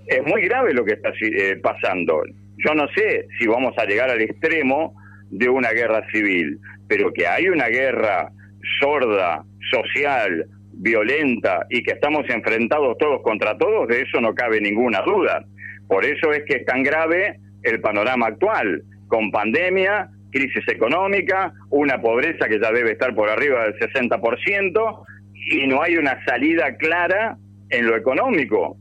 Es 0.07 0.25
muy 0.25 0.41
grave 0.41 0.73
lo 0.73 0.83
que 0.83 0.93
está 0.93 1.11
eh, 1.21 1.59
pasando. 1.61 2.23
Yo 2.57 2.73
no 2.73 2.87
sé 2.95 3.27
si 3.37 3.45
vamos 3.45 3.77
a 3.77 3.85
llegar 3.85 4.09
al 4.09 4.23
extremo 4.23 4.95
de 5.29 5.49
una 5.49 5.69
guerra 5.69 6.03
civil, 6.11 6.57
pero 6.87 7.13
que 7.13 7.27
hay 7.27 7.47
una 7.47 7.67
guerra 7.67 8.31
sorda, 8.79 9.43
social, 9.69 10.47
violenta 10.77 11.65
y 11.69 11.83
que 11.83 11.93
estamos 11.93 12.29
enfrentados 12.29 12.97
todos 12.97 13.21
contra 13.21 13.57
todos, 13.57 13.87
de 13.87 14.01
eso 14.01 14.19
no 14.21 14.33
cabe 14.33 14.59
ninguna 14.61 15.01
duda. 15.01 15.45
Por 15.87 16.05
eso 16.05 16.31
es 16.33 16.43
que 16.45 16.57
es 16.57 16.65
tan 16.65 16.83
grave 16.83 17.39
el 17.63 17.79
panorama 17.81 18.27
actual, 18.27 18.83
con 19.07 19.31
pandemia, 19.31 20.09
crisis 20.31 20.67
económica, 20.67 21.53
una 21.69 22.01
pobreza 22.01 22.47
que 22.47 22.59
ya 22.59 22.71
debe 22.71 22.91
estar 22.91 23.15
por 23.15 23.29
arriba 23.29 23.63
del 23.63 23.79
60% 23.79 25.05
y 25.51 25.67
no 25.67 25.81
hay 25.81 25.97
una 25.97 26.23
salida 26.25 26.75
clara 26.75 27.37
en 27.69 27.87
lo 27.87 27.95
económico, 27.95 28.77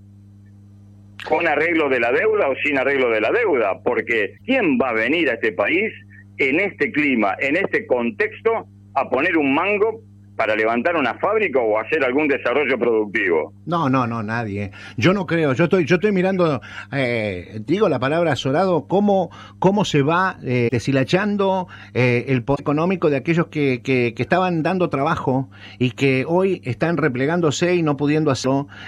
con 1.28 1.46
arreglo 1.46 1.88
de 1.88 2.00
la 2.00 2.12
deuda 2.12 2.48
o 2.48 2.56
sin 2.56 2.78
arreglo 2.78 3.10
de 3.10 3.20
la 3.20 3.30
deuda, 3.30 3.80
porque 3.82 4.34
¿quién 4.44 4.78
va 4.78 4.90
a 4.90 4.94
venir 4.94 5.30
a 5.30 5.34
este 5.34 5.52
país 5.52 5.92
en 6.38 6.60
este 6.60 6.90
clima, 6.90 7.36
en 7.38 7.56
este 7.56 7.86
contexto, 7.86 8.66
a 8.94 9.08
poner 9.08 9.36
un 9.36 9.54
mango 9.54 10.00
para 10.36 10.54
levantar 10.54 10.96
una 10.96 11.14
fábrica 11.14 11.58
o 11.58 11.78
hacer 11.78 12.04
algún 12.04 12.28
desarrollo 12.28 12.78
productivo. 12.78 13.52
No, 13.66 13.88
no, 13.88 14.06
no, 14.06 14.22
nadie. 14.22 14.70
Yo 14.96 15.12
no 15.12 15.26
creo. 15.26 15.52
Yo 15.52 15.64
estoy, 15.64 15.84
yo 15.84 15.96
estoy 15.96 16.12
mirando, 16.12 16.60
eh, 16.92 17.60
digo 17.66 17.88
la 17.88 17.98
palabra 17.98 18.32
azorado, 18.32 18.86
cómo, 18.86 19.30
cómo 19.58 19.84
se 19.84 20.02
va 20.02 20.36
eh, 20.44 20.68
deshilachando 20.70 21.66
eh, 21.92 22.26
el 22.28 22.42
poder 22.42 22.60
económico 22.60 23.10
de 23.10 23.16
aquellos 23.16 23.48
que, 23.48 23.82
que, 23.82 24.14
que, 24.14 24.22
estaban 24.22 24.62
dando 24.62 24.88
trabajo 24.90 25.50
y 25.78 25.90
que 25.90 26.24
hoy 26.26 26.60
están 26.64 26.96
replegándose 26.96 27.74
y 27.74 27.82
no 27.82 27.96
pudiendo 27.96 28.30
hacerlo. 28.30 28.44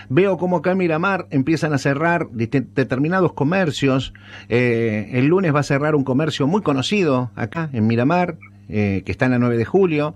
Veo 0.09 0.37
cómo 0.37 0.59
acá 0.59 0.73
en 0.73 0.79
Miramar 0.79 1.27
empiezan 1.31 1.73
a 1.73 1.79
cerrar 1.79 2.29
determinados 2.31 3.33
comercios. 3.33 4.13
Eh, 4.49 5.11
el 5.13 5.27
lunes 5.27 5.55
va 5.55 5.61
a 5.61 5.63
cerrar 5.63 5.95
un 5.95 6.05
comercio 6.05 6.47
muy 6.47 6.63
conocido 6.63 7.31
acá 7.37 7.71
en 7.73 7.87
Miramar, 7.87 8.37
eh, 8.69 9.03
que 9.05 9.13
está 9.13 9.27
en 9.27 9.33
la 9.33 9.39
9 9.39 9.57
de 9.57 9.65
julio 9.65 10.15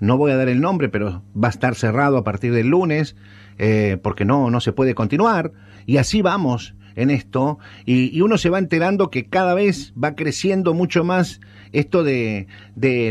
no 0.00 0.16
voy 0.16 0.32
a 0.32 0.36
dar 0.36 0.48
el 0.48 0.60
nombre, 0.60 0.88
pero 0.88 1.22
va 1.36 1.48
a 1.48 1.50
estar 1.50 1.74
cerrado 1.74 2.16
a 2.18 2.24
partir 2.24 2.52
del 2.52 2.68
lunes, 2.68 3.16
eh, 3.58 3.98
porque 4.02 4.24
no, 4.24 4.50
no 4.50 4.60
se 4.60 4.72
puede 4.72 4.94
continuar. 4.94 5.52
Y 5.86 5.96
así 5.96 6.22
vamos 6.22 6.74
en 6.94 7.10
esto, 7.10 7.58
y, 7.86 8.20
uno 8.22 8.38
se 8.38 8.50
va 8.50 8.58
enterando 8.58 9.08
que 9.08 9.26
cada 9.26 9.54
vez 9.54 9.92
va 10.02 10.16
creciendo 10.16 10.74
mucho 10.74 11.04
más 11.04 11.40
esto 11.70 12.02
de 12.02 12.48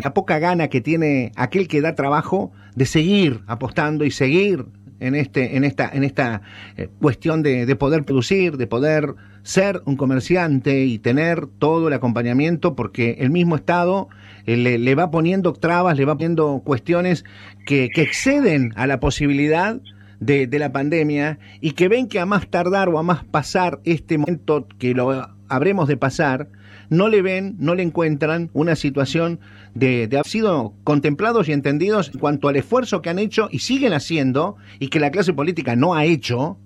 la 0.03 0.13
poca 0.13 0.39
gana 0.39 0.67
que 0.67 0.81
tiene 0.81 1.31
aquel 1.37 1.69
que 1.69 1.79
da 1.79 1.95
trabajo 1.95 2.51
de 2.75 2.85
seguir 2.85 3.41
apostando 3.47 4.03
y 4.03 4.11
seguir 4.11 4.65
en 4.99 5.15
este 5.15 5.57
en 5.57 5.63
esta 5.63 5.89
en 5.89 6.03
esta 6.03 6.41
eh, 6.75 6.89
cuestión 6.99 7.43
de, 7.43 7.65
de, 7.65 7.75
poder 7.75 8.03
producir 8.03 8.57
de 8.57 8.67
poder 8.67 9.13
ser 9.43 9.81
un 9.85 9.95
comerciante 9.95 10.85
y 10.85 10.99
tener 10.99 11.47
todo 11.47 11.87
el 11.87 11.93
acompañamiento 11.93 12.75
porque 12.75 13.17
el 13.19 13.29
mismo 13.29 13.55
estado 13.55 14.09
eh, 14.45 14.57
le, 14.57 14.77
le, 14.77 14.95
va 14.95 15.11
poniendo 15.11 15.53
trabas 15.53 15.97
le 15.97 16.05
va 16.05 16.15
poniendo 16.15 16.61
cuestiones 16.63 17.25
que, 17.65 17.89
exceden 17.95 18.73
a 18.75 18.87
la 18.87 18.99
posibilidad 18.99 19.79
de, 20.19 20.47
de, 20.47 20.59
la 20.59 20.71
pandemia 20.71 21.37
y 21.61 21.71
que 21.71 21.87
ven 21.87 22.07
que 22.07 22.19
a 22.19 22.25
más 22.25 22.49
tardar 22.49 22.89
o 22.89 22.97
a 22.97 23.03
más 23.03 23.23
pasar 23.23 23.79
este 23.83 24.17
momento 24.17 24.67
que 24.79 24.93
lo 24.93 25.36
habremos 25.49 25.87
de 25.87 25.97
pasar 25.97 26.49
no 26.89 27.09
le 27.09 27.21
ven, 27.21 27.55
no 27.59 27.75
le 27.75 27.83
encuentran 27.83 28.49
una 28.53 28.75
situación 28.75 29.39
de, 29.73 30.07
de, 30.07 30.17
haber 30.17 30.27
sido 30.27 30.73
contemplados 30.83 31.49
y 31.49 31.51
entendidos 31.51 32.11
en 32.13 32.19
cuanto 32.19 32.47
al 32.47 32.55
esfuerzo 32.55 33.01
que 33.01 33.09
han 33.09 33.19
hecho 33.19 33.49
y 33.51 33.59
siguen 33.59 33.93
haciendo 33.93 34.55
y 34.79 34.87
que 34.87 34.99
la 34.99 35.11
clase 35.11 35.33
política 35.33 35.75
no 35.75 35.95
ha 35.95 36.05
hecho 36.05 36.57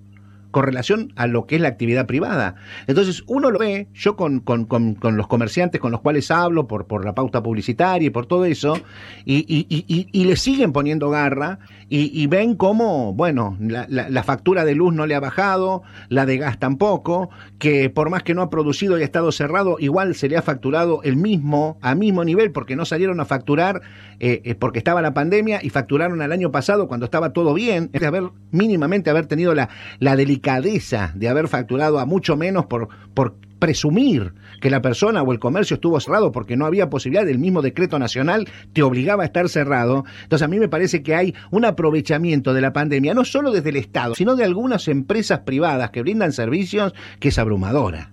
con 0.52 0.64
relación 0.64 1.14
a 1.16 1.28
lo 1.28 1.48
que 1.48 1.56
es 1.56 1.62
la 1.62 1.70
actividad 1.70 2.06
privada. 2.06 2.56
Entonces, 2.88 3.24
uno 3.28 3.50
lo 3.52 3.60
ve, 3.60 3.88
yo 3.94 4.16
con, 4.16 4.40
con, 4.40 4.66
con, 4.66 4.98
los 5.18 5.28
comerciantes 5.28 5.82
con 5.82 5.92
los 5.92 6.02
cuales 6.02 6.30
hablo, 6.32 6.68
por, 6.68 6.86
por 6.86 7.06
la 7.06 7.16
pauta 7.16 7.42
publicitaria 7.42 8.08
y 8.08 8.12
por 8.12 8.26
todo 8.26 8.46
eso, 8.46 8.78
y, 9.26 9.46
y, 9.48 9.66
y, 9.70 10.08
y 10.12 10.26
le 10.26 10.36
siguen 10.36 10.72
poniendo 10.72 11.10
garra, 11.10 11.60
y, 11.94 12.26
ven 12.28 12.56
cómo, 12.56 13.14
bueno, 13.14 13.58
la, 13.60 13.86
la, 13.90 14.10
la, 14.10 14.24
factura 14.24 14.64
de 14.64 14.76
luz 14.76 14.94
no 14.94 15.06
le 15.06 15.14
ha 15.14 15.20
bajado, 15.20 15.84
la 16.08 16.26
de 16.26 16.38
gas 16.38 16.58
tampoco, 16.58 17.30
que 17.60 17.90
por 17.90 18.10
más 18.10 18.24
que 18.24 18.34
no 18.34 18.42
ha 18.42 18.50
producido 18.50 18.98
y 18.98 19.02
ha 19.02 19.04
estado 19.04 19.30
cerrado, 19.34 19.76
igual 19.78 20.16
se 20.16 20.30
le 20.30 20.38
ha 20.38 20.42
facturado 20.42 21.04
el 21.04 21.18
mismo, 21.18 21.78
a 21.82 21.94
mismo 21.94 22.24
nivel, 22.24 22.54
porque 22.54 22.78
no 22.78 22.86
salieron 22.86 23.20
a 23.20 23.26
facturar 23.26 23.82
eh, 24.22 24.56
porque 24.58 24.78
estaba 24.78 25.02
la 25.02 25.14
pandemia 25.14 25.62
y 25.64 25.70
facturaron 25.70 26.22
al 26.22 26.32
año 26.32 26.52
pasado 26.52 26.88
cuando 26.88 27.06
estaba 27.06 27.34
todo 27.34 27.54
bien, 27.54 27.90
de 27.92 28.06
haber 28.06 28.30
mínimamente 28.52 29.10
haber 29.10 29.26
tenido 29.26 29.54
la, 29.54 29.68
la 30.00 30.16
delicadeza 30.42 31.12
de 31.16 31.30
haber 31.30 31.48
facturado 31.48 32.00
a 32.00 32.06
mucho 32.06 32.36
menos 32.36 32.66
por, 32.66 32.90
por 33.14 33.36
presumir 33.60 34.34
que 34.60 34.72
la 34.72 34.82
persona 34.82 35.22
o 35.22 35.32
el 35.32 35.40
comercio 35.40 35.76
estuvo 35.76 36.00
cerrado 36.00 36.32
porque 36.32 36.58
no 36.58 36.66
había 36.66 36.90
posibilidad, 36.90 37.28
el 37.30 37.38
mismo 37.38 37.62
decreto 37.62 38.00
nacional 38.00 38.48
te 38.74 38.82
obligaba 38.82 39.24
a 39.24 39.28
estar 39.28 39.50
cerrado. 39.50 40.04
Entonces 40.24 40.46
a 40.46 40.48
mí 40.48 40.60
me 40.60 40.68
parece 40.68 41.04
que 41.04 41.14
hay 41.14 41.36
un 41.52 41.66
aprovechamiento 41.66 42.54
de 42.54 42.62
la 42.62 42.74
pandemia, 42.74 43.14
no 43.14 43.24
solo 43.24 43.52
desde 43.52 43.70
el 43.70 43.76
Estado, 43.76 44.16
sino 44.16 44.36
de 44.36 44.44
algunas 44.44 44.88
empresas 44.88 45.42
privadas 45.42 45.92
que 45.92 46.02
brindan 46.02 46.32
servicios 46.32 46.94
que 47.20 47.28
es 47.28 47.38
abrumadora. 47.38 48.10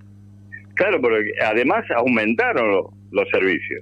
Claro, 0.75 1.01
porque 1.01 1.33
además 1.45 1.85
aumentaron 1.97 2.85
los 3.11 3.29
servicios. 3.31 3.81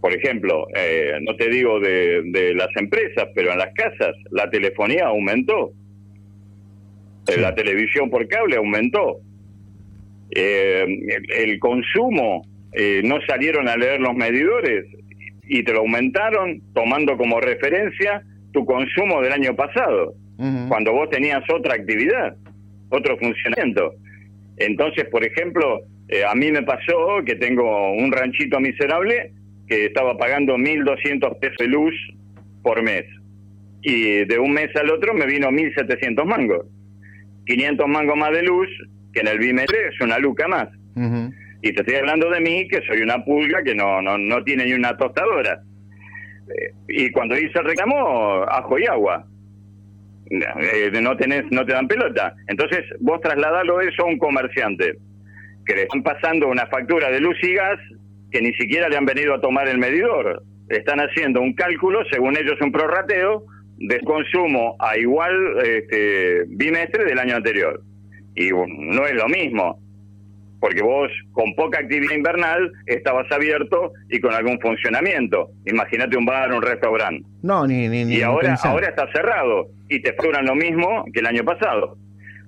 Por 0.00 0.14
ejemplo, 0.14 0.66
eh, 0.74 1.12
no 1.22 1.36
te 1.36 1.48
digo 1.48 1.78
de, 1.78 2.54
las 2.54 2.70
empresas, 2.76 3.28
pero 3.34 3.52
en 3.52 3.58
las 3.58 3.72
casas 3.74 4.16
la 4.30 4.50
telefonía 4.50 5.06
aumentó. 5.06 5.72
Sí. 7.26 7.40
La 7.40 7.54
televisión 7.54 8.10
por 8.10 8.26
cable 8.28 8.56
aumentó 8.56 9.20
eh, 10.30 10.84
el, 10.86 11.50
el, 11.50 11.58
consumo, 11.58 12.46
eh, 12.72 13.02
no 13.04 13.18
salieron 13.26 13.68
a 13.68 13.76
leer 13.76 14.00
los 14.00 14.14
medidores 14.14 14.86
y 15.48 15.64
te 15.64 15.72
lo 15.72 15.80
aumentaron 15.80 16.62
tomando 16.72 17.16
como 17.16 17.40
referencia 17.40 18.22
tu 18.52 18.64
consumo 18.64 19.20
del 19.22 19.32
año 19.32 19.56
pasado, 19.56 20.14
uh 20.38 20.42
-huh. 20.44 20.68
cuando 20.68 20.92
vos 20.92 21.10
tenías 21.10 21.42
otra 21.52 21.74
actividad, 21.74 22.36
otro 22.90 23.16
funcionamiento. 23.18 23.94
Entonces, 24.56 25.06
por 25.06 25.24
ejemplo, 25.24 25.80
eh, 26.08 26.22
a 26.24 26.34
mí 26.34 26.52
me 26.52 26.62
pasó 26.62 27.24
que 27.24 27.34
tengo 27.34 27.92
un 27.92 28.12
ranchito 28.12 28.60
miserable 28.60 29.32
que 29.66 29.86
estaba 29.86 30.16
pagando 30.16 30.56
1.200 30.56 31.38
pesos 31.38 31.56
de 31.58 31.66
luz 31.66 31.94
por 32.62 32.82
mes. 32.82 33.04
Y 33.82 34.24
de 34.26 34.38
un 34.38 34.52
mes 34.52 34.74
al 34.76 34.90
otro 34.90 35.14
me 35.14 35.26
vino 35.26 35.48
1.700 35.48 36.24
mangos. 36.24 36.66
500 37.50 37.88
mangos 37.88 38.16
más 38.16 38.30
de 38.30 38.42
luz 38.42 38.68
que 39.12 39.20
en 39.20 39.28
el 39.28 39.38
bimestre 39.38 39.88
es 39.88 40.00
una 40.00 40.18
luca 40.18 40.46
más. 40.46 40.68
Uh 40.94 41.00
-huh. 41.00 41.34
Y 41.62 41.72
te 41.72 41.80
estoy 41.80 41.96
hablando 41.96 42.30
de 42.30 42.40
mí, 42.40 42.68
que 42.68 42.80
soy 42.86 43.02
una 43.02 43.24
pulga 43.24 43.62
que 43.62 43.74
no, 43.74 44.00
no, 44.00 44.16
no 44.16 44.42
tiene 44.44 44.64
ni 44.66 44.72
una 44.72 44.96
tostadora. 44.96 45.60
Eh, 46.48 46.72
y 46.88 47.10
cuando 47.10 47.36
hice 47.36 47.58
el 47.58 47.64
reclamo, 47.64 48.44
ajo 48.48 48.78
y 48.78 48.86
agua. 48.86 49.26
Eh, 50.30 50.90
no 51.02 51.16
tenés, 51.16 51.44
no 51.50 51.66
te 51.66 51.72
dan 51.72 51.88
pelota. 51.88 52.34
Entonces, 52.46 52.84
vos 53.00 53.20
trasladalo 53.20 53.80
eso 53.80 54.04
a 54.04 54.06
un 54.06 54.18
comerciante, 54.18 54.94
que 55.66 55.74
le 55.74 55.82
están 55.82 56.02
pasando 56.04 56.46
una 56.46 56.66
factura 56.66 57.10
de 57.10 57.20
luz 57.20 57.36
y 57.42 57.54
gas 57.54 57.80
que 58.30 58.40
ni 58.40 58.52
siquiera 58.54 58.88
le 58.88 58.96
han 58.96 59.06
venido 59.06 59.34
a 59.34 59.40
tomar 59.40 59.66
el 59.68 59.78
medidor. 59.78 60.42
Están 60.68 61.00
haciendo 61.00 61.40
un 61.40 61.52
cálculo, 61.54 62.04
según 62.12 62.36
ellos 62.36 62.60
un 62.60 62.70
prorrateo, 62.70 63.44
de 63.80 63.98
consumo 64.00 64.76
a 64.78 64.96
igual 64.96 65.32
este, 65.64 66.44
bimestre 66.48 67.04
del 67.04 67.18
año 67.18 67.36
anterior 67.36 67.82
y 68.36 68.50
no 68.50 69.06
es 69.06 69.14
lo 69.14 69.26
mismo, 69.28 69.80
porque 70.60 70.82
vos 70.82 71.10
con 71.32 71.54
poca 71.54 71.80
actividad 71.80 72.14
invernal 72.14 72.70
estabas 72.86 73.30
abierto 73.32 73.92
y 74.10 74.20
con 74.20 74.34
algún 74.34 74.60
funcionamiento. 74.60 75.50
Imagínate 75.64 76.16
un 76.16 76.26
bar, 76.26 76.52
un 76.52 76.62
restaurante. 76.62 77.26
No, 77.42 77.66
ni, 77.66 77.88
ni, 77.88 78.04
ni 78.04 78.16
Y 78.16 78.22
ahora, 78.22 78.56
ahora 78.62 78.88
está 78.88 79.10
cerrado 79.12 79.68
y 79.88 80.00
te 80.00 80.12
facturan 80.12 80.44
lo 80.44 80.54
mismo 80.54 81.04
que 81.12 81.20
el 81.20 81.26
año 81.26 81.44
pasado, 81.44 81.96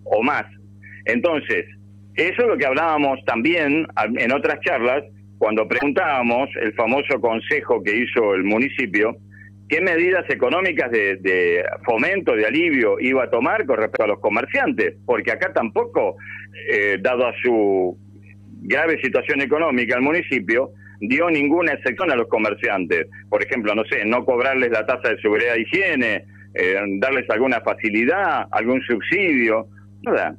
o 0.05 0.22
más. 0.22 0.45
Entonces, 1.07 1.64
eso 2.14 2.43
es 2.43 2.49
lo 2.49 2.59
que 2.59 2.66
hablábamos 2.66 3.18
también 3.24 3.87
en 4.18 4.33
otras 4.33 4.61
charlas, 4.61 5.03
cuando 5.39 5.66
preguntábamos 5.66 6.51
el 6.61 6.74
famoso 6.74 7.20
consejo 7.20 7.83
que 7.83 7.97
hizo 7.97 8.35
el 8.35 8.45
municipio, 8.45 9.16
qué 9.73 9.81
medidas 9.81 10.29
económicas 10.29 10.91
de, 10.91 11.16
de, 11.16 11.64
fomento, 11.87 12.37
de 12.37 12.45
alivio 12.45 13.01
iba 13.01 13.25
a 13.25 13.31
tomar 13.31 13.64
con 13.64 13.79
respecto 13.79 14.05
a 14.05 14.07
los 14.07 14.20
comerciantes, 14.20 14.97
porque 15.07 15.33
acá 15.33 15.51
tampoco, 15.55 16.16
eh, 16.70 16.99
dado 17.01 17.27
a 17.27 17.33
su 17.43 17.97
grave 18.61 19.01
situación 19.01 19.41
económica, 19.41 19.97
el 19.97 20.03
municipio 20.03 20.73
dio 21.01 21.31
ninguna 21.31 21.73
excepción 21.73 22.11
a 22.11 22.16
los 22.16 22.29
comerciantes. 22.29 23.07
Por 23.31 23.43
ejemplo, 23.43 23.75
no 23.75 23.85
sé, 23.87 24.05
no 24.05 24.27
cobrarles 24.27 24.70
la 24.70 24.85
tasa 24.85 25.09
de 25.09 25.20
seguridad 25.23 25.57
e 25.57 25.62
higiene, 25.62 26.25
eh, 26.53 26.77
darles 26.99 27.25
alguna 27.31 27.62
facilidad, 27.62 28.49
algún 28.51 28.83
subsidio, 28.83 29.68
nada. 30.03 30.37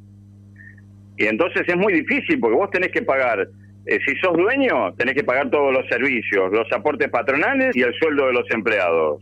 Y 1.18 1.26
entonces 1.26 1.64
es 1.68 1.76
muy 1.76 1.92
difícil 1.92 2.40
porque 2.40 2.56
vos 2.56 2.70
tenés 2.70 2.92
que 2.92 3.02
pagar 3.02 3.48
eh, 3.86 4.00
si 4.06 4.16
sos 4.18 4.38
dueño, 4.38 4.94
tenés 4.94 5.16
que 5.16 5.24
pagar 5.24 5.50
todos 5.50 5.74
los 5.74 5.88
servicios, 5.88 6.52
los 6.52 6.72
aportes 6.72 7.10
patronales 7.10 7.76
y 7.76 7.82
el 7.82 7.94
sueldo 7.96 8.28
de 8.28 8.34
los 8.34 8.50
empleados. 8.52 9.22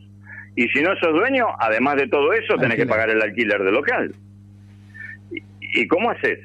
Y 0.56 0.68
si 0.70 0.82
no 0.82 0.96
sos 0.98 1.14
dueño, 1.14 1.48
además 1.60 1.96
de 1.96 2.08
todo 2.08 2.34
eso, 2.34 2.56
tenés 2.56 2.72
alquiler. 2.72 2.88
que 2.88 2.92
pagar 2.92 3.10
el 3.10 3.22
alquiler 3.22 3.64
del 3.64 3.74
local. 3.74 4.14
¿Y, 5.32 5.82
¿Y 5.82 5.88
cómo 5.88 6.12
haces? 6.12 6.40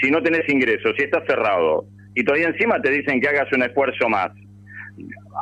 Si 0.00 0.10
no 0.10 0.22
tenés 0.22 0.48
ingresos, 0.48 0.94
si 0.96 1.04
estás 1.04 1.24
cerrado, 1.26 1.84
y 2.14 2.24
todavía 2.24 2.48
encima 2.48 2.80
te 2.80 2.90
dicen 2.90 3.20
que 3.20 3.28
hagas 3.28 3.52
un 3.52 3.62
esfuerzo 3.62 4.08
más. 4.08 4.30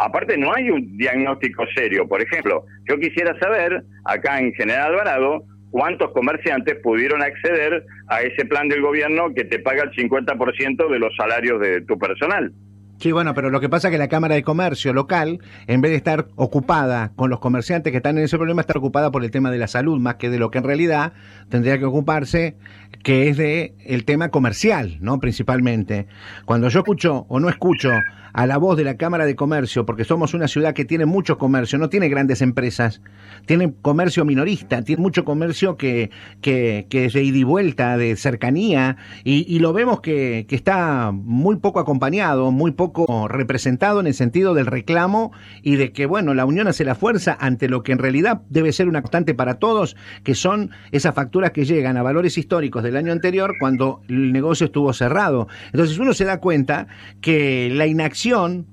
Aparte, 0.01 0.37
no 0.37 0.55
hay 0.55 0.71
un 0.71 0.97
diagnóstico 0.97 1.65
serio. 1.75 2.07
Por 2.07 2.23
ejemplo, 2.23 2.65
yo 2.89 2.99
quisiera 2.99 3.39
saber, 3.39 3.83
acá 4.05 4.39
en 4.39 4.53
General 4.55 4.93
Alvarado, 4.93 5.45
cuántos 5.71 6.13
comerciantes 6.13 6.77
pudieron 6.83 7.23
acceder 7.23 7.85
a 8.09 8.23
ese 8.23 8.45
plan 8.47 8.69
del 8.69 8.83
gobierno 8.83 9.35
que 9.35 9.45
te 9.45 9.59
paga 9.59 9.85
el 9.85 9.93
50% 9.93 10.91
de 10.91 10.99
los 10.99 11.15
salarios 11.17 11.61
de 11.61 11.83
tu 11.83 11.99
personal. 11.99 12.53
Sí, 12.99 13.13
bueno, 13.13 13.33
pero 13.33 13.51
lo 13.51 13.61
que 13.61 13.69
pasa 13.69 13.89
es 13.89 13.93
que 13.93 13.99
la 13.99 14.09
Cámara 14.09 14.35
de 14.35 14.43
Comercio 14.43 14.93
local, 14.93 15.39
en 15.69 15.81
vez 15.81 15.93
de 15.93 15.97
estar 15.97 16.27
ocupada 16.35 17.13
con 17.15 17.31
los 17.31 17.39
comerciantes 17.39 17.93
que 17.93 17.99
están 17.99 18.19
en 18.19 18.25
ese 18.25 18.39
problema, 18.39 18.61
está 18.61 18.77
ocupada 18.77 19.13
por 19.13 19.23
el 19.23 19.31
tema 19.31 19.53
de 19.53 19.59
la 19.59 19.69
salud, 19.69 20.01
más 20.01 20.17
que 20.17 20.31
de 20.31 20.41
lo 20.41 20.51
que 20.51 20.59
en 20.59 20.65
realidad 20.65 21.13
tendría 21.49 21.79
que 21.79 21.85
ocuparse, 21.85 22.57
que 23.05 23.29
es 23.29 23.37
de 23.37 23.77
el 23.87 24.05
tema 24.05 24.31
comercial, 24.31 24.99
¿no? 25.01 25.21
Principalmente. 25.21 26.09
Cuando 26.45 26.69
yo 26.71 26.81
escucho 26.81 27.25
o 27.29 27.39
no 27.39 27.49
escucho 27.49 27.91
a 28.33 28.47
la 28.47 28.59
voz 28.59 28.77
de 28.77 28.85
la 28.85 28.97
Cámara 28.97 29.27
de 29.27 29.37
Comercio, 29.37 29.87
porque 29.87 30.05
somos 30.05 30.35
una 30.35 30.49
ciudad 30.49 30.75
que 30.75 30.85
tiene 30.85 31.07
mucho 31.07 31.39
comercio, 31.39 31.79
no 31.79 31.89
tiene 31.89 32.09
grandes 32.09 32.43
empresas, 32.43 33.01
tiene 33.47 33.73
comercio 33.81 34.25
minorista, 34.25 34.83
tiene 34.83 35.03
mucho 35.03 35.25
comercio 35.25 35.77
que, 35.77 36.11
que, 36.41 36.87
es 36.91 37.13
de 37.13 37.23
ida 37.23 37.39
y 37.39 37.45
vuelta, 37.45 37.97
de 37.97 38.17
cercanía, 38.17 38.97
y, 39.25 39.59
lo 39.59 39.73
vemos 39.73 40.01
que 40.01 40.47
está 40.51 41.11
muy 41.13 41.57
poco 41.57 41.81
acompañado, 41.81 42.53
muy 42.53 42.71
poco 42.71 42.88
representado 43.29 44.01
en 44.01 44.07
el 44.07 44.15
sentido 44.15 44.55
del 44.55 44.67
reclamo 44.67 45.33
y 45.63 45.77
de 45.77 45.93
que, 45.93 46.07
bueno, 46.07 46.35
la 46.35 46.45
unión 46.45 46.69
hace 46.69 46.85
la 46.85 46.95
fuerza 46.95 47.37
ante 47.39 47.69
lo 47.69 47.83
que 47.83 47.93
en 47.93 47.99
realidad 47.99 48.43
debe 48.49 48.73
ser 48.73 48.89
una 48.89 49.03
constante 49.03 49.35
para 49.35 49.55
todos, 49.55 49.97
que 50.25 50.35
son 50.35 50.71
esas 50.93 51.15
facturas 51.15 51.53
que 51.53 51.65
llegan 51.65 51.97
a 51.97 52.03
valores 52.03 52.39
históricos 52.39 52.83
del 52.83 52.97
año 52.97 53.13
anterior 53.13 53.55
cuando 53.59 54.01
el 54.09 54.33
negocio 54.33 54.67
estuvo 54.67 54.93
cerrado. 54.93 55.49
Entonces 55.73 55.99
uno 55.99 56.13
se 56.15 56.25
da 56.25 56.41
cuenta 56.41 56.89
que 57.21 57.71
la 57.73 57.87
inacción 57.87 58.67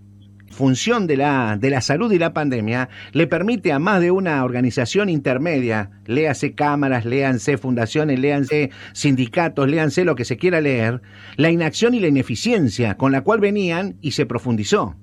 función 0.51 1.07
de 1.07 1.17
la, 1.17 1.57
de 1.59 1.69
la 1.69 1.81
salud 1.81 2.11
y 2.11 2.19
la 2.19 2.33
pandemia 2.33 2.89
le 3.11 3.27
permite 3.27 3.71
a 3.71 3.79
más 3.79 4.01
de 4.01 4.11
una 4.11 4.43
organización 4.43 5.09
intermedia, 5.09 5.91
léase 6.05 6.53
cámaras, 6.55 7.05
léanse 7.05 7.57
fundaciones, 7.57 8.19
léanse 8.19 8.69
sindicatos, 8.93 9.69
léanse 9.69 10.05
lo 10.05 10.15
que 10.15 10.25
se 10.25 10.37
quiera 10.37 10.61
leer, 10.61 11.01
la 11.35 11.49
inacción 11.49 11.93
y 11.93 11.99
la 11.99 12.07
ineficiencia 12.07 12.95
con 12.95 13.11
la 13.11 13.21
cual 13.21 13.39
venían 13.39 13.95
y 14.01 14.11
se 14.11 14.25
profundizó. 14.25 14.95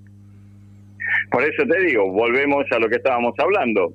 Por 1.31 1.43
eso 1.45 1.63
te 1.67 1.81
digo, 1.87 2.11
volvemos 2.11 2.65
a 2.71 2.79
lo 2.79 2.89
que 2.89 2.97
estábamos 2.97 3.35
hablando. 3.39 3.93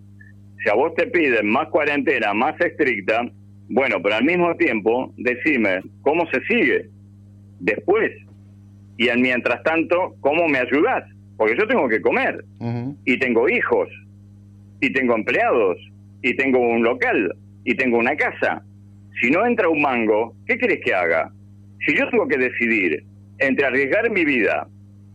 Si 0.64 0.70
a 0.70 0.74
vos 0.74 0.94
te 0.96 1.08
piden 1.08 1.48
más 1.50 1.68
cuarentena, 1.70 2.34
más 2.34 2.60
estricta, 2.60 3.22
bueno, 3.70 3.98
pero 4.02 4.16
al 4.16 4.24
mismo 4.24 4.56
tiempo, 4.56 5.14
decime, 5.18 5.82
¿cómo 6.02 6.26
se 6.32 6.42
sigue? 6.46 6.90
Después. 7.60 8.12
Y 8.98 9.10
en 9.10 9.22
mientras 9.22 9.62
tanto, 9.64 10.16
¿cómo 10.22 10.48
me 10.48 10.60
ayudás? 10.60 11.04
Porque 11.38 11.56
yo 11.58 11.68
tengo 11.68 11.88
que 11.88 12.02
comer. 12.02 12.44
Y 13.06 13.18
tengo 13.20 13.48
hijos. 13.48 13.90
Y 14.82 14.92
tengo 14.92 15.16
empleados. 15.16 15.78
Y 16.22 16.36
tengo 16.36 16.60
un 16.60 16.84
local. 16.84 17.34
Y 17.64 17.76
tengo 17.76 17.98
una 17.98 18.16
casa. 18.16 18.64
Si 19.22 19.30
no 19.30 19.46
entra 19.46 19.70
un 19.70 19.82
mango, 19.82 20.36
¿qué 20.46 20.58
querés 20.58 20.80
que 20.84 20.94
haga? 20.94 21.32
Si 21.86 21.96
yo 21.96 22.10
tengo 22.10 22.28
que 22.28 22.38
decidir 22.38 23.04
entre 23.40 23.66
arriesgar 23.66 24.10
mi 24.10 24.26
vida 24.26 24.68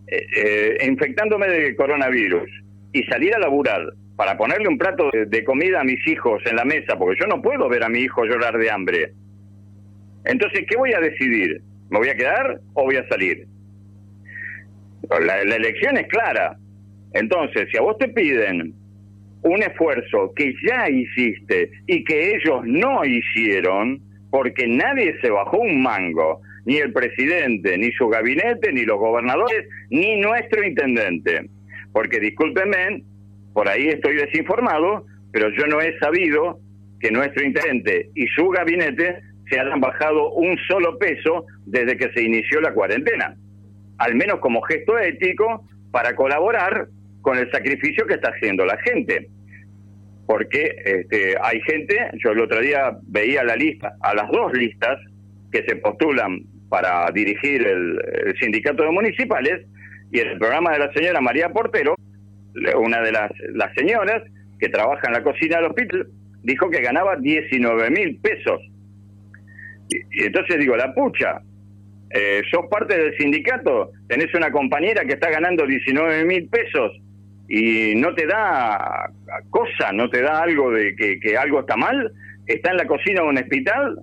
eh, 0.09 0.27
eh, 0.37 0.87
infectándome 0.87 1.49
de 1.49 1.77
coronavirus 1.77 2.51
y 2.93 3.03
salir 3.05 3.35
a 3.35 3.39
laburar 3.39 3.93
para 4.17 4.37
ponerle 4.37 4.69
un 4.69 4.79
plato 4.79 5.09
de, 5.13 5.27
de, 5.27 5.45
comida 5.45 5.81
a 5.81 5.85
mis 5.85 6.07
hijos 6.07 6.43
en 6.47 6.57
la 6.57 6.65
mesa, 6.65 6.99
porque 6.99 7.21
yo 7.21 7.27
no 7.27 7.41
puedo 7.41 7.69
ver 7.69 7.83
a 7.83 7.89
mi 7.89 8.01
hijo 8.01 8.25
llorar 8.25 8.59
de 8.59 8.71
hambre. 8.71 9.13
Entonces, 10.25 10.65
¿qué 10.69 10.77
voy 10.77 10.93
a 10.93 11.01
decidir? 11.01 11.63
¿Me 11.91 11.99
voy 11.99 12.09
a 12.09 12.15
quedar 12.15 12.61
o 12.75 12.85
voy 12.85 12.97
a 12.97 13.09
salir? 13.09 13.47
La, 15.21 15.45
la 15.45 15.57
elección 15.57 15.97
es 15.97 16.07
clara. 16.09 16.57
Entonces, 17.15 17.69
si 17.71 17.79
a 17.79 17.83
vos 17.83 17.99
te 17.99 18.09
piden 18.09 18.75
un 19.43 19.63
esfuerzo 19.63 20.33
que 20.35 20.55
ya 20.67 20.89
hiciste 20.89 21.71
y 21.87 22.05
que 22.05 22.37
ellos 22.37 22.63
no 22.65 23.05
hicieron, 23.05 24.01
porque 24.31 24.67
nadie 24.67 25.19
se 25.21 25.31
bajó 25.31 25.59
un 25.59 25.83
mango, 25.83 26.41
ni 26.65 26.77
el 26.77 26.93
presidente, 26.93 27.77
ni 27.77 27.91
su 27.93 28.09
gabinete, 28.09 28.73
ni 28.73 28.85
los 28.85 28.99
gobernadores, 28.99 29.67
ni 29.91 30.17
nuestro 30.21 30.65
intendente. 30.65 31.51
Porque 31.93 32.21
discúlpenme, 32.21 33.03
por 33.53 33.69
ahí 33.69 33.89
estoy 33.89 34.17
desinformado, 34.17 35.05
pero 35.33 35.51
yo 35.51 35.67
no 35.67 35.81
he 35.81 35.99
sabido 35.99 36.61
que 37.01 37.11
nuestro 37.11 37.45
intendente 37.45 38.11
y 38.15 38.27
su 38.29 38.49
gabinete 38.49 39.21
se 39.51 39.59
hayan 39.59 39.81
bajado 39.81 40.33
un 40.33 40.57
solo 40.69 40.99
peso 40.99 41.45
desde 41.67 41.97
que 41.97 42.11
se 42.13 42.23
inició 42.23 42.61
la 42.61 42.73
cuarentena, 42.73 43.37
al 44.03 44.17
menos 44.17 44.41
como 44.41 44.61
gesto 44.63 44.99
ético 44.99 45.65
para 45.93 46.17
colaborar 46.17 46.89
con 47.21 47.39
el 47.39 47.49
sacrificio 47.53 48.05
que 48.05 48.15
está 48.15 48.31
haciendo 48.31 48.67
la 48.67 48.77
gente. 48.79 49.29
Porque 50.27 50.75
este, 50.85 51.37
hay 51.41 51.61
gente, 51.61 52.11
yo 52.25 52.33
el 52.33 52.41
otro 52.41 52.61
día 52.61 52.97
veía 53.03 53.45
la 53.45 53.55
lista, 53.55 53.95
a 54.01 54.13
las 54.15 54.29
dos 54.33 54.53
listas 54.55 54.99
que 55.53 55.63
se 55.65 55.77
postulan 55.77 56.41
para 56.69 57.09
dirigir 57.13 57.65
el, 57.65 58.35
sindicato 58.41 58.83
de 58.83 58.91
municipales, 58.91 59.67
y 60.11 60.19
el 60.19 60.37
programa 60.37 60.73
de 60.73 60.81
la 60.81 60.93
señora 60.93 61.21
María 61.21 61.51
Portero, 61.51 61.95
una 62.77 63.01
de 63.03 63.13
las, 63.13 63.31
señoras 63.77 64.23
que 64.59 64.69
trabaja 64.69 65.07
en 65.07 65.13
la 65.13 65.23
cocina 65.23 65.59
del 65.59 65.67
hospital, 65.67 66.09
dijo 66.43 66.69
que 66.71 66.83
ganaba 66.83 67.17
19 67.17 67.91
mil 67.91 68.19
pesos. 68.19 68.61
Y, 69.89 70.25
entonces 70.25 70.59
digo, 70.59 70.77
la 70.77 70.93
pucha, 70.93 71.41
eh, 72.15 72.43
sos 72.51 72.67
parte 72.71 72.99
del 72.99 73.17
sindicato, 73.17 73.91
tenés 74.07 74.35
una 74.35 74.53
compañera 74.53 75.05
que 75.05 75.15
está 75.15 75.31
ganando 75.31 75.67
19 75.67 76.25
mil 76.27 76.47
pesos 76.49 76.93
y 77.49 77.95
no 77.95 78.15
te 78.15 78.27
da 78.27 79.11
cosa, 79.49 79.93
no 79.93 80.11
te 80.11 80.21
da 80.21 80.43
algo 80.43 80.71
de 80.71 80.95
que, 80.95 81.37
algo 81.37 81.61
está 81.61 81.77
mal, 81.77 82.13
está 82.47 82.71
en 82.71 82.77
la 82.77 82.87
cocina 82.87 83.23
de 83.23 83.29
un 83.29 83.39
hospital, 83.39 83.99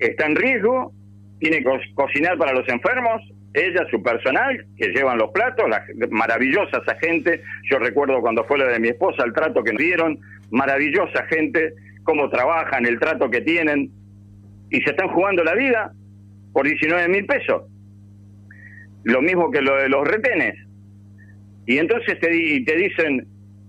está 0.00 0.26
en 0.26 0.36
riesgo, 0.36 0.92
tiene 1.38 1.58
que 1.58 1.64
co 1.64 1.78
cocinar 1.94 2.36
para 2.38 2.52
los 2.52 2.68
enfermos, 2.68 3.22
ella, 3.52 3.86
su 3.88 4.02
personal, 4.02 4.66
que 4.76 4.88
llevan 4.88 5.18
los 5.18 5.30
platos, 5.30 5.68
la 5.68 5.84
maravillosa 6.10 6.78
esa 6.78 6.96
gente, 6.96 7.40
yo 7.70 7.78
recuerdo 7.78 8.20
cuando 8.20 8.42
fue 8.44 8.58
la 8.58 8.66
de 8.66 8.80
mi 8.80 8.88
esposa, 8.88 9.22
el 9.24 9.32
trato 9.32 9.62
que 9.62 9.72
nos 9.72 9.80
dieron, 9.80 10.18
maravillosa 10.50 11.24
gente, 11.26 11.72
cómo 12.02 12.28
trabajan, 12.30 12.84
el 12.84 12.98
trato 12.98 13.30
que 13.30 13.42
tienen, 13.42 13.90
y 14.70 14.80
se 14.80 14.90
están 14.90 15.08
jugando 15.08 15.44
la 15.44 15.54
vida 15.54 15.92
por 16.54 16.66
19 16.66 17.08
mil 17.08 17.26
pesos. 17.26 17.64
Lo 19.02 19.20
mismo 19.20 19.50
que 19.50 19.60
lo 19.60 19.76
de 19.76 19.90
los 19.90 20.06
retenes. 20.06 20.54
Y 21.66 21.76
entonces 21.76 22.18
te, 22.20 22.28
te 22.28 22.76
dicen 22.76 23.26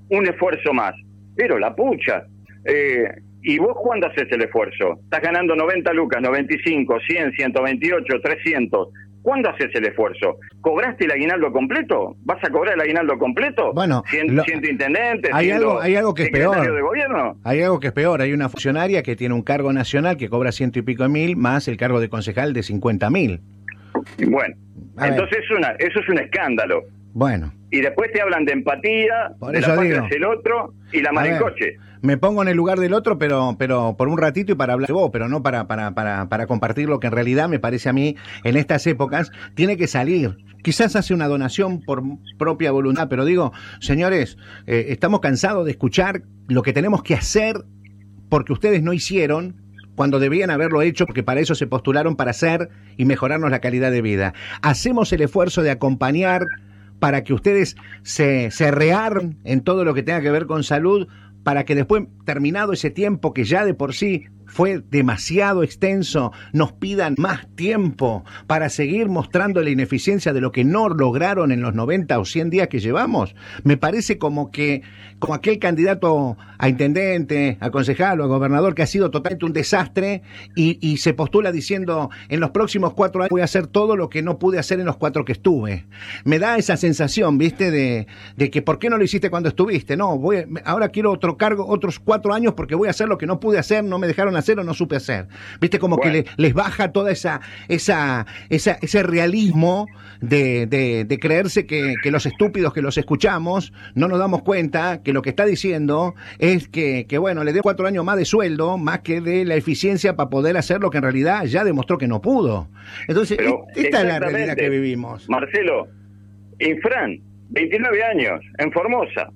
un 0.09 0.27
esfuerzo 0.27 0.71
más, 0.73 0.93
pero 1.35 1.59
la 1.59 1.75
pucha. 1.75 2.27
Eh, 2.63 3.09
¿Y 3.41 3.57
vos 3.57 3.75
cuándo 3.81 4.07
haces 4.07 4.27
el 4.31 4.43
esfuerzo? 4.43 4.99
Estás 5.03 5.21
ganando 5.21 5.55
90 5.55 5.93
lucas, 5.93 6.21
95, 6.21 6.99
100, 7.05 7.31
128, 7.33 8.21
300 8.21 8.87
¿Cuándo 9.25 9.49
haces 9.49 9.73
el 9.73 9.83
esfuerzo? 9.87 10.37
¿Cobraste 10.61 11.05
el 11.05 11.11
aguinaldo 11.11 11.51
completo? 11.51 12.15
¿Vas 12.25 12.37
a 12.43 12.49
cobrar 12.51 12.75
el 12.75 12.81
aguinaldo 12.81 13.17
completo? 13.17 13.73
Bueno, 13.73 14.03
siendo, 14.07 14.43
siendo 14.43 14.69
intendente, 14.69 15.31
hay 15.33 15.47
siendo 15.47 15.71
algo, 15.71 15.81
hay 15.81 15.95
algo 15.95 16.13
que 16.13 16.23
es 16.25 16.29
peor. 16.29 16.61
de 16.61 16.81
gobierno. 16.81 17.35
Hay 17.43 17.63
algo 17.63 17.79
que 17.79 17.87
es 17.87 17.93
peor. 17.93 18.21
Hay 18.21 18.33
una 18.33 18.49
funcionaria 18.49 19.01
que 19.01 19.15
tiene 19.15 19.33
un 19.33 19.41
cargo 19.41 19.73
nacional 19.73 20.17
que 20.17 20.29
cobra 20.29 20.51
ciento 20.51 20.77
y 20.77 20.83
pico 20.83 21.01
de 21.01 21.09
mil, 21.09 21.37
más 21.37 21.67
el 21.67 21.75
cargo 21.75 21.99
de 21.99 22.07
concejal 22.07 22.53
de 22.53 22.61
50 22.61 23.09
mil. 23.09 23.41
Bueno, 24.27 24.55
a 24.97 25.07
entonces 25.07 25.39
es 25.39 25.57
una, 25.57 25.69
eso 25.79 26.01
es 26.01 26.07
un 26.07 26.19
escándalo. 26.19 26.83
Bueno. 27.13 27.51
Y 27.75 27.81
después 27.81 28.09
te 28.13 28.21
hablan 28.21 28.45
de 28.45 28.53
empatía, 28.53 29.35
Por 29.37 29.51
de 29.51 29.59
la 29.59 29.75
patria 29.75 30.07
el 30.09 30.23
otro 30.23 30.73
y 30.93 31.01
la 31.01 31.11
maricoche. 31.11 31.75
Me 32.01 32.15
pongo 32.15 32.41
en 32.41 32.47
el 32.47 32.55
lugar 32.55 32.79
del 32.79 32.93
otro, 32.93 33.17
pero, 33.17 33.57
pero 33.59 33.97
por 33.97 34.07
un 34.07 34.17
ratito 34.17 34.53
y 34.53 34.55
para 34.55 34.71
hablar 34.71 34.87
de 34.87 34.93
vos, 34.93 35.09
pero 35.11 35.27
no 35.27 35.43
para, 35.43 35.67
para, 35.67 35.93
para, 35.93 36.29
para 36.29 36.47
compartir 36.47 36.87
lo 36.87 37.01
que 37.01 37.07
en 37.07 37.13
realidad 37.13 37.49
me 37.49 37.59
parece 37.59 37.89
a 37.89 37.93
mí 37.93 38.15
en 38.45 38.55
estas 38.55 38.87
épocas 38.87 39.29
tiene 39.55 39.75
que 39.75 39.87
salir. 39.87 40.37
Quizás 40.63 40.95
hace 40.95 41.13
una 41.13 41.27
donación 41.27 41.81
por 41.81 42.01
propia 42.37 42.71
voluntad, 42.71 43.09
pero 43.09 43.25
digo, 43.25 43.51
señores, 43.81 44.37
eh, 44.67 44.85
estamos 44.87 45.19
cansados 45.19 45.65
de 45.65 45.71
escuchar 45.71 46.21
lo 46.47 46.61
que 46.61 46.71
tenemos 46.71 47.03
que 47.03 47.15
hacer 47.15 47.65
porque 48.29 48.53
ustedes 48.53 48.83
no 48.83 48.93
hicieron 48.93 49.65
cuando 49.95 50.19
debían 50.19 50.49
haberlo 50.49 50.81
hecho, 50.81 51.05
porque 51.05 51.23
para 51.23 51.41
eso 51.41 51.55
se 51.55 51.67
postularon 51.67 52.15
para 52.15 52.31
hacer 52.31 52.69
y 52.95 53.03
mejorarnos 53.03 53.51
la 53.51 53.59
calidad 53.59 53.91
de 53.91 54.01
vida. 54.01 54.33
Hacemos 54.61 55.11
el 55.11 55.21
esfuerzo 55.21 55.61
de 55.61 55.71
acompañar 55.71 56.43
para 56.99 57.23
que 57.23 57.33
ustedes 57.33 57.75
se, 58.03 58.51
se 58.51 58.71
rearmen 58.71 59.37
en 59.43 59.61
todo 59.61 59.83
lo 59.83 59.93
que 59.93 60.03
tenga 60.03 60.21
que 60.21 60.31
ver 60.31 60.45
con 60.45 60.63
salud, 60.63 61.07
para 61.43 61.65
que 61.65 61.75
después, 61.75 62.03
terminado 62.25 62.73
ese 62.73 62.89
tiempo 62.89 63.33
que 63.33 63.43
ya 63.43 63.65
de 63.65 63.73
por 63.73 63.93
sí 63.93 64.25
fue 64.55 64.81
demasiado 64.89 65.63
extenso, 65.63 66.31
nos 66.53 66.71
pidan 66.71 67.15
más 67.17 67.45
tiempo 67.55 68.23
para 68.47 68.69
seguir 68.69 69.09
mostrando 69.09 69.61
la 69.61 69.69
ineficiencia 69.69 70.31
de 70.31 70.39
lo 70.39 70.53
que 70.53 70.63
no 70.63 70.87
lograron 70.87 71.51
en 71.51 71.61
los 71.61 71.75
90 71.75 72.17
o 72.17 72.23
100 72.23 72.51
días 72.51 72.69
que 72.69 72.79
llevamos. 72.79 73.35
Me 73.65 73.75
parece 73.75 74.17
como 74.17 74.51
que, 74.51 74.81
como 75.19 75.33
aquel 75.33 75.59
candidato 75.59 76.37
a 76.57 76.69
intendente, 76.69 77.57
a 77.59 77.69
concejal 77.69 78.21
o 78.21 78.23
a 78.23 78.27
gobernador 78.27 78.75
que 78.75 78.83
ha 78.83 78.87
sido 78.87 79.11
totalmente 79.11 79.45
un 79.45 79.51
desastre 79.51 80.21
y, 80.55 80.95
se 80.95 81.13
postula 81.13 81.51
diciendo 81.51 82.09
en 82.29 82.39
los 82.39 82.51
próximos 82.51 82.93
cuatro 82.93 83.21
años 83.21 83.31
voy 83.31 83.41
a 83.41 83.45
hacer 83.45 83.67
todo 83.67 83.97
lo 83.97 84.07
que 84.07 84.21
no 84.21 84.39
pude 84.39 84.57
hacer 84.57 84.79
en 84.79 84.85
los 84.85 84.95
cuatro 84.95 85.25
que 85.25 85.33
estuve. 85.33 85.85
Me 86.23 86.39
da 86.39 86.57
esa 86.57 86.77
sensación, 86.77 87.37
viste, 87.37 87.71
de, 87.71 88.07
que 88.49 88.61
¿por 88.61 88.79
qué 88.79 88.89
no 88.89 88.97
lo 88.97 89.03
hiciste 89.03 89.29
cuando 89.29 89.49
estuviste? 89.49 89.97
No, 89.97 90.17
voy, 90.17 90.45
ahora 90.63 90.87
quiero 90.89 91.11
otro 91.11 91.35
cargo, 91.35 91.67
otros 91.67 91.99
cuatro 91.99 92.33
años 92.33 92.53
porque 92.53 92.75
voy 92.75 92.87
a 92.87 92.91
hacer 92.91 93.09
lo 93.09 93.17
que 93.17 93.27
no 93.27 93.41
pude 93.41 93.59
hacer, 93.59 93.83
no 93.83 93.99
me 93.99 94.07
dejaron 94.07 94.37
a 94.37 94.44
hacer 94.45 94.59
o 94.59 94.63
no 94.63 94.73
supe 94.73 94.95
hacer. 94.95 95.27
Viste, 95.59 95.79
como 95.79 95.97
que 95.97 96.25
les 96.37 96.53
baja 96.53 96.91
toda 96.91 97.11
esa, 97.11 97.41
esa, 97.67 98.25
esa, 98.49 98.77
ese 98.81 99.03
realismo 99.03 99.87
de, 100.21 100.67
de, 100.67 101.19
creerse 101.19 101.65
que, 101.65 101.95
que, 102.03 102.11
los 102.11 102.25
estúpidos 102.25 102.73
que 102.73 102.81
los 102.81 102.97
escuchamos 102.97 103.73
no 103.95 104.07
nos 104.07 104.19
damos 104.19 104.43
cuenta 104.43 105.01
que 105.03 105.13
lo 105.13 105.21
que 105.21 105.29
está 105.29 105.45
diciendo 105.45 106.13
es 106.39 106.67
que, 106.67 107.05
que 107.07 107.17
bueno, 107.17 107.43
le 107.43 107.53
dio 107.53 107.63
cuatro 107.63 107.87
años 107.87 108.05
más 108.05 108.17
de 108.17 108.25
sueldo, 108.25 108.77
más 108.77 108.99
que 108.99 109.21
de 109.21 109.45
la 109.45 109.55
eficiencia 109.55 110.15
para 110.15 110.29
poder 110.29 110.57
hacer 110.57 110.81
lo 110.81 110.89
que 110.89 110.97
en 110.97 111.03
realidad 111.03 111.45
ya 111.45 111.63
demostró 111.63 111.97
que 111.97 112.07
no 112.07 112.21
pudo. 112.21 112.69
Entonces, 113.07 113.39
esta 113.75 114.01
es 114.01 114.07
la 114.07 114.19
realidad 114.19 114.55
que 114.55 114.69
vivimos. 114.69 115.27
Marcelo, 115.29 115.87
Infran, 116.59 117.19
29 117.49 118.03
años, 118.03 118.41
en 118.59 118.71
Formosa. 118.71 119.31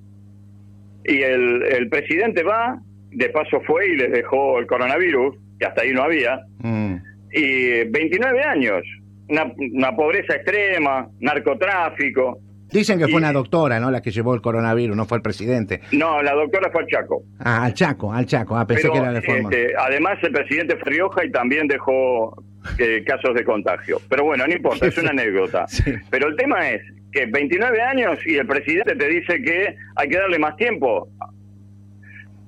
Y 1.06 1.22
el, 1.22 1.64
el 1.64 1.90
presidente 1.90 2.44
va, 2.44 2.80
de 3.12 3.30
paso 3.30 3.62
fue 3.66 3.90
y 3.90 3.96
les 3.98 4.12
dejó 4.12 4.60
el 4.60 4.68
coronavirus, 4.68 5.36
que 5.60 5.66
hasta 5.66 5.82
ahí 5.82 5.92
no 5.92 6.04
había. 6.04 6.40
Mm. 6.60 6.96
Y 7.32 7.84
29 7.86 8.44
años, 8.44 8.84
una, 9.28 9.52
una 9.58 9.96
pobreza 9.96 10.36
extrema, 10.36 11.08
narcotráfico. 11.20 12.40
Dicen 12.72 13.00
que 13.00 13.08
fue 13.08 13.16
una 13.16 13.34
doctora, 13.34 13.80
¿no? 13.80 13.90
La 13.90 14.02
que 14.02 14.12
llevó 14.12 14.36
el 14.36 14.42
coronavirus, 14.42 14.96
no 14.96 15.06
fue 15.06 15.18
el 15.18 15.24
presidente. 15.24 15.82
No, 15.92 16.22
la 16.22 16.34
doctora 16.34 16.70
fue 16.72 16.82
al 16.82 16.88
Chaco. 16.88 17.24
Ah, 17.40 17.64
al 17.66 17.74
Chaco, 17.74 18.14
al 18.14 18.26
Chaco. 18.28 18.56
Ah, 18.56 18.68
pensé 18.68 18.90
que 18.90 18.98
era 18.98 19.12
de 19.12 19.22
forma. 19.22 19.50
Este, 19.50 19.74
además, 19.76 20.20
el 20.22 20.32
presidente 20.32 20.78
fue 20.78 20.92
Rioja 20.92 21.26
y 21.26 21.32
también 21.32 21.68
dejó 21.68 22.44
eh, 22.78 23.04
casos 23.06 23.34
de 23.34 23.44
contagio. 23.44 24.00
Pero 24.08 24.24
bueno, 24.24 24.46
no 24.46 24.54
importa, 24.54 24.86
es 24.86 24.98
una 25.00 25.10
anécdota. 25.12 25.66
Pero 26.12 26.28
el 26.28 26.36
tema 26.36 26.70
es 26.70 26.82
que 27.12 27.26
29 27.26 27.82
años 27.82 28.20
y 28.26 28.36
el 28.36 28.46
presidente 28.46 28.96
te 28.96 29.08
dice 29.08 29.42
que 29.42 29.76
hay 29.96 30.08
que 30.08 30.18
darle 30.18 30.38
más 30.38 30.56
tiempo. 30.56 31.10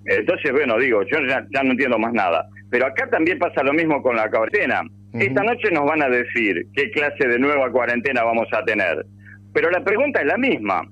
Entonces, 0.05 0.51
bueno, 0.51 0.77
digo, 0.77 1.03
yo 1.03 1.19
ya, 1.27 1.45
ya 1.53 1.63
no 1.63 1.71
entiendo 1.71 1.99
más 1.99 2.13
nada. 2.13 2.45
Pero 2.69 2.87
acá 2.87 3.09
también 3.09 3.37
pasa 3.37 3.63
lo 3.63 3.73
mismo 3.73 4.01
con 4.01 4.15
la 4.15 4.29
cuarentena. 4.29 4.81
Esta 5.13 5.43
noche 5.43 5.69
nos 5.71 5.85
van 5.85 6.01
a 6.01 6.09
decir 6.09 6.65
qué 6.73 6.89
clase 6.91 7.27
de 7.27 7.37
nueva 7.37 7.69
cuarentena 7.69 8.23
vamos 8.23 8.47
a 8.53 8.63
tener. 8.63 9.05
Pero 9.53 9.69
la 9.69 9.83
pregunta 9.83 10.21
es 10.21 10.27
la 10.27 10.37
misma. 10.37 10.83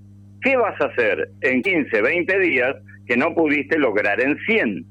¿Qué 0.41 0.57
vas 0.57 0.80
a 0.82 0.86
hacer 0.86 1.30
en 1.41 1.62
15, 1.62 2.01
20 2.01 2.39
días 2.39 2.76
que 3.07 3.16
no 3.16 3.34
pudiste 3.34 3.78
lograr 3.78 4.20
en 4.22 4.38
100? 4.45 4.86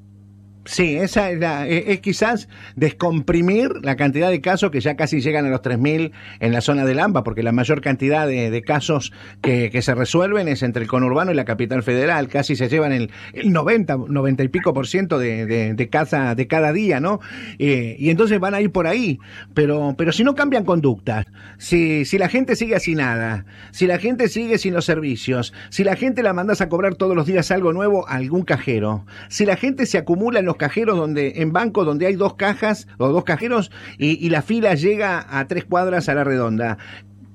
Sí, 0.69 0.99
esa 0.99 1.31
es, 1.31 1.41
es, 1.67 2.01
quizás 2.01 2.47
descomprimir 2.77 3.71
la 3.83 3.97
cantidad 3.97 4.29
de 4.29 4.43
casos 4.43 4.71
que 4.71 4.81
ya 4.81 4.97
casi 4.97 5.23
llegan 5.23 5.47
a 5.47 5.49
los 5.49 5.63
3.000 5.63 6.13
en 6.41 6.53
la 6.53 6.61
zona 6.61 6.85
del 6.85 7.01
AMBA, 7.01 7.25
porque 7.25 7.43
la 7.43 7.53
mayor 7.53 7.81
cantidad 7.81 8.29
de, 8.29 8.63
casos 8.67 9.15
que, 9.41 9.81
se 9.81 9.95
resuelven 9.95 10.47
es 10.47 10.63
entre 10.63 10.83
el 10.83 10.89
conurbano 10.89 11.33
y 11.33 11.35
la 11.35 11.47
capital 11.47 11.83
federal, 11.83 12.29
casi 12.29 12.55
se 12.55 12.69
llevan 12.69 12.93
el, 12.93 13.11
90, 13.33 13.97
90 14.09 14.43
y 14.43 14.49
pico 14.49 14.75
por 14.75 14.87
ciento 14.87 15.19
de, 15.19 15.47
de, 15.47 15.73
de 15.73 16.47
cada 16.47 16.73
día, 16.75 17.01
¿no? 17.01 17.21
Eh, 17.59 17.97
y 17.99 18.11
entonces 18.11 18.39
van 18.39 18.53
a 18.53 18.61
ir 18.61 18.71
por 18.71 18.87
ahí, 18.87 19.19
pero, 19.55 19.95
pero 19.97 20.13
si 20.13 20.23
no 20.23 20.35
cambian 20.35 20.67
conductas, 20.67 21.25
si, 21.57 22.05
si 22.05 22.19
la 22.19 22.29
gente 22.29 22.57
sigue 22.57 22.77
así 22.77 22.95
nada, 22.95 23.47
si 23.71 23.87
la 23.87 23.99
gente 23.99 24.29
sigue 24.29 24.59
sin 24.59 24.75
los 24.75 24.85
servicios, 24.85 25.55
si 25.71 25.83
la 25.83 25.97
gente 25.97 26.23
la 26.23 26.35
mandas 26.35 26.61
a 26.61 26.69
cobrar 26.69 26.95
todos 26.95 27.17
los 27.17 27.25
días 27.25 27.51
algo 27.51 27.73
nuevo 27.73 28.07
a 28.07 28.17
algún 28.17 28.43
cajero, 28.43 29.07
si 29.31 29.47
la 29.47 29.57
gente 29.57 29.87
se 29.87 29.97
acumula 29.97 30.41
en 30.41 30.45
los 30.45 30.58
cajeros 30.59 30.97
donde, 30.97 31.35
en 31.37 31.53
bancos 31.53 31.87
donde 31.87 32.07
hay 32.07 32.15
dos 32.15 32.35
cajas 32.35 32.87
o 32.99 33.09
dos 33.09 33.25
cajeros 33.25 33.71
y, 33.99 34.29
la 34.29 34.43
fila 34.43 34.75
llega 34.75 35.27
a 35.31 35.47
tres 35.47 35.65
cuadras 35.65 36.09
a 36.09 36.15
la 36.15 36.25
redonda. 36.25 36.79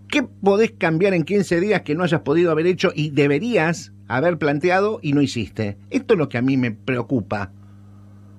¿Qué 0.07 0.21
podés 0.21 0.71
cambiar 0.71 1.13
en 1.13 1.23
15 1.23 1.59
días 1.59 1.81
que 1.81 1.95
no 1.95 2.03
hayas 2.03 2.21
podido 2.21 2.51
haber 2.51 2.67
hecho 2.67 2.91
y 2.93 3.09
deberías 3.09 3.93
haber 4.07 4.37
planteado 4.37 4.99
y 5.01 5.13
no 5.13 5.21
hiciste? 5.21 5.77
Esto 5.89 6.13
es 6.13 6.17
lo 6.19 6.29
que 6.29 6.37
a 6.37 6.43
mí 6.43 6.55
me 6.55 6.71
preocupa. 6.71 7.51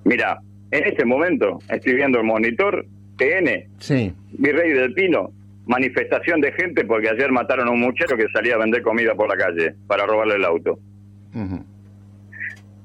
Mira, 0.04 0.38
en 0.70 0.84
este 0.84 1.04
momento 1.04 1.58
estoy 1.68 1.94
viendo 1.94 2.18
el 2.18 2.24
monitor 2.24 2.86
TN, 3.16 3.68
sí. 3.78 4.12
Virrey 4.38 4.72
del 4.72 4.92
Pino, 4.94 5.32
manifestación 5.66 6.40
de 6.40 6.52
gente 6.52 6.84
porque 6.84 7.08
ayer 7.08 7.32
mataron 7.32 7.68
a 7.68 7.70
un 7.70 7.80
muchacho 7.80 8.16
que 8.16 8.26
salía 8.32 8.54
a 8.54 8.58
vender 8.58 8.82
comida 8.82 9.14
por 9.14 9.28
la 9.28 9.36
calle 9.36 9.74
para 9.86 10.06
robarle 10.06 10.36
el 10.36 10.44
auto. 10.44 10.78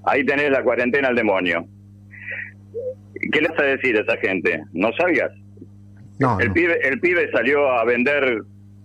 Ahí 0.06 0.26
tenés 0.26 0.50
la 0.50 0.64
cuarentena 0.64 1.10
al 1.10 1.16
demonio. 1.16 1.68
¿Qué 3.20 3.42
le 3.42 3.50
vas 3.50 3.60
a 3.60 3.64
decir 3.64 3.98
a 3.98 4.02
esa 4.02 4.18
gente? 4.18 4.64
¿No 4.74 4.92
salgas? 4.94 5.32
No, 6.20 6.40
el, 6.40 6.52
Pibe, 6.52 6.80
el 6.84 7.00
pibe 7.00 7.32
salió 7.32 7.70
a 7.72 7.86
vender 7.86 8.42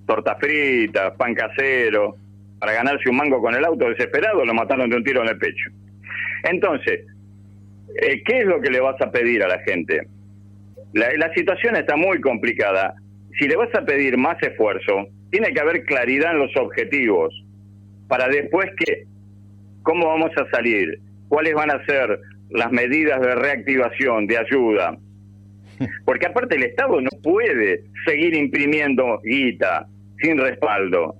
tortas 0.06 0.38
fritas, 0.38 1.12
pan 1.16 1.34
casero, 1.34 2.16
para 2.58 2.72
ganarse 2.72 3.08
un 3.08 3.16
mango 3.16 3.40
con 3.40 3.54
el 3.54 3.64
auto 3.64 3.88
desesperado, 3.88 4.44
lo 4.44 4.54
mataron 4.54 4.88
de 4.88 4.96
un 4.96 5.04
tiro 5.04 5.22
en 5.22 5.28
el 5.28 5.38
pecho. 5.38 5.70
Entonces, 6.44 7.00
eh, 8.00 8.22
¿qué 8.24 8.38
es 8.40 8.46
lo 8.46 8.60
que 8.60 8.70
le 8.70 8.80
vas 8.80 9.00
a 9.00 9.10
pedir 9.10 9.42
a 9.42 9.48
la 9.48 9.58
gente? 9.60 10.06
La, 10.92 11.08
la 11.16 11.32
situación 11.34 11.76
está 11.76 11.96
muy 11.96 12.20
complicada. 12.20 12.94
Si 13.38 13.48
le 13.48 13.56
vas 13.56 13.74
a 13.74 13.84
pedir 13.84 14.16
más 14.16 14.40
esfuerzo, 14.42 15.08
tiene 15.30 15.52
que 15.52 15.60
haber 15.60 15.84
claridad 15.84 16.32
en 16.32 16.38
los 16.38 16.56
objetivos, 16.56 17.34
para 18.06 18.28
después 18.28 18.70
que, 18.78 19.04
¿cómo 19.82 20.06
vamos 20.06 20.30
a 20.36 20.48
salir? 20.50 21.00
¿Cuáles 21.28 21.54
van 21.54 21.70
a 21.70 21.84
ser 21.84 22.20
las 22.50 22.70
medidas 22.72 23.20
de 23.20 23.34
reactivación, 23.34 24.26
de 24.26 24.38
ayuda. 24.38 24.96
Porque 26.04 26.26
aparte 26.26 26.56
el 26.56 26.64
Estado 26.64 27.00
no 27.00 27.10
puede 27.22 27.84
seguir 28.06 28.34
imprimiendo 28.34 29.20
guita 29.24 29.86
sin 30.20 30.38
respaldo. 30.38 31.16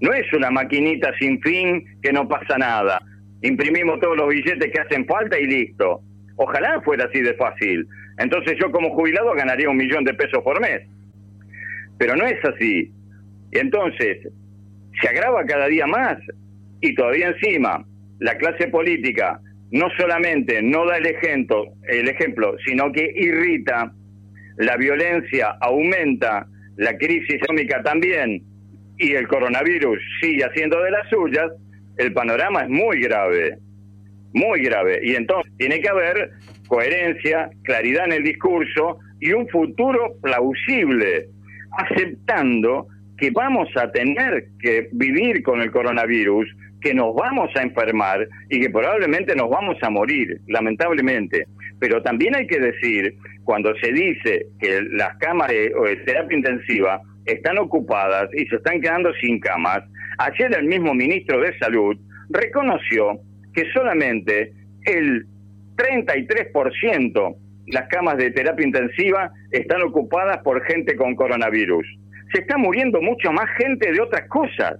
No 0.00 0.12
es 0.12 0.30
una 0.32 0.50
maquinita 0.50 1.12
sin 1.18 1.40
fin 1.40 1.84
que 2.02 2.12
no 2.12 2.28
pasa 2.28 2.58
nada. 2.58 3.00
Imprimimos 3.42 4.00
todos 4.00 4.16
los 4.16 4.28
billetes 4.28 4.72
que 4.72 4.80
hacen 4.80 5.06
falta 5.06 5.38
y 5.38 5.46
listo. 5.46 6.00
Ojalá 6.36 6.80
fuera 6.82 7.04
así 7.04 7.20
de 7.20 7.34
fácil. 7.34 7.86
Entonces 8.18 8.56
yo 8.60 8.70
como 8.70 8.90
jubilado 8.90 9.32
ganaría 9.34 9.70
un 9.70 9.76
millón 9.76 10.04
de 10.04 10.14
pesos 10.14 10.42
por 10.42 10.60
mes. 10.60 10.82
Pero 11.98 12.16
no 12.16 12.26
es 12.26 12.42
así. 12.44 12.90
Y 13.52 13.58
entonces 13.58 14.28
se 15.00 15.08
agrava 15.08 15.44
cada 15.44 15.66
día 15.66 15.86
más 15.86 16.18
y 16.80 16.94
todavía 16.94 17.28
encima 17.28 17.84
la 18.18 18.36
clase 18.36 18.68
política 18.68 19.40
no 19.74 19.88
solamente 19.98 20.62
no 20.62 20.86
da 20.86 20.98
el 20.98 21.06
ejemplo, 21.06 21.64
el 21.88 22.08
ejemplo, 22.08 22.54
sino 22.64 22.92
que 22.92 23.10
irrita, 23.12 23.92
la 24.56 24.76
violencia 24.76 25.56
aumenta, 25.60 26.46
la 26.76 26.96
crisis 26.96 27.34
económica 27.34 27.82
también, 27.82 28.40
y 28.98 29.14
el 29.14 29.26
coronavirus 29.26 29.98
sigue 30.20 30.44
haciendo 30.44 30.80
de 30.80 30.92
las 30.92 31.08
suyas, 31.08 31.50
el 31.96 32.12
panorama 32.12 32.62
es 32.62 32.68
muy 32.68 33.00
grave, 33.00 33.58
muy 34.32 34.62
grave. 34.62 35.00
Y 35.02 35.16
entonces 35.16 35.52
tiene 35.58 35.80
que 35.80 35.88
haber 35.88 36.30
coherencia, 36.68 37.50
claridad 37.64 38.04
en 38.06 38.12
el 38.12 38.22
discurso 38.22 39.00
y 39.18 39.32
un 39.32 39.48
futuro 39.48 40.14
plausible, 40.22 41.26
aceptando 41.76 42.86
que 43.18 43.32
vamos 43.32 43.68
a 43.74 43.90
tener 43.90 44.46
que 44.60 44.88
vivir 44.92 45.42
con 45.42 45.60
el 45.60 45.72
coronavirus, 45.72 46.48
que 46.84 46.92
nos 46.92 47.14
vamos 47.14 47.50
a 47.56 47.62
enfermar 47.62 48.28
y 48.50 48.60
que 48.60 48.68
probablemente 48.68 49.34
nos 49.34 49.48
vamos 49.48 49.78
a 49.80 49.88
morir, 49.88 50.38
lamentablemente. 50.48 51.46
Pero 51.80 52.02
también 52.02 52.36
hay 52.36 52.46
que 52.46 52.60
decir, 52.60 53.14
cuando 53.42 53.74
se 53.76 53.90
dice 53.90 54.46
que 54.60 54.82
las 54.92 55.16
camas 55.16 55.48
de, 55.48 55.72
terapia 56.04 56.36
intensiva 56.36 57.00
están 57.24 57.56
ocupadas 57.56 58.28
y 58.34 58.44
se 58.46 58.56
están 58.56 58.82
quedando 58.82 59.14
sin 59.14 59.40
camas, 59.40 59.82
ayer 60.18 60.54
el 60.54 60.66
mismo 60.66 60.92
ministro 60.92 61.40
de 61.40 61.58
Salud 61.58 61.96
reconoció 62.28 63.18
que 63.54 63.64
solamente 63.72 64.52
el 64.84 65.24
33% 65.76 67.36
las 67.68 67.88
camas 67.88 68.18
de 68.18 68.30
terapia 68.30 68.66
intensiva 68.66 69.32
están 69.52 69.80
ocupadas 69.80 70.36
por 70.44 70.62
gente 70.66 70.96
con 70.96 71.16
coronavirus. 71.16 71.86
Se 72.34 72.42
está 72.42 72.58
muriendo 72.58 73.00
mucho 73.00 73.32
más 73.32 73.48
gente 73.56 73.90
de 73.90 74.02
otras 74.02 74.28
cosas 74.28 74.78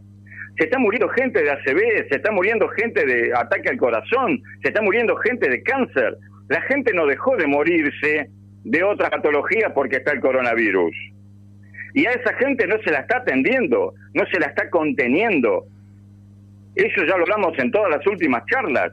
se 0.57 0.65
está 0.65 0.79
muriendo 0.79 1.09
gente 1.09 1.43
de 1.43 1.51
ACV, 1.51 2.09
se 2.09 2.17
está 2.17 2.31
muriendo 2.31 2.69
gente 2.69 3.05
de 3.05 3.33
ataque 3.35 3.71
al 3.71 3.77
corazón, 3.77 4.41
se 4.63 4.69
está 4.69 4.83
muriendo 4.83 5.17
gente 5.17 5.49
de 5.49 5.63
cáncer. 5.63 6.17
La 6.49 6.61
gente 6.63 6.93
no 6.93 7.07
dejó 7.07 7.37
de 7.37 7.47
morirse 7.47 8.29
de 8.63 8.83
otra 8.83 9.11
patología 9.11 9.75
porque 9.75 9.97
está 9.97 10.13
el 10.13 10.21
coronavirus. 10.21 10.95
Y 11.95 12.07
a 12.07 12.11
esa 12.11 12.35
gente 12.35 12.67
no 12.67 12.77
se 12.83 12.91
la 12.91 13.01
está 13.01 13.19
atendiendo, 13.19 13.95
no 14.15 14.27
se 14.27 14.39
la 14.39 14.47
está 14.47 14.71
conteniendo. 14.71 15.65
Eso 16.75 17.05
ya 17.05 17.17
lo 17.17 17.23
hablamos 17.23 17.59
en 17.59 17.71
todas 17.71 17.91
las 17.91 18.07
últimas 18.07 18.45
charlas. 18.47 18.93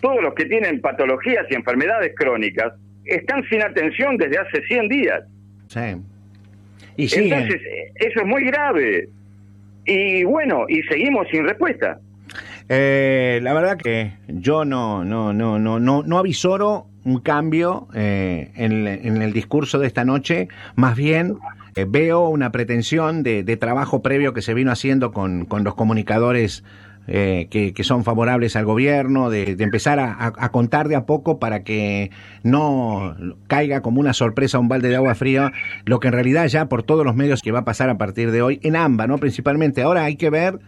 Todos 0.00 0.22
los 0.22 0.34
que 0.34 0.44
tienen 0.44 0.80
patologías 0.80 1.46
y 1.50 1.54
enfermedades 1.54 2.12
crónicas 2.14 2.72
están 3.04 3.42
sin 3.48 3.62
atención 3.62 4.16
desde 4.16 4.38
hace 4.38 4.62
100 4.66 4.88
días. 4.88 5.24
Sí. 5.68 5.96
Y 6.96 7.14
Entonces, 7.14 7.60
eso 7.94 8.20
es 8.20 8.26
muy 8.26 8.44
grave. 8.44 9.08
Y 9.88 10.22
bueno, 10.24 10.66
y 10.68 10.82
seguimos 10.82 11.26
sin 11.30 11.44
respuesta. 11.44 11.98
Eh, 12.68 13.40
la 13.42 13.54
verdad 13.54 13.78
que 13.78 14.12
yo 14.28 14.66
no, 14.66 15.02
no, 15.02 15.32
no, 15.32 15.58
no, 15.58 15.80
no, 15.80 16.02
no 16.02 16.18
avisoro 16.18 16.86
un 17.04 17.20
cambio 17.20 17.88
eh, 17.94 18.50
en, 18.56 19.22
el 19.22 19.32
discurso 19.32 19.78
de 19.78 19.86
esta 19.86 20.04
noche, 20.04 20.48
más 20.76 20.94
bien 20.94 21.38
eh, 21.74 21.86
veo 21.88 22.28
una 22.28 22.52
pretensión 22.52 23.22
de, 23.22 23.56
trabajo 23.56 24.02
previo 24.02 24.34
que 24.34 24.42
se 24.42 24.52
vino 24.52 24.70
haciendo 24.70 25.10
con, 25.12 25.46
con 25.46 25.64
los 25.64 25.74
comunicadores 25.74 26.64
eh, 27.10 27.48
que, 27.50 27.84
son 27.84 28.04
favorables 28.04 28.54
al 28.54 28.66
gobierno, 28.66 29.30
de, 29.30 29.56
empezar 29.58 29.98
a, 29.98 30.48
contar 30.50 30.88
de 30.88 30.96
a 30.96 31.06
poco 31.06 31.38
para 31.38 31.64
que 31.64 32.10
no 32.42 33.16
caiga 33.46 33.80
como 33.80 34.00
una 34.00 34.12
sorpresa 34.12 34.58
un 34.58 34.68
balde 34.68 34.90
de 34.90 34.96
agua 34.96 35.14
fría, 35.14 35.52
lo 35.86 36.00
que 36.00 36.08
en 36.08 36.12
realidad 36.12 36.46
ya 36.46 36.66
por 36.66 36.82
todos 36.82 37.06
los 37.06 37.16
medios 37.16 37.40
que 37.40 37.50
va 37.50 37.60
a 37.60 37.64
pasar 37.64 37.88
a 37.88 37.96
partir 37.96 38.30
de 38.30 38.42
hoy, 38.42 38.60
en 38.62 38.76
AMBA, 38.76 39.06
¿no? 39.06 39.18
Principalmente. 39.18 39.82
Ahora 39.82 40.04
hay 40.04 40.16
que 40.16 40.28
ver 40.28 40.58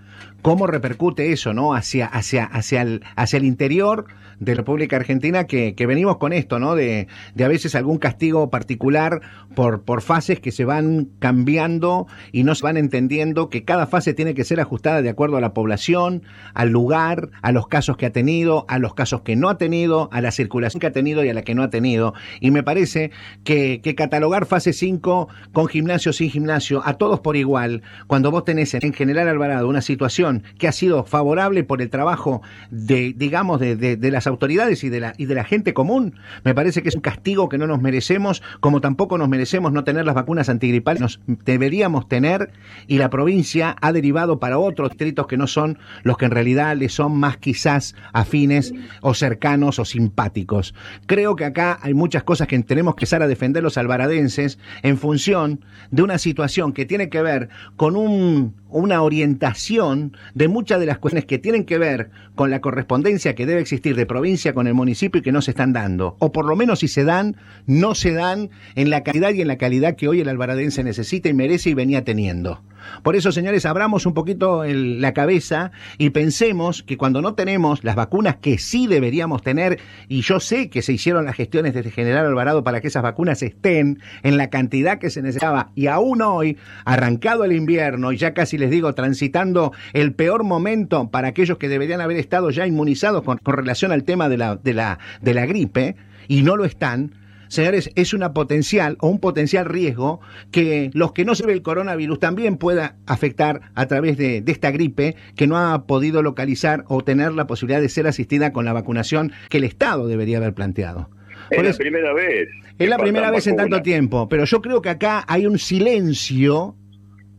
cómo 0.43 0.67
repercute 0.67 1.33
eso, 1.33 1.53
¿no? 1.53 1.75
Hacia, 1.75 2.07
hacia, 2.07 2.45
hacia, 2.45 2.83
el, 2.83 3.03
hacia 3.17 3.37
el 3.37 3.45
interior 3.45 4.07
de 4.39 4.55
República 4.55 4.97
Argentina 4.97 5.45
que, 5.47 5.75
venimos 5.87 6.17
con 6.17 6.33
esto, 6.33 6.59
¿no? 6.59 6.75
De, 6.75 7.09
de, 7.35 7.45
a 7.45 7.49
veces 7.49 7.75
algún 7.75 7.99
castigo 7.99 8.49
particular 8.49 9.21
por, 9.55 9.83
por 9.83 10.01
fases 10.01 10.41
que 10.41 10.51
se 10.51 10.65
van 10.65 11.09
cambiando 11.19 12.07
y 12.33 12.45
no 12.45 12.55
se 12.55 12.65
van 12.65 12.79
entendiendo 12.79 13.51
que 13.51 13.65
cada 13.65 13.87
fase 13.87 14.15
tiene 14.15 14.35
que 14.35 14.45
ser 14.45 14.61
ajustada 14.61 15.03
de 15.03 15.11
acuerdo 15.11 15.37
a 15.37 15.41
la 15.41 15.53
población, 15.53 16.23
al 16.55 16.71
lugar, 16.71 17.29
a 17.43 17.53
los 17.53 17.69
casos 17.69 17.99
que 17.99 18.07
ha 18.07 18.13
tenido, 18.13 18.65
a 18.69 18.79
los 18.79 18.95
casos 18.95 19.21
que 19.21 19.37
no 19.37 19.51
ha 19.51 19.59
tenido, 19.59 20.09
a 20.11 20.23
la 20.23 20.31
circulación 20.31 20.81
que 20.81 20.87
ha 20.87 20.93
tenido 20.93 21.23
y 21.23 21.29
a 21.29 21.35
la 21.35 21.43
que 21.43 21.55
no 21.55 21.63
ha 21.63 21.71
tenido. 21.71 22.15
Y 22.41 22.51
me 22.51 22.63
parece 22.63 23.11
que, 23.45 23.83
que 23.83 23.95
catalogar 23.95 24.47
fase 24.47 24.73
5 24.73 25.29
con 25.53 25.67
gimnasio, 25.67 26.15
sin 26.15 26.31
gimnasio, 26.31 26.83
a 26.87 26.95
todos 26.95 27.21
por 27.21 27.37
igual, 27.37 27.83
cuando 28.07 28.31
vos 28.31 28.45
tenés 28.45 28.73
en 28.73 28.95
General 28.95 29.29
Alvarado 29.29 29.69
una 29.69 29.83
situación 29.83 30.30
que 30.59 30.69
ha 30.69 30.73
sido 30.73 31.05
favorable 31.05 31.65
por 31.65 31.83
el 31.83 31.91
trabajo 31.91 32.43
de, 32.71 33.15
digamos, 33.17 33.61
de, 33.61 33.77
de, 33.77 34.11
las 34.11 34.27
autoridades 34.27 34.83
y 34.85 34.89
de, 34.89 35.01
la, 35.01 35.13
y 35.17 35.27
de 35.27 35.35
la 35.35 35.45
gente 35.45 35.75
común, 35.75 36.15
me 36.45 36.55
parece 36.55 36.83
que 36.83 36.89
es 36.89 36.95
un 36.95 37.01
castigo 37.01 37.49
que 37.49 37.59
no 37.59 37.67
nos 37.67 37.81
merecemos, 37.81 38.43
como 38.61 38.81
tampoco 38.81 39.19
nos 39.19 39.29
merecemos 39.29 39.73
no 39.73 39.85
tener 39.85 40.05
las 40.05 40.15
vacunas 40.15 40.49
antigripales, 40.49 41.01
nos 41.01 41.21
deberíamos 41.45 42.09
tener, 42.09 42.51
y 42.87 42.99
la 42.99 43.11
provincia 43.11 43.77
ha 43.81 43.93
derivado 43.93 44.41
para 44.41 44.59
otros 44.59 44.91
distritos 44.91 45.27
que 45.27 45.37
no 45.37 45.47
son 45.47 45.79
los 46.03 46.17
que 46.17 46.27
en 46.27 46.31
realidad 46.31 46.77
le 46.77 46.89
son 46.89 47.19
más 47.19 47.37
quizás 47.37 47.95
afines 48.13 48.73
o 49.01 49.15
cercanos 49.15 49.79
o 49.79 49.85
simpáticos. 49.85 50.75
Creo 51.07 51.37
que 51.37 51.45
acá 51.45 51.79
hay 51.83 51.95
muchas 51.95 52.23
cosas 52.23 52.47
que 52.47 52.59
tenemos 52.61 52.95
que 52.95 53.01
empezar 53.01 53.23
a 53.23 53.29
defender 53.29 53.63
los 53.63 53.79
albaradenses 53.79 54.59
en 54.83 54.99
función 54.99 55.65
de 55.91 56.03
una 56.03 56.19
situación 56.19 56.73
que 56.73 56.87
tiene 56.87 57.09
que 57.09 57.23
ver 57.23 57.49
con 57.77 57.97
un, 57.97 58.55
una 58.71 59.03
orientación 59.03 60.17
de 60.35 60.49
muchas 60.49 60.81
de 60.81 60.87
las 60.87 60.99
cuestiones 60.99 61.27
que 61.27 61.39
tienen 61.39 61.65
que 61.65 61.79
ver 61.79 62.11
con 62.35 62.51
la 62.51 62.61
correspondencia 62.61 63.35
que 63.35 63.47
debe 63.47 63.61
existir 63.61 63.97
de 63.97 64.07
provincia 64.07 64.55
con 64.55 64.67
el 64.67 64.75
municipio 64.75 65.21
y 65.21 65.23
que 65.23 65.33
no 65.33 65.43
se 65.43 65.53
están 65.53 65.73
dando. 65.73 66.17
O 66.19 66.33
por 66.33 66.47
lo 66.47 66.57
menos 66.57 66.81
si 66.81 66.89
se 66.89 67.05
dan, 67.05 67.37
no 67.67 67.95
se 67.95 68.13
dan 68.13 68.51
en 68.75 68.91
la 68.91 69.03
calidad 69.03 69.33
y 69.33 69.41
en 69.41 69.49
la 69.49 69.59
calidad 69.59 69.97
que 69.97 70.09
hoy 70.09 70.21
el 70.21 70.29
albaradense 70.29 70.85
necesita 70.85 71.29
y 71.29 71.35
merece 71.35 71.71
y 71.71 71.75
venía 71.75 72.05
teniendo. 72.05 72.63
Por 73.03 73.17
eso, 73.17 73.33
señores, 73.33 73.67
abramos 73.67 74.07
un 74.07 74.15
poquito 74.15 74.65
la 74.65 75.13
cabeza 75.13 75.73
y 75.99 76.11
pensemos 76.11 76.83
que 76.83 76.97
cuando 76.97 77.23
no 77.23 77.35
tenemos 77.35 77.85
las 77.85 77.97
vacunas 77.97 78.37
que 78.37 78.59
sí 78.59 78.87
deberíamos 78.87 79.43
tener, 79.43 79.79
y 80.09 80.23
yo 80.23 80.41
sé 80.41 80.71
que 80.71 80.83
se 80.83 80.93
hicieron 80.93 81.25
las 81.25 81.37
gestiones 81.37 81.75
desde 81.75 81.91
General 81.91 82.27
Alvarado 82.27 82.65
para 82.65 82.81
que 82.81 82.89
esas 82.89 83.03
vacunas 83.03 83.43
estén 83.43 84.01
en 84.23 84.37
la 84.37 84.51
cantidad 84.51 84.99
que 84.99 85.11
se 85.11 85.23
necesitaba, 85.23 85.71
y 85.75 85.87
aún 85.87 86.23
hoy, 86.23 86.57
arrancado 86.85 87.45
el 87.45 87.53
invierno 87.53 88.13
y 88.13 88.17
ya 88.17 88.35
casi 88.35 88.59
les 88.59 88.71
digo, 88.71 88.95
transitando 88.95 89.73
el 89.93 90.13
peor 90.13 90.45
momento 90.45 91.11
para 91.11 91.29
aquellos 91.29 91.59
que 91.59 91.69
deberían 91.69 92.01
haber 92.01 92.17
estado 92.17 92.51
ya 92.51 92.67
inmunizados 92.67 93.23
con, 93.23 93.39
relación 93.45 93.93
al 93.93 94.05
tema 94.05 94.29
de, 94.29 94.39
la, 94.39 94.57
de 94.57 95.35
la 95.35 95.47
gripe, 95.47 95.97
y 96.29 96.43
no 96.43 96.57
lo 96.57 96.65
están, 96.65 97.13
señores, 97.51 97.91
es 97.97 98.15
una 98.15 98.33
potencial 98.33 98.97
o 99.01 99.09
un 99.09 99.19
potencial 99.19 99.67
riesgo 99.67 100.21
que 100.51 100.91
los 100.95 101.13
que 101.13 101.27
no 101.27 101.35
se 101.35 101.45
ve 101.45 101.53
el 101.53 101.63
coronavirus 101.63 102.19
también 102.19 102.57
pueda 102.57 102.97
afectar 103.07 103.61
a 103.75 103.87
través 103.87 104.17
de, 104.17 104.41
de, 104.41 104.53
esta 104.53 104.71
gripe 104.71 105.17
que 105.37 105.47
no 105.47 105.59
ha 105.59 105.87
podido 105.87 106.23
localizar 106.23 106.85
o 106.89 107.03
tener 107.03 107.33
la 107.33 107.47
posibilidad 107.47 107.81
de 107.81 107.89
ser 107.89 108.07
asistida 108.07 108.53
con 108.53 108.65
la 108.65 108.73
vacunación 108.73 109.33
que 109.51 109.59
el 109.59 109.65
Estado 109.65 110.07
debería 110.07 110.39
haber 110.39 110.55
planteado. 110.55 111.11
Es 111.51 111.63
la 111.63 111.73
primera 111.73 112.13
vez. 112.15 112.49
Es 112.79 112.89
la 112.89 112.99
primera 112.99 113.31
vez 113.31 113.47
en 113.47 113.57
tanto 113.57 113.83
tiempo, 113.83 114.29
pero 114.29 114.45
yo 114.45 114.63
creo 114.63 114.81
que 114.81 114.89
acá 114.89 115.25
hay 115.27 115.47
un 115.47 115.59
silencio 115.59 116.77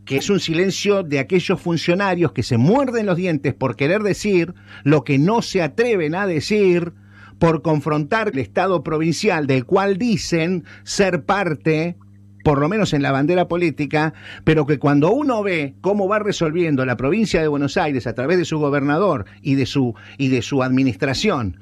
que 0.06 0.18
es 0.18 0.30
un 0.30 0.40
silencio 0.40 1.04
de 1.04 1.20
aquellos 1.20 1.62
funcionarios 1.62 2.34
que 2.34 2.44
se 2.44 2.58
muerden 2.58 3.06
los 3.06 3.16
dientes 3.16 3.54
por 3.54 3.76
querer 3.76 4.02
decir 4.02 4.54
lo 4.84 5.04
que 5.04 5.18
no 5.18 5.42
se 5.42 5.62
atreven 5.62 6.16
a 6.16 6.28
decir 6.28 6.94
por 7.42 7.64
confrontar 7.64 8.30
el 8.32 8.38
Estado 8.38 8.84
provincial 8.84 9.48
del 9.48 9.66
cual 9.66 9.98
dicen 9.98 10.64
ser 10.84 11.26
parte 11.26 11.98
por 12.44 12.60
lo 12.60 12.70
menos 12.70 12.94
en 12.94 13.02
la 13.02 13.12
bandera 13.12 13.48
política, 13.48 14.14
pero 14.44 14.68
que 14.68 14.78
cuando 14.78 15.12
uno 15.12 15.42
ve 15.42 15.74
cómo 15.82 16.08
va 16.08 16.20
resolviendo 16.20 16.86
la 16.86 16.98
provincia 16.98 17.42
de 17.42 17.48
Buenos 17.48 17.78
Aires 17.78 18.06
a 18.06 18.14
través 18.14 18.38
de 18.38 18.46
su 18.46 18.60
gobernador 18.60 19.26
y 19.42 19.56
de 19.56 19.66
su 19.66 19.96
y 20.20 20.28
de 20.28 20.44
su 20.44 20.62
administración 20.62 21.60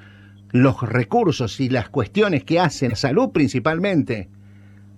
los 0.51 0.81
recursos 0.81 1.61
y 1.61 1.69
las 1.69 1.87
cuestiones 1.87 2.43
que 2.43 2.59
hacen 2.59 2.97
salud 2.97 3.29
principalmente 3.31 4.29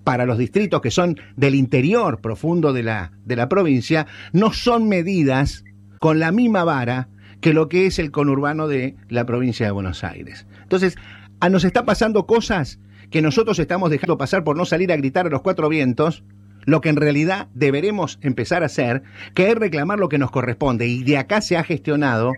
para 0.04 0.26
los 0.26 0.40
distritos 0.40 0.82
que 0.82 0.90
son 0.90 1.20
del 1.36 1.54
interior 1.54 2.22
profundo 2.22 2.74
de 2.74 2.82
la 2.82 3.12
de 3.24 3.36
la 3.36 3.48
provincia 3.50 4.08
no 4.34 4.52
son 4.52 4.90
medidas 4.90 5.64
con 6.00 6.18
la 6.18 6.32
misma 6.32 6.64
vara 6.64 7.08
que 7.40 7.54
lo 7.54 7.70
que 7.70 7.86
es 7.88 8.00
el 8.00 8.10
conurbano 8.10 8.68
de 8.68 8.96
la 9.10 9.26
provincia 9.28 9.66
de 9.66 9.72
Buenos 9.72 10.04
Aires. 10.04 10.48
Entonces, 10.72 10.98
a 11.42 11.50
nos 11.50 11.66
está 11.66 11.84
pasando 11.84 12.26
cosas 12.26 12.80
que 13.10 13.22
nosotros 13.22 13.60
estamos 13.60 13.90
dejando 13.90 14.18
pasar 14.18 14.46
por 14.46 14.56
no 14.56 14.64
salir 14.64 14.90
a 14.94 14.96
gritar 14.96 15.28
a 15.28 15.30
los 15.30 15.42
cuatro 15.42 15.68
vientos, 15.68 16.24
lo 16.64 16.80
que 16.80 16.88
en 16.88 16.96
realidad 16.96 17.50
deberemos 17.54 18.20
empezar 18.22 18.64
a 18.64 18.68
hacer, 18.68 19.04
que 19.34 19.50
es 19.50 19.56
reclamar 19.56 20.00
lo 20.00 20.08
que 20.08 20.18
nos 20.18 20.32
corresponde. 20.32 20.88
Y 20.88 21.04
de 21.04 21.18
acá 21.18 21.42
se 21.42 21.58
ha 21.58 21.66
gestionado, 21.66 22.32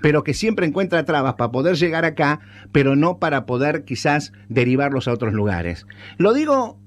pero 0.00 0.22
que 0.22 0.34
siempre 0.34 0.66
encuentra 0.66 1.04
trabas 1.04 1.34
para 1.34 1.50
poder 1.50 1.74
llegar 1.74 2.04
acá, 2.04 2.38
pero 2.70 2.94
no 2.94 3.18
para 3.18 3.44
poder 3.44 3.84
quizás 3.84 4.32
derivarlos 4.48 5.08
a 5.08 5.12
otros 5.12 5.32
lugares. 5.32 5.84
Lo 6.16 6.32
digo 6.32 6.78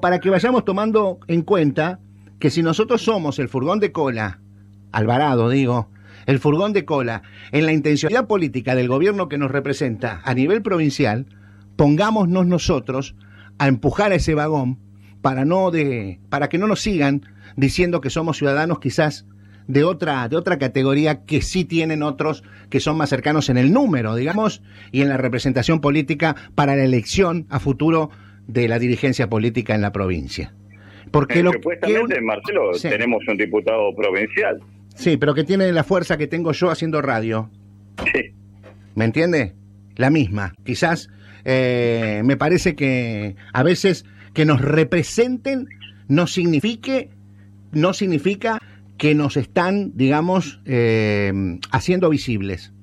para 0.00 0.20
que 0.20 0.30
vayamos 0.30 0.64
tomando 0.64 1.18
en 1.26 1.42
cuenta 1.42 1.98
que 2.38 2.50
si 2.50 2.62
nosotros 2.62 3.02
somos 3.02 3.40
el 3.40 3.48
furgón 3.48 3.80
de 3.80 3.90
cola, 3.90 4.38
Alvarado 4.92 5.50
digo, 5.50 5.90
el 6.30 6.38
furgón 6.38 6.72
de 6.72 6.84
cola, 6.84 7.22
en 7.52 7.66
la 7.66 7.72
intencionalidad 7.72 8.26
política 8.26 8.74
del 8.74 8.88
gobierno 8.88 9.28
que 9.28 9.38
nos 9.38 9.50
representa 9.50 10.20
a 10.24 10.34
nivel 10.34 10.62
provincial, 10.62 11.26
pongámonos 11.76 12.46
nosotros 12.46 13.16
a 13.58 13.68
empujar 13.68 14.12
a 14.12 14.16
ese 14.16 14.34
vagón 14.34 14.78
para 15.22 15.44
no 15.44 15.70
de 15.70 16.20
para 16.28 16.48
que 16.48 16.58
no 16.58 16.66
nos 16.66 16.80
sigan 16.80 17.26
diciendo 17.56 18.00
que 18.00 18.10
somos 18.10 18.38
ciudadanos 18.38 18.80
quizás 18.80 19.26
de 19.66 19.84
otra 19.84 20.28
de 20.28 20.36
otra 20.36 20.58
categoría 20.58 21.24
que 21.24 21.42
sí 21.42 21.64
tienen 21.64 22.02
otros 22.02 22.42
que 22.70 22.80
son 22.80 22.96
más 22.96 23.10
cercanos 23.10 23.48
en 23.48 23.58
el 23.58 23.72
número, 23.72 24.14
digamos, 24.14 24.62
y 24.92 25.02
en 25.02 25.08
la 25.08 25.16
representación 25.16 25.80
política 25.80 26.36
para 26.54 26.76
la 26.76 26.84
elección 26.84 27.46
a 27.50 27.58
futuro 27.58 28.10
de 28.46 28.68
la 28.68 28.78
dirigencia 28.78 29.28
política 29.28 29.74
en 29.74 29.82
la 29.82 29.92
provincia. 29.92 30.54
Porque 31.10 31.40
eh, 31.40 31.42
lo 31.42 31.52
supuestamente, 31.52 32.14
que 32.14 32.20
Marcelo, 32.20 32.74
sí. 32.74 32.88
tenemos 32.88 33.22
un 33.28 33.36
diputado 33.36 33.94
provincial. 33.96 34.60
Sí, 35.00 35.16
pero 35.16 35.34
que 35.34 35.44
tiene 35.44 35.72
la 35.72 35.82
fuerza 35.82 36.18
que 36.18 36.26
tengo 36.26 36.52
yo 36.52 36.70
haciendo 36.70 37.00
radio. 37.00 37.50
Sí. 38.12 38.34
¿Me 38.94 39.06
entiende? 39.06 39.54
La 39.96 40.10
misma. 40.10 40.52
Quizás 40.62 41.08
eh, 41.46 42.20
me 42.22 42.36
parece 42.36 42.74
que 42.74 43.34
a 43.54 43.62
veces 43.62 44.04
que 44.34 44.44
nos 44.44 44.60
representen 44.60 45.68
no 46.06 46.26
signifique, 46.26 47.08
no 47.72 47.94
significa 47.94 48.58
que 48.98 49.14
nos 49.14 49.38
están, 49.38 49.92
digamos, 49.94 50.60
eh, 50.66 51.32
haciendo 51.70 52.10
visibles. 52.10 52.74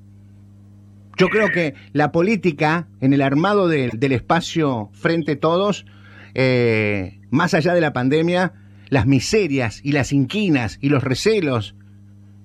Yo 1.16 1.28
creo 1.28 1.50
que 1.50 1.74
la 1.92 2.10
política 2.10 2.88
en 3.00 3.12
el 3.12 3.22
armado 3.22 3.68
de, 3.68 3.90
del 3.96 4.10
espacio 4.10 4.90
frente 4.92 5.32
a 5.32 5.38
todos, 5.38 5.86
eh, 6.34 7.20
más 7.30 7.54
allá 7.54 7.74
de 7.74 7.80
la 7.80 7.92
pandemia, 7.92 8.54
las 8.88 9.06
miserias 9.06 9.80
y 9.84 9.92
las 9.92 10.12
inquinas 10.12 10.78
y 10.80 10.88
los 10.88 11.04
recelos 11.04 11.76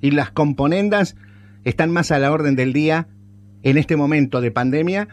y 0.04 0.12
las 0.12 0.32
componendas 0.32 1.16
están 1.64 1.89
más 1.89 2.12
a 2.12 2.20
la 2.20 2.34
orden 2.34 2.58
del 2.58 2.74
día 2.74 3.08
en 3.64 3.78
este 3.78 3.95
momento 3.95 4.41
de 4.41 4.51
pandemia 4.51 5.08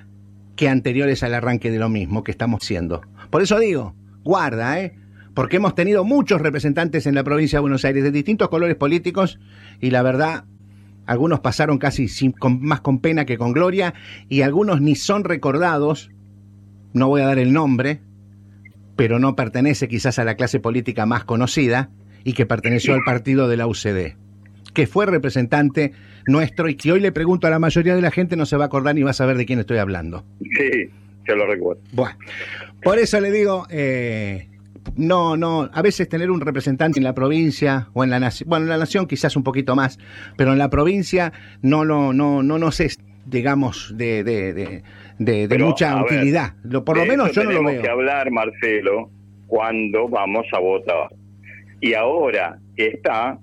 que 0.57 0.69
anteriores 0.69 1.23
al 1.23 1.35
arranque 1.35 1.71
de 1.71 1.79
lo 1.79 1.89
mismo 1.89 2.25
que 2.25 2.33
estamos 2.33 2.65
haciendo. 2.65 3.03
Por 3.31 3.41
eso 3.41 3.61
digo, 3.61 3.95
guarda, 4.25 4.81
¿eh? 4.81 4.97
Porque 5.33 5.59
hemos 5.59 5.77
tenido 5.77 6.03
muchos 6.03 6.41
representantes 6.41 7.07
en 7.07 7.15
la 7.15 7.23
provincia 7.23 7.59
de 7.59 7.61
Buenos 7.61 7.85
Aires 7.85 8.03
de 8.03 8.11
distintos 8.11 8.49
colores 8.49 8.75
políticos 8.75 9.39
y 9.81 9.91
la 9.91 10.03
verdad, 10.03 10.47
algunos 11.07 11.39
pasaron 11.39 11.79
casi 11.79 12.09
sin, 12.09 12.33
con, 12.33 12.61
más 12.61 12.81
con 12.81 12.99
pena 12.99 13.25
que 13.25 13.39
con 13.39 13.53
gloria 13.53 13.95
y 14.29 14.43
algunos 14.43 14.81
ni 14.81 14.97
son 14.97 15.23
recordados, 15.23 16.11
no 16.95 17.07
voy 17.07 17.21
a 17.21 17.27
dar 17.27 17.39
el 17.39 17.53
nombre, 17.53 18.01
pero 18.97 19.21
no 19.21 19.37
pertenece 19.37 19.87
quizás 19.87 20.19
a 20.19 20.25
la 20.25 20.35
clase 20.35 20.59
política 20.59 21.07
más 21.07 21.23
conocida 21.23 21.91
y 22.25 22.33
que 22.33 22.45
perteneció 22.45 22.95
al 22.95 23.05
partido 23.05 23.47
de 23.47 23.57
la 23.57 23.69
UCD 23.69 24.17
que 24.73 24.87
fue 24.87 25.07
representante 25.07 25.93
nuestro 26.27 26.69
y 26.69 26.77
que 26.77 26.93
hoy 26.93 27.01
le 27.01 27.13
pregunto 27.13 27.47
a 27.47 27.51
la 27.51 27.59
mayoría 27.59 27.95
de 27.95 28.03
la 28.03 28.11
gente 28.11 28.37
no 28.37 28.47
se 28.47 28.57
va 28.57 28.65
a 28.65 28.67
acordar 28.67 28.95
ni 28.95 29.03
va 29.03 29.11
a 29.11 29.15
saber 29.15 29.37
de 29.37 29.47
quién 29.47 29.59
estoy 29.59 29.79
hablando. 29.79 30.25
Sí, 30.41 30.91
yo 31.27 31.37
lo 31.37 31.47
recuerdo. 31.47 31.83
Bueno, 31.93 32.17
por 32.83 32.99
eso 32.99 33.21
le 33.21 33.31
digo, 33.31 33.67
eh, 33.71 34.49
no, 34.97 35.37
no, 35.37 35.71
a 35.73 35.83
veces 35.83 36.09
tener 36.09 36.31
un 36.31 36.41
representante 36.41 36.99
en 36.99 37.05
la 37.05 37.15
provincia 37.15 37.89
o 37.93 38.05
en 38.05 38.11
la 38.11 38.21
nación, 38.21 38.49
bueno, 38.49 38.65
en 38.65 38.71
la 38.71 38.79
nación 38.79 39.07
quizás 39.07 39.37
un 39.37 39.43
poquito 39.43 39.75
más, 39.75 39.99
pero 40.37 40.53
en 40.53 40.59
la 40.59 40.71
provincia 40.71 41.33
no, 41.63 41.85
no, 41.85 42.13
no, 42.13 42.43
no 42.43 42.59
nos 42.59 42.81
es, 42.81 42.99
digamos, 43.27 43.95
de, 43.97 44.25
de, 44.25 44.83
de, 45.19 45.59
mucha 45.59 46.03
utilidad. 46.03 46.55
por 46.85 46.97
lo 46.97 47.05
menos 47.05 47.33
yo 47.33 47.45
no 47.45 47.53
lo 47.53 47.59
veo. 47.59 47.67
Tenemos 47.67 47.85
que 47.85 47.91
hablar, 47.91 48.31
Marcelo, 48.31 49.11
cuando 49.47 50.09
vamos 50.09 50.47
a 50.53 50.59
votar. 50.59 51.09
Y 51.81 51.95
ahora 51.95 52.59
está, 52.77 53.39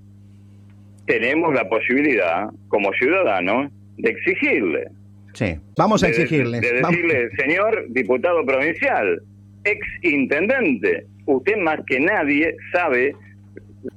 tenemos 1.08 1.54
la 1.54 1.68
posibilidad, 1.68 2.50
como 2.68 2.92
ciudadanos, 2.94 3.72
de 3.98 4.12
exigirle. 4.12 4.88
Sí, 5.34 5.56
vamos 5.76 6.04
a 6.04 6.10
exigirle. 6.10 6.60
De, 6.60 6.74
decirle, 6.74 7.30
señor 7.38 7.86
diputado 7.90 8.46
provincial, 8.46 9.22
ex 9.64 9.80
intendente, 10.04 11.06
usted 11.26 11.58
más 11.58 11.80
que 11.88 12.00
nadie 12.00 12.56
sabe 12.72 13.16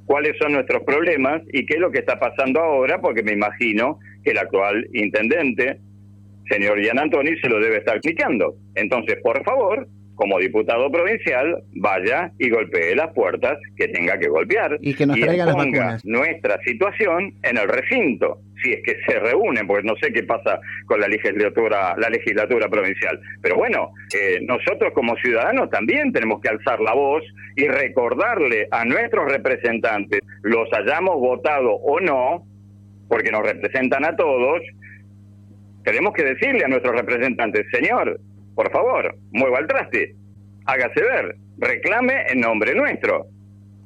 cuáles 0.06 0.36
son 0.38 0.52
nuestros 0.52 0.82
problemas 0.84 1.42
y 1.52 1.66
qué 1.66 1.74
es 1.74 1.80
lo 1.80 1.90
que 1.90 1.98
está 1.98 2.18
pasando 2.18 2.60
ahora, 2.60 3.00
porque 3.00 3.22
me 3.22 3.32
imagino 3.32 3.98
que 4.22 4.30
el 4.30 4.38
actual 4.38 4.86
intendente, 4.92 5.78
señor 6.48 6.80
Gian 6.80 6.98
Antoni, 6.98 7.36
se 7.40 7.48
lo 7.48 7.58
debe 7.60 7.78
estar 7.78 7.96
explicando. 7.96 8.54
Entonces, 8.74 9.16
por 9.22 9.42
favor, 9.44 9.88
como 10.20 10.38
diputado 10.38 10.92
provincial, 10.92 11.62
vaya 11.76 12.30
y 12.38 12.50
golpee 12.50 12.94
las 12.94 13.10
puertas 13.14 13.58
que 13.74 13.88
tenga 13.88 14.18
que 14.18 14.28
golpear. 14.28 14.76
Y 14.82 14.92
que 14.92 15.06
nos 15.06 15.18
traigan 15.18 15.46
las 15.46 15.56
vacunas. 15.56 16.04
nuestra 16.04 16.60
situación 16.62 17.32
en 17.42 17.56
el 17.56 17.66
recinto, 17.66 18.42
si 18.62 18.72
es 18.72 18.82
que 18.84 18.96
se 19.06 19.18
reúnen, 19.18 19.66
porque 19.66 19.86
no 19.88 19.96
sé 19.96 20.12
qué 20.12 20.22
pasa 20.24 20.60
con 20.84 21.00
la 21.00 21.08
legislatura, 21.08 21.96
la 21.96 22.10
legislatura 22.10 22.68
provincial. 22.68 23.18
Pero 23.40 23.56
bueno, 23.56 23.92
eh, 24.14 24.40
nosotros 24.42 24.92
como 24.92 25.16
ciudadanos 25.16 25.70
también 25.70 26.12
tenemos 26.12 26.42
que 26.42 26.50
alzar 26.50 26.80
la 26.80 26.92
voz 26.92 27.24
y 27.56 27.66
recordarle 27.66 28.68
a 28.70 28.84
nuestros 28.84 29.32
representantes, 29.32 30.20
los 30.42 30.70
hayamos 30.74 31.14
votado 31.14 31.76
o 31.76 31.98
no, 31.98 32.44
porque 33.08 33.30
nos 33.30 33.42
representan 33.42 34.04
a 34.04 34.14
todos, 34.16 34.60
tenemos 35.82 36.12
que 36.12 36.24
decirle 36.24 36.66
a 36.66 36.68
nuestros 36.68 36.94
representantes, 36.94 37.64
señor, 37.72 38.20
por 38.60 38.70
favor, 38.72 39.16
mueva 39.32 39.58
el 39.60 39.66
traste, 39.66 40.14
hágase 40.66 41.00
ver, 41.00 41.34
reclame 41.56 42.26
en 42.28 42.40
nombre 42.40 42.74
nuestro. 42.74 43.26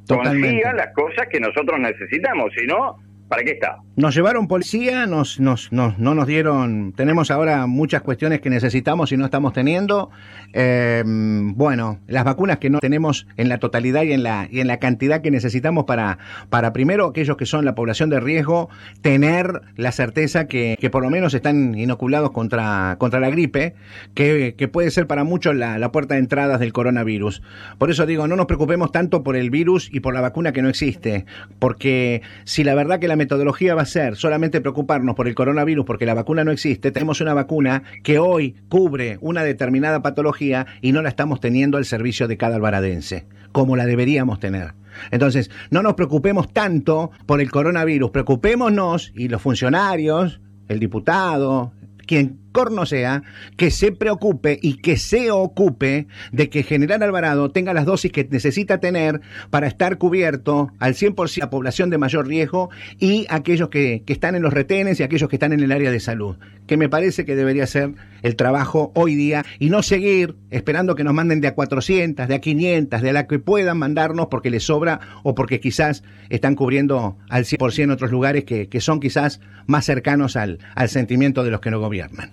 Consiga 0.08 0.72
las 0.72 0.92
cosas 0.94 1.28
que 1.30 1.38
nosotros 1.38 1.78
necesitamos, 1.78 2.52
si 2.58 2.66
no, 2.66 2.96
¿Para 3.28 3.42
qué 3.42 3.52
está? 3.52 3.78
Nos 3.96 4.12
llevaron 4.16 4.48
policía, 4.48 5.06
nos, 5.06 5.38
nos, 5.38 5.70
nos, 5.70 6.00
no 6.00 6.16
nos 6.16 6.26
dieron. 6.26 6.92
Tenemos 6.96 7.30
ahora 7.30 7.68
muchas 7.68 8.02
cuestiones 8.02 8.40
que 8.40 8.50
necesitamos 8.50 9.12
y 9.12 9.16
no 9.16 9.24
estamos 9.24 9.52
teniendo. 9.52 10.10
Eh, 10.52 11.04
bueno, 11.06 12.00
las 12.08 12.24
vacunas 12.24 12.58
que 12.58 12.70
no 12.70 12.80
tenemos 12.80 13.28
en 13.36 13.48
la 13.48 13.58
totalidad 13.58 14.02
y 14.02 14.12
en 14.12 14.24
la, 14.24 14.48
y 14.50 14.58
en 14.58 14.66
la 14.66 14.78
cantidad 14.78 15.20
que 15.20 15.30
necesitamos 15.30 15.84
para, 15.84 16.18
para 16.50 16.72
primero 16.72 17.06
aquellos 17.06 17.36
que 17.36 17.46
son 17.46 17.64
la 17.64 17.76
población 17.76 18.10
de 18.10 18.18
riesgo, 18.18 18.68
tener 19.00 19.60
la 19.76 19.92
certeza 19.92 20.48
que, 20.48 20.76
que 20.80 20.90
por 20.90 21.04
lo 21.04 21.10
menos 21.10 21.32
están 21.32 21.78
inoculados 21.78 22.32
contra, 22.32 22.96
contra 22.98 23.20
la 23.20 23.30
gripe, 23.30 23.74
que, 24.14 24.56
que 24.58 24.66
puede 24.66 24.90
ser 24.90 25.06
para 25.06 25.22
muchos 25.22 25.54
la, 25.54 25.78
la 25.78 25.92
puerta 25.92 26.14
de 26.14 26.20
entradas 26.20 26.58
del 26.58 26.72
coronavirus. 26.72 27.42
Por 27.78 27.92
eso 27.92 28.06
digo, 28.06 28.26
no 28.26 28.34
nos 28.34 28.46
preocupemos 28.46 28.90
tanto 28.90 29.22
por 29.22 29.36
el 29.36 29.50
virus 29.50 29.88
y 29.92 30.00
por 30.00 30.14
la 30.14 30.20
vacuna 30.20 30.52
que 30.52 30.62
no 30.62 30.68
existe, 30.68 31.26
porque 31.60 32.22
si 32.42 32.64
la 32.64 32.74
verdad 32.74 32.98
que 32.98 33.06
la 33.06 33.14
metodología 33.14 33.76
va 33.76 33.83
a 33.84 33.86
ser 33.86 34.16
solamente 34.16 34.60
preocuparnos 34.60 35.14
por 35.14 35.28
el 35.28 35.34
coronavirus 35.34 35.86
porque 35.86 36.06
la 36.06 36.14
vacuna 36.14 36.44
no 36.44 36.50
existe, 36.50 36.90
tenemos 36.90 37.20
una 37.20 37.34
vacuna 37.34 37.82
que 38.02 38.18
hoy 38.18 38.56
cubre 38.68 39.18
una 39.20 39.44
determinada 39.44 40.02
patología 40.02 40.66
y 40.80 40.92
no 40.92 41.02
la 41.02 41.08
estamos 41.08 41.40
teniendo 41.40 41.78
al 41.78 41.84
servicio 41.84 42.26
de 42.26 42.36
cada 42.36 42.56
albaradense, 42.56 43.26
como 43.52 43.76
la 43.76 43.86
deberíamos 43.86 44.40
tener. 44.40 44.74
Entonces, 45.10 45.50
no 45.70 45.82
nos 45.82 45.94
preocupemos 45.94 46.52
tanto 46.52 47.10
por 47.26 47.40
el 47.40 47.50
coronavirus, 47.50 48.10
preocupémonos 48.10 49.12
y 49.14 49.28
los 49.28 49.42
funcionarios, 49.42 50.40
el 50.68 50.80
diputado, 50.80 51.72
quien 52.06 52.38
corno 52.54 52.86
sea, 52.86 53.24
que 53.56 53.72
se 53.72 53.90
preocupe 53.90 54.60
y 54.62 54.78
que 54.78 54.96
se 54.96 55.32
ocupe 55.32 56.06
de 56.30 56.48
que 56.48 56.62
General 56.62 57.02
Alvarado 57.02 57.50
tenga 57.50 57.74
las 57.74 57.84
dosis 57.84 58.12
que 58.12 58.26
necesita 58.30 58.78
tener 58.78 59.20
para 59.50 59.66
estar 59.66 59.98
cubierto 59.98 60.70
al 60.78 60.94
100% 60.94 61.38
la 61.38 61.50
población 61.50 61.90
de 61.90 61.98
mayor 61.98 62.28
riesgo 62.28 62.70
y 63.00 63.26
aquellos 63.28 63.70
que, 63.70 64.04
que 64.06 64.12
están 64.12 64.36
en 64.36 64.42
los 64.42 64.52
retenes 64.52 65.00
y 65.00 65.02
aquellos 65.02 65.28
que 65.28 65.34
están 65.36 65.52
en 65.52 65.60
el 65.60 65.72
área 65.72 65.90
de 65.90 65.98
salud, 65.98 66.36
que 66.68 66.76
me 66.76 66.88
parece 66.88 67.24
que 67.24 67.34
debería 67.34 67.66
ser 67.66 67.90
el 68.22 68.36
trabajo 68.36 68.92
hoy 68.94 69.16
día 69.16 69.44
y 69.58 69.68
no 69.68 69.82
seguir 69.82 70.36
esperando 70.50 70.94
que 70.94 71.02
nos 71.02 71.12
manden 71.12 71.40
de 71.40 71.48
a 71.48 71.54
400, 71.54 72.28
de 72.28 72.34
a 72.36 72.40
500, 72.40 73.02
de 73.02 73.10
a 73.10 73.12
la 73.12 73.26
que 73.26 73.40
puedan 73.40 73.78
mandarnos 73.78 74.28
porque 74.28 74.50
les 74.50 74.62
sobra 74.62 75.00
o 75.24 75.34
porque 75.34 75.58
quizás 75.58 76.04
están 76.30 76.54
cubriendo 76.54 77.18
al 77.28 77.46
100% 77.46 77.92
otros 77.92 78.12
lugares 78.12 78.44
que, 78.44 78.68
que 78.68 78.80
son 78.80 79.00
quizás 79.00 79.40
más 79.66 79.84
cercanos 79.84 80.36
al, 80.36 80.60
al 80.76 80.88
sentimiento 80.88 81.42
de 81.42 81.50
los 81.50 81.60
que 81.60 81.72
no 81.72 81.80
gobiernan. 81.80 82.30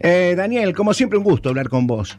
Eh, 0.00 0.34
Daniel, 0.36 0.74
como 0.74 0.94
siempre, 0.94 1.18
un 1.18 1.24
gusto 1.24 1.48
hablar 1.48 1.68
con 1.68 1.86
vos. 1.86 2.18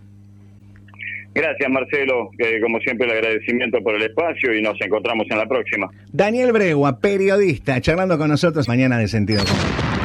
Gracias, 1.33 1.69
Marcelo. 1.69 2.31
como 2.61 2.79
siempre, 2.79 3.05
el 3.05 3.13
agradecimiento 3.13 3.79
por 3.83 3.95
el 3.95 4.01
espacio 4.01 4.55
y 4.55 4.61
nos 4.61 4.79
encontramos 4.81 5.27
en 5.29 5.37
la 5.37 5.45
próxima. 5.45 5.87
Daniel 6.11 6.51
Bregua, 6.51 6.99
periodista, 6.99 7.79
charlando 7.79 8.17
con 8.17 8.29
nosotros 8.29 8.67
mañana 8.67 8.97
de 8.97 9.07
Sentido 9.07 9.43
Común. 9.43 9.96